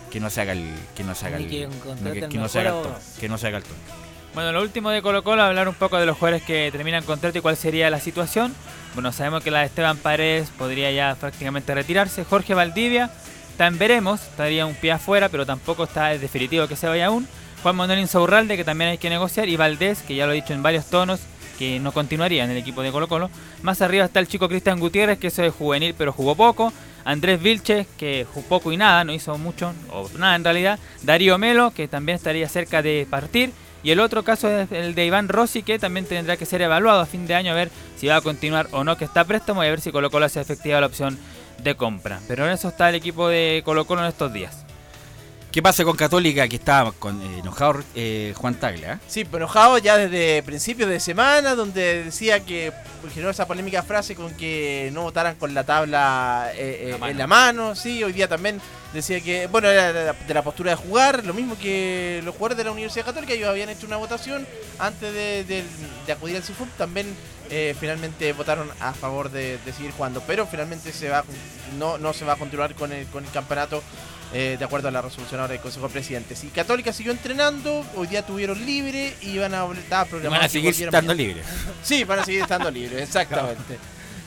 que 0.09 0.21
no 0.21 0.31
se 0.31 0.43
haga 0.43 0.53
el... 0.53 0.73
Que 0.95 1.03
no 1.03 1.17
se 1.17 1.27
haga 1.27 1.39
el, 1.39 1.49
que 1.49 1.67
no, 1.67 1.81
contraten 1.81 2.21
que, 2.21 2.29
que 2.29 2.39
no 2.39 2.49
se 2.49 2.61
haga 2.61 2.71
el 2.71 2.87
que 3.19 3.29
no 3.29 3.39
se 3.39 3.49
haga 3.49 3.59
el. 3.59 3.65
Bueno, 4.37 4.53
lo 4.53 4.61
último 4.61 4.91
de 4.91 5.01
Colo 5.01 5.25
Colo, 5.25 5.43
hablar 5.43 5.67
un 5.67 5.75
poco 5.75 5.97
de 5.97 6.05
los 6.05 6.19
jugadores 6.19 6.43
que 6.43 6.69
terminan 6.71 7.03
contrato 7.05 7.39
y 7.39 7.41
cuál 7.41 7.57
sería 7.57 7.89
la 7.89 8.01
situación. 8.01 8.55
Bueno, 8.93 9.11
sabemos 9.11 9.43
que 9.43 9.51
la 9.51 9.61
de 9.61 9.65
Esteban 9.65 9.97
Paredes 9.97 10.51
podría 10.51 10.93
ya 10.93 11.15
prácticamente 11.15 11.75
retirarse. 11.75 12.23
Jorge 12.23 12.53
Valdivia, 12.53 13.11
en 13.59 13.79
veremos, 13.79 14.21
estaría 14.21 14.67
un 14.67 14.75
pie 14.75 14.93
afuera, 14.93 15.31
pero 15.31 15.47
tampoco 15.47 15.85
está 15.85 16.09
definitivo 16.09 16.69
que 16.69 16.77
se 16.77 16.87
vaya 16.87 17.07
aún. 17.07 17.27
Juan 17.63 17.77
Manuel 17.77 17.99
Insaurralde, 17.99 18.59
que 18.59 18.65
también 18.65 18.91
hay 18.91 18.99
que 18.99 19.09
negociar, 19.09 19.49
y 19.49 19.57
Valdés, 19.57 20.03
que 20.03 20.15
ya 20.15 20.27
lo 20.27 20.33
he 20.33 20.35
dicho 20.35 20.53
en 20.53 20.63
varios 20.63 20.85
tonos, 20.85 21.21
que 21.59 21.81
no 21.81 21.93
continuaría 21.93 22.45
en 22.45 22.51
el 22.51 22.59
equipo 22.59 22.83
de 22.83 22.93
Colo 22.93 23.09
Colo. 23.09 23.31
Más 23.63 23.81
arriba 23.81 24.05
está 24.05 24.21
el 24.21 24.29
chico 24.29 24.51
Cristian 24.51 24.79
Gutiérrez, 24.79 25.19
que 25.19 25.29
eso 25.29 25.45
es 25.45 25.55
juvenil, 25.55 25.95
pero 25.97 26.13
jugó 26.13 26.35
poco. 26.35 26.75
Andrés 27.07 27.41
Vilches, 27.41 27.87
que 27.97 28.27
jugó 28.31 28.47
poco 28.49 28.71
y 28.71 28.77
nada, 28.77 29.03
no 29.03 29.15
hizo 29.15 29.39
mucho, 29.39 29.73
o 29.91 30.11
nada 30.19 30.37
en 30.37 30.45
realidad. 30.45 30.79
Darío 31.05 31.39
Melo, 31.39 31.71
que 31.71 31.89
también 31.89 32.17
estaría 32.17 32.51
cerca 32.51 32.83
de 32.83 33.07
partir. 33.09 33.51
Y 33.87 33.93
el 33.93 34.01
otro 34.01 34.25
caso 34.25 34.49
es 34.49 34.73
el 34.73 34.97
de 34.97 35.07
Iván 35.07 35.29
Rossi, 35.29 35.63
que 35.63 35.79
también 35.79 36.07
tendrá 36.07 36.37
que 36.37 36.45
ser 36.45 36.61
evaluado 36.61 36.99
a 36.99 37.07
fin 37.07 37.29
de 37.29 37.37
año 37.37 37.53
a 37.53 37.55
ver 37.55 37.71
si 37.97 38.09
va 38.09 38.17
a 38.17 38.21
continuar 38.21 38.67
o 38.73 38.83
no, 38.83 38.97
que 38.97 39.05
está 39.05 39.21
a 39.21 39.25
préstamo 39.25 39.63
y 39.63 39.69
a 39.69 39.71
ver 39.71 39.81
si 39.81 39.93
Colo 39.93 40.11
Colo 40.11 40.27
hace 40.27 40.41
efectiva 40.41 40.81
la 40.81 40.89
opción 40.89 41.17
de 41.63 41.77
compra. 41.77 42.19
Pero 42.27 42.45
en 42.45 42.51
eso 42.51 42.67
está 42.67 42.89
el 42.89 42.97
equipo 42.97 43.29
de 43.29 43.63
Colo 43.65 43.85
Colo 43.85 44.03
en 44.03 44.09
estos 44.09 44.33
días. 44.33 44.66
¿Qué 45.57 45.63
pasa 45.63 45.85
con 45.85 45.97
Católica 45.97 46.47
que 46.49 46.57
está 46.57 46.93
con, 46.99 47.19
eh, 47.23 47.39
enojado 47.39 47.83
eh, 47.95 48.35
Juan 48.37 48.57
Taglia? 48.57 48.93
eh? 48.93 48.99
Sí, 49.09 49.25
pero 49.25 49.39
enojado 49.39 49.79
ya 49.79 49.97
desde 49.97 50.43
principios 50.43 50.91
de 50.91 51.01
semana, 51.01 51.55
donde 51.55 52.05
decía 52.05 52.41
que 52.41 52.75
generó 53.15 53.31
esa 53.31 53.47
polémica 53.47 53.83
frase 53.83 54.15
con 54.15 54.35
que 54.35 54.91
no 54.93 55.01
votaran 55.05 55.37
con 55.37 55.55
la 55.55 55.65
tabla 55.65 56.51
eh, 56.53 56.95
eh, 57.01 57.07
en 57.09 57.17
la 57.17 57.27
mano. 57.27 57.75
Sí, 57.75 58.05
hoy 58.05 58.13
día 58.13 58.29
también 58.29 58.61
decía 58.93 59.19
que, 59.23 59.47
bueno, 59.47 59.71
era 59.71 59.95
de 59.95 60.05
la, 60.05 60.13
de 60.13 60.35
la 60.35 60.45
postura 60.45 60.73
de 60.73 60.77
jugar, 60.77 61.25
lo 61.25 61.33
mismo 61.33 61.57
que 61.59 62.21
los 62.23 62.35
jugadores 62.35 62.59
de 62.59 62.65
la 62.65 62.73
Universidad 62.73 63.07
Católica, 63.07 63.33
ellos 63.33 63.49
habían 63.49 63.71
hecho 63.71 63.87
una 63.87 63.97
votación 63.97 64.47
antes 64.79 65.11
de, 65.11 65.43
de- 65.45 65.65
de 66.07 66.13
acudir 66.13 66.37
al 66.37 66.43
CIFUP, 66.43 66.69
también 66.77 67.07
eh, 67.49 67.75
finalmente 67.81 68.31
votaron 68.35 68.69
a 68.81 68.93
favor 68.93 69.31
de, 69.31 69.57
de 69.65 69.73
seguir 69.73 69.93
jugando, 69.93 70.23
pero 70.27 70.47
finalmente 70.47 70.93
se 70.93 71.09
va 71.09 71.25
no, 71.79 71.97
no 71.97 72.13
se 72.13 72.27
va 72.27 72.35
a 72.35 72.37
continuar 72.37 72.75
con 72.75 72.93
el, 72.93 73.07
con 73.07 73.25
el 73.25 73.31
campeonato 73.31 73.83
eh, 74.33 74.57
de 74.59 74.65
acuerdo 74.65 74.89
a 74.89 74.91
la 74.91 75.03
resolución 75.03 75.41
ahora 75.41 75.53
del 75.53 75.63
Consejo 75.63 75.87
de 75.89 75.93
Presidentes. 75.93 76.43
Y 76.45 76.49
Católica 76.49 76.93
siguió 76.93 77.13
entrenando, 77.13 77.85
hoy 77.95 78.07
día 78.09 78.25
tuvieron 78.27 78.65
libre 78.67 79.15
y 79.23 79.39
van 79.39 79.55
a, 79.55 79.65
vol- 79.65 79.79
estaba 79.79 80.05
programado 80.05 80.41
Van 80.41 80.47
a 80.47 80.49
seguir 80.49 80.75
estando 80.75 81.15
libres. 81.15 81.45
Sí, 81.83 82.05
van 82.05 82.19
a 82.21 82.25
seguir 82.25 82.43
estando 82.43 82.71
libres, 82.71 83.03
exactamente. 83.03 83.79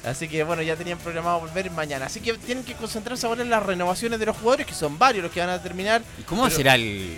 Así 0.06 0.30
que 0.30 0.44
bueno, 0.44 0.62
ya 0.62 0.76
tenían 0.78 0.98
programado 0.98 1.42
volver 1.42 1.70
mañana. 1.72 2.06
Así 2.06 2.22
que 2.22 2.34
tienen 2.36 2.64
que 2.64 2.74
concentrarse 2.74 3.26
ahora 3.28 3.42
en 3.42 3.50
las 3.50 3.62
renovaciones 3.64 4.18
de 4.20 4.26
los 4.28 4.38
jugadores, 4.38 4.66
que 4.66 4.74
son 4.74 4.98
varios 4.98 5.24
los 5.24 5.32
que 5.32 5.42
van 5.42 5.50
a 5.50 5.62
terminar. 5.62 6.02
¿Y 6.18 6.24
cómo 6.24 6.44
Pero- 6.46 6.56
será 6.56 6.76
el- 6.76 7.18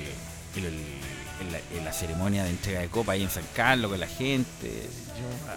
la 1.91 1.97
ceremonia 1.97 2.45
de 2.45 2.51
entrega 2.51 2.79
de 2.79 2.87
copa 2.87 3.11
ahí 3.11 3.21
en 3.23 3.29
San 3.29 3.43
Carlos 3.53 3.91
con 3.91 3.99
la 3.99 4.07
gente? 4.07 4.87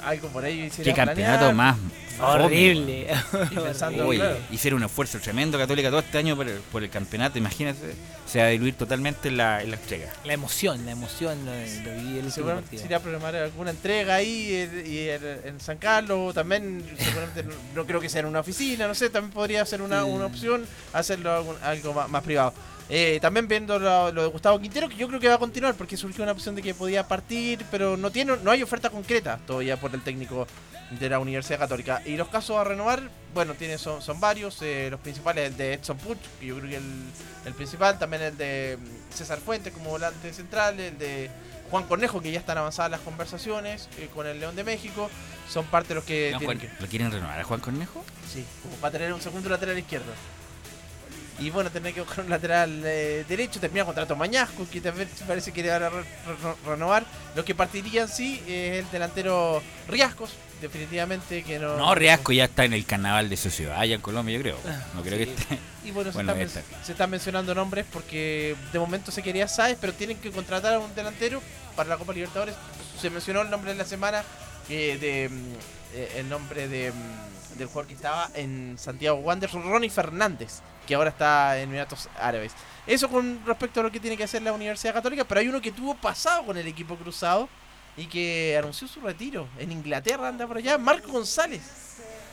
Algo 0.05 0.28
por 0.28 0.45
ahí 0.45 0.68
¿Qué 0.82 0.93
campeonato 0.93 1.53
más 1.53 1.76
Horrible. 2.20 3.07
Y 3.51 3.55
pensando, 3.57 4.07
Oye, 4.07 4.18
claro. 4.20 4.37
hicieron 4.51 4.78
un 4.80 4.87
esfuerzo 4.87 5.18
tremendo 5.18 5.59
Católica 5.59 5.91
todo 5.91 5.99
este 6.01 6.18
año 6.18 6.37
por 6.37 6.49
el, 6.49 6.59
por 6.72 6.82
el 6.85 6.91
campeonato. 6.91 7.39
Imagínate, 7.39 7.95
se 8.26 8.39
va 8.41 8.45
a 8.47 8.49
diluir 8.49 8.74
totalmente 8.74 9.28
en 9.28 9.37
la, 9.37 9.62
en 9.62 9.70
la 9.70 9.76
entrega. 9.76 10.12
La 10.24 10.32
emoción, 10.32 10.85
la 10.87 10.93
emoción 10.93 11.39
lo, 11.45 11.53
lo 11.53 11.97
viví 11.97 12.18
el 12.18 12.30
Seguramente 12.32 12.78
se 12.78 12.87
irá 12.87 12.99
a 12.99 13.01
programar 13.01 13.35
alguna 13.37 13.70
entrega 13.70 14.14
ahí 14.16 14.49
eh, 14.53 14.85
y 14.87 15.09
en, 15.09 15.55
en 15.55 15.61
San 15.61 15.78
Carlos. 15.78 16.35
También, 16.35 16.85
seguramente, 16.99 17.43
no, 17.45 17.55
no 17.74 17.87
creo 17.87 18.01
que 18.01 18.09
sea 18.09 18.20
en 18.20 18.26
una 18.26 18.41
oficina, 18.41 18.87
no 18.89 18.95
sé, 18.95 19.09
también 19.11 19.32
podría 19.32 19.64
ser 19.66 19.82
una, 19.82 20.05
una 20.05 20.26
opción 20.26 20.64
hacerlo 20.93 21.32
algún- 21.32 21.57
algo 21.62 21.95
más, 21.95 22.09
más 22.09 22.22
privado. 22.22 22.55
Eh, 22.91 23.18
también 23.22 23.49
viendo 23.49 23.78
lo, 23.78 24.12
lo 24.12 24.22
de 24.24 24.28
Gustavo 24.28 24.61
Quintero, 24.61 24.89
que 24.91 24.97
yo 24.97 25.09
creo 25.09 25.18
que 25.18 25.28
va 25.28 25.35
a 25.35 25.39
continuar 25.39 25.74
porque 25.74 25.97
surgió 25.97 26.22
una 26.22 26.32
opción 26.32 26.55
de 26.55 26.61
que 26.62 26.74
podía 26.74 27.09
partir, 27.09 27.64
pero 27.70 27.97
no 27.97 28.11
tiene 28.11 28.37
no 28.43 28.51
hay 28.51 28.62
oferta 28.62 28.91
concreta 28.91 29.39
todavía 29.47 29.78
por 29.80 29.95
el 29.95 30.03
técnico 30.03 30.47
de 30.91 31.09
la 31.09 31.18
Universidad 31.18 31.59
Católica. 31.59 32.03
Y 32.05 32.16
los 32.18 32.28
casos 32.28 32.59
a 32.59 32.64
renovar, 32.64 33.09
bueno, 33.32 33.55
tiene, 33.55 33.78
son, 33.78 34.03
son 34.03 34.20
varios. 34.20 34.59
eh, 34.61 34.89
los 34.91 35.01
principales, 35.01 35.47
el 35.51 35.57
de 35.57 35.72
Edson 35.74 35.97
Puch, 35.97 36.18
que 36.39 36.47
yo 36.47 36.59
creo 36.59 36.68
que 36.70 36.76
el, 36.76 36.85
el 37.47 37.55
principal, 37.55 37.99
también 37.99 38.22
el 38.22 38.37
de 38.37 38.76
mm, 38.78 39.14
César 39.14 39.39
Fuentes 39.39 39.72
como 39.72 39.89
volante 39.91 40.30
central, 40.35 40.78
el 40.78 40.99
de 40.99 41.30
Juan 41.70 41.85
Cornejo, 41.85 42.20
que 42.20 42.30
ya 42.32 42.39
están 42.39 42.59
avanzadas 42.59 42.91
las 42.91 43.01
conversaciones 43.01 43.89
eh, 43.99 44.11
con 44.14 44.26
el 44.26 44.39
León 44.39 44.55
de 44.57 44.62
México. 44.62 45.09
Son 45.49 45.64
parte 45.64 45.89
de 45.89 45.95
los 45.97 46.05
que 46.05 46.30
¿No, 46.32 46.39
tienen 46.39 46.59
Juan- 46.59 46.70
que- 46.76 46.82
¿Lo 46.82 46.89
quieren 46.89 47.11
renovar 47.11 47.41
a 47.41 47.45
Juan 47.45 47.61
Cornejo? 47.61 48.05
Sí, 48.30 48.45
como 48.62 48.76
para 48.76 48.93
tener 48.93 49.12
un 49.14 49.22
segundo 49.22 49.49
lateral 49.49 49.78
izquierdo. 49.78 50.12
Y 51.41 51.51
bueno, 51.51 51.68
tener 51.70 51.93
que 51.93 52.01
buscar 52.01 52.24
un 52.24 52.30
lateral 52.30 52.80
eh, 52.85 53.24
derecho, 53.28 53.59
termina 53.59 53.85
contrato 53.85 54.14
Mañasco, 54.14 54.66
que 54.70 54.80
también 54.80 55.09
parece 55.26 55.53
que 55.53 55.62
le 55.64 55.70
van 55.70 55.82
a 55.82 55.89
re- 55.91 56.03
re- 56.03 56.55
renovar. 56.64 57.05
Lo 57.35 57.45
que 57.45 57.55
partirían 57.57 58.09
sí 58.09 58.41
es 58.47 58.85
el 58.85 58.91
delantero 58.93 59.61
Riascos, 59.89 60.30
definitivamente 60.61 61.43
que 61.43 61.59
no. 61.59 61.76
No, 61.76 61.95
Riasco 61.95 62.32
ya 62.32 62.45
está 62.45 62.64
en 62.64 62.72
el 62.72 62.85
carnaval 62.87 63.28
de 63.28 63.37
Sociedad 63.37 63.78
allá 63.80 63.97
en 63.97 64.01
Colombia, 64.01 64.37
yo 64.37 64.43
creo. 64.43 64.59
No 64.95 65.03
creo 65.03 65.18
Sí. 65.18 65.24
que 65.24 65.30
esté. 65.32 65.59
Y 65.85 65.91
bueno, 65.91 66.12
se, 66.12 66.14
Bueno, 66.22 66.32
están, 66.35 66.62
se 66.85 67.07
mencionando 67.09 67.53
nombres 67.55 67.85
porque 67.93 68.55
de 68.72 68.78
momento 68.78 69.11
se 69.11 69.22
quería 69.22 69.49
Sáez, 69.49 69.76
pero 69.80 69.93
tienen 69.93 70.18
que 70.18 70.30
contratar 70.30 70.74
a 70.74 70.78
un 70.78 70.95
delantero 70.95 71.43
para 71.74 71.89
la 71.89 71.97
Copa 71.97 72.12
Libertadores. 72.12 72.55
Se 73.01 73.11
mencionó 73.11 73.43
el 73.43 73.51
nombre 73.51 73.72
de 73.72 73.78
la 73.78 73.85
semana, 73.85 74.22
eh, 74.70 74.97
de 75.01 75.28
mm, 75.28 75.53
eh, 75.95 76.12
el 76.18 76.28
nombre 76.28 76.68
de, 76.68 76.93
mm, 76.93 77.59
del 77.59 77.66
jugador 77.66 77.89
que 77.89 77.95
estaba 77.95 78.30
en 78.35 78.76
Santiago 78.78 79.18
Wanderers, 79.18 79.55
Ronnie 79.62 79.91
Fernández, 79.91 80.61
que 80.87 80.95
ahora 80.95 81.11
está 81.11 81.59
en 81.59 81.64
Emiratos 81.64 82.09
Árabes. 82.18 82.53
Eso 82.87 83.09
con 83.09 83.41
respecto 83.47 83.80
a 83.80 83.82
lo 83.82 83.91
que 83.91 83.99
tiene 83.99 84.16
que 84.16 84.24
hacer 84.24 84.43
la 84.43 84.53
Universidad 84.53 84.93
Católica, 84.93 85.24
pero 85.24 85.41
hay 85.41 85.49
uno 85.49 85.61
que 85.61 85.72
tuvo 85.72 85.95
pasado 85.95 86.45
con 86.45 86.57
el 86.57 86.66
equipo 86.66 86.97
cruzado 86.97 87.49
y 87.97 88.07
que 88.07 88.57
anunció 88.59 88.87
su 88.87 89.01
retiro. 89.01 89.49
En 89.59 89.72
Inglaterra 89.72 90.28
anda 90.28 90.47
por 90.47 90.59
allá, 90.59 90.76
Marco 90.76 91.11
González. 91.11 91.62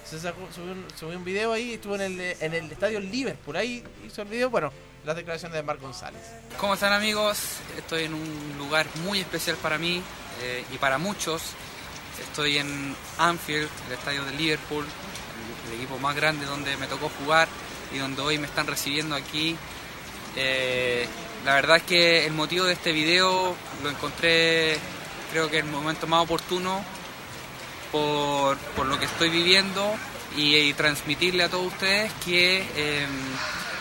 Se 0.06 0.20
sacó, 0.20 0.42
subió, 0.52 1.18
un, 1.18 1.24
video 1.24 1.54
ahí, 1.54 1.76
estuvo 1.76 1.96
en 1.96 2.02
el, 2.02 2.20
en 2.20 2.54
el 2.54 2.70
estadio 2.70 3.00
Liverpool, 3.00 3.56
ahí 3.56 3.82
hizo 4.06 4.24
el 4.24 4.28
video, 4.28 4.50
bueno, 4.50 4.74
las 5.06 5.16
declaraciones 5.16 5.56
de 5.56 5.64
Marco 5.64 5.84
González. 5.84 6.22
¿Cómo 6.58 6.74
están 6.74 6.92
amigos? 6.92 7.60
Estoy 7.78 8.04
en 8.04 8.16
un 8.16 8.56
lugar 8.58 8.88
muy 9.06 9.22
especial 9.22 9.56
para 9.58 9.78
mí 9.78 10.02
eh, 10.42 10.66
y 10.74 10.78
para 10.80 10.98
muchos. 10.98 11.42
Estoy 12.22 12.58
en 12.58 12.94
Anfield, 13.18 13.70
el 13.88 13.94
estadio 13.94 14.26
de 14.26 14.34
Liverpool, 14.34 14.86
el, 14.86 15.72
el 15.72 15.78
equipo 15.78 15.98
más 15.98 16.14
grande 16.14 16.46
donde 16.46 16.76
me 16.76 16.88
tocó 16.88 17.10
jugar 17.24 17.48
y 17.94 17.98
donde 17.98 18.22
hoy 18.22 18.38
me 18.38 18.48
están 18.48 18.68
recibiendo 18.68 19.16
aquí. 19.16 19.56
Eh, 20.36 21.08
la 21.46 21.56
verdad 21.56 21.78
es 21.78 21.84
que 21.84 22.26
el 22.26 22.34
motivo 22.34 22.66
de 22.66 22.74
este 22.74 22.92
video 22.92 23.56
lo 23.84 23.90
encontré 23.90 24.78
creo 25.32 25.50
que 25.50 25.60
el 25.60 25.66
momento 25.66 26.08
más 26.08 26.24
oportuno 26.24 26.84
por, 27.92 28.58
por 28.76 28.86
lo 28.86 29.00
que 29.00 29.06
estoy 29.06 29.30
viviendo 29.30 29.96
y, 30.36 30.74
transmitirle 30.74 31.44
a 31.44 31.50
todos 31.50 31.74
ustedes 31.74 32.12
que 32.26 32.66
eh, 32.76 33.06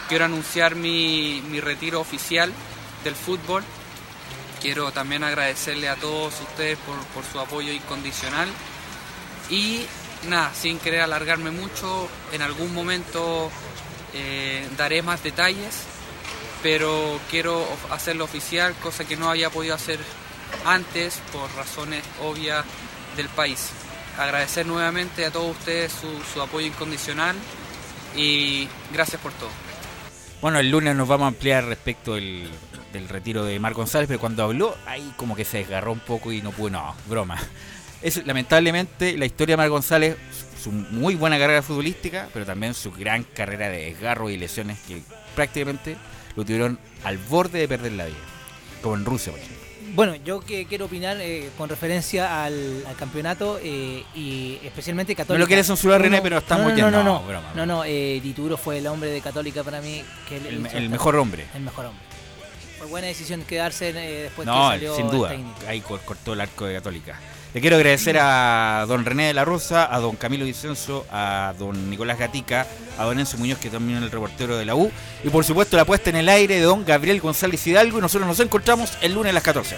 quiero 0.09 0.25
anunciar 0.25 0.75
mi, 0.75 1.43
mi 1.49 1.61
retiro 1.61 2.01
oficial 2.01 2.53
del 3.05 3.15
fútbol. 3.15 3.63
Quiero 4.61 4.91
también 4.93 5.23
agradecerle 5.25 5.89
a 5.89 5.97
todos 5.97 6.35
ustedes 6.41 6.77
por, 6.79 6.97
por 7.15 7.25
su 7.25 7.39
apoyo 7.39 7.73
incondicional. 7.73 8.49
Y 9.49 9.85
nada, 10.29 10.53
sin 10.55 10.79
querer 10.79 11.03
alargarme 11.03 11.51
mucho, 11.51 12.09
en 12.33 12.43
algún 12.43 12.75
momento 12.75 13.51
eh, 14.15 14.67
daré 14.77 15.03
más 15.03 15.23
detalles, 15.23 15.83
pero 16.63 17.21
quiero 17.31 17.67
hacerlo 17.91 18.25
oficial, 18.25 18.75
cosa 18.83 19.07
que 19.07 19.17
no 19.17 19.31
había 19.31 19.51
podido 19.51 19.75
hacer 19.75 19.99
antes 20.65 21.21
por 21.33 21.51
razones 21.55 22.03
obvias 22.23 22.65
del 23.17 23.29
país. 23.29 23.71
Agradecer 24.19 24.67
nuevamente 24.67 25.25
a 25.25 25.31
todos 25.31 25.57
ustedes 25.57 25.93
su, 26.33 26.43
apoyo 26.43 26.67
incondicional 26.67 27.37
y 28.17 28.69
gracias 28.93 29.21
por 29.21 29.33
todo. 29.33 29.51
Bueno, 30.43 30.59
el 30.59 30.71
lunes 30.71 30.97
nos 30.97 31.07
vamos 31.07 31.27
a 31.27 31.29
ampliar 31.29 31.65
respecto 31.65 32.15
del, 32.15 32.51
del 32.93 33.09
retiro 33.09 33.45
de 33.45 33.59
Mar 33.61 33.75
González, 33.75 34.09
pero 34.09 34.21
cuando 34.21 34.43
habló, 34.43 34.77
ahí 34.87 35.13
como 35.17 35.37
que 35.37 35.45
se 35.45 35.59
desgarró 35.59 35.93
un 35.93 36.01
poco 36.01 36.33
y 36.33 36.43
no 36.43 36.51
pudo, 36.51 36.71
no, 36.71 36.95
broma. 37.09 37.39
Es 38.03 38.25
lamentablemente 38.27 39.19
la 39.19 39.27
historia 39.27 39.53
de 39.53 39.57
Mar 39.59 39.69
González, 39.69 40.17
su 40.63 40.71
muy 40.73 41.15
buena 41.15 41.39
carrera 41.39 41.63
futbolística, 41.63 42.29
pero 42.33 42.45
también 42.47 42.75
su 42.75 42.93
gran 42.93 43.23
carrera 43.25 43.69
de 43.69 43.87
desgarro 43.87 44.29
y 44.31 44.37
lesiones 44.37 44.79
que 44.81 45.03
prácticamente 45.35 45.97
lo 46.37 46.45
tuvieron 46.45 46.79
al 47.05 47.19
borde 47.19 47.59
de 47.61 47.69
perder 47.69 47.93
la 47.93 48.07
vida. 48.07 48.17
Como 48.83 48.95
en 48.97 49.05
Rusia, 49.05 49.33
por 49.33 49.41
ejemplo. 49.41 49.61
Bueno, 49.93 50.15
yo 50.17 50.39
que 50.41 50.67
quiero 50.67 50.85
opinar 50.85 51.17
eh, 51.21 51.51
con 51.59 51.69
referencia 51.69 52.45
al, 52.45 52.85
al 52.87 52.95
campeonato 52.95 53.59
eh, 53.63 54.05
y 54.15 54.59
especialmente 54.63 55.17
Católica. 55.17 55.35
No 55.39 55.45
lo 55.45 55.47
quieres 55.49 55.67
censurar, 55.67 56.01
René, 56.01 56.23
pero 56.23 56.39
estamos 56.39 56.67
no, 56.67 56.71
no, 56.71 56.77
ya- 56.77 56.85
No, 56.85 56.91
no, 56.91 57.03
no, 57.03 57.21
no. 57.21 57.27
broma. 57.27 57.53
No, 57.57 57.67
no, 57.67 57.85
eh, 57.85 58.21
Dituro 58.23 58.57
fue 58.57 58.79
el 58.79 58.87
hombre 58.87 59.11
de 59.11 59.21
Católica 59.21 59.65
para 59.65 59.81
mí. 59.81 60.05
Que 60.29 60.37
El- 60.37 60.89
mejor 60.91 61.17
hombre. 61.17 61.47
El 61.55 61.63
mejor 61.63 61.87
hombre. 61.87 62.05
Fue 62.79 62.87
buena 62.87 63.09
decisión 63.09 63.43
quedarse 63.43 63.89
eh, 63.91 64.23
después 64.23 64.47
No, 64.47 64.55
que 64.71 64.77
salió 64.77 64.95
sin 64.97 65.11
duda. 65.11 65.33
Ahí 65.67 65.81
cor- 65.81 66.01
cortó 66.05 66.35
el 66.35 66.41
arco 66.41 66.67
de 66.67 66.75
Católica. 66.75 67.19
Le 67.53 67.61
quiero 67.61 67.77
agradecer 67.77 68.17
a 68.21 68.85
don 68.87 69.05
René 69.05 69.27
de 69.27 69.35
la 69.35 69.45
Rosa, 69.45 69.93
a 69.93 69.99
don 69.99 70.15
Camilo 70.15 70.45
Vicenzo, 70.45 71.05
a 71.11 71.53
don 71.59 71.91
Nicolás 71.91 72.17
Gatica, 72.17 72.65
a 72.97 73.05
don 73.05 73.19
Enzo 73.19 73.39
Muñoz, 73.39 73.59
que 73.59 73.71
también 73.71 73.99
es 73.99 74.05
el 74.05 74.11
reportero 74.13 74.57
de 74.57 74.65
la 74.65 74.77
U, 74.77 74.89
y 75.25 75.31
por 75.31 75.45
supuesto 75.45 75.77
la 75.77 75.85
puesta 75.85 76.11
en 76.11 76.17
el 76.17 76.29
aire 76.29 76.57
de 76.57 76.63
don 76.63 76.85
Gabriel 76.85 77.21
González 77.21 77.67
Hidalgo, 77.67 77.99
y 77.99 78.03
nosotros 78.03 78.29
nos 78.29 78.39
encontramos 78.39 78.93
el 79.01 79.15
lunes 79.15 79.31
a 79.31 79.35
las 79.35 79.43
14. 79.43 79.75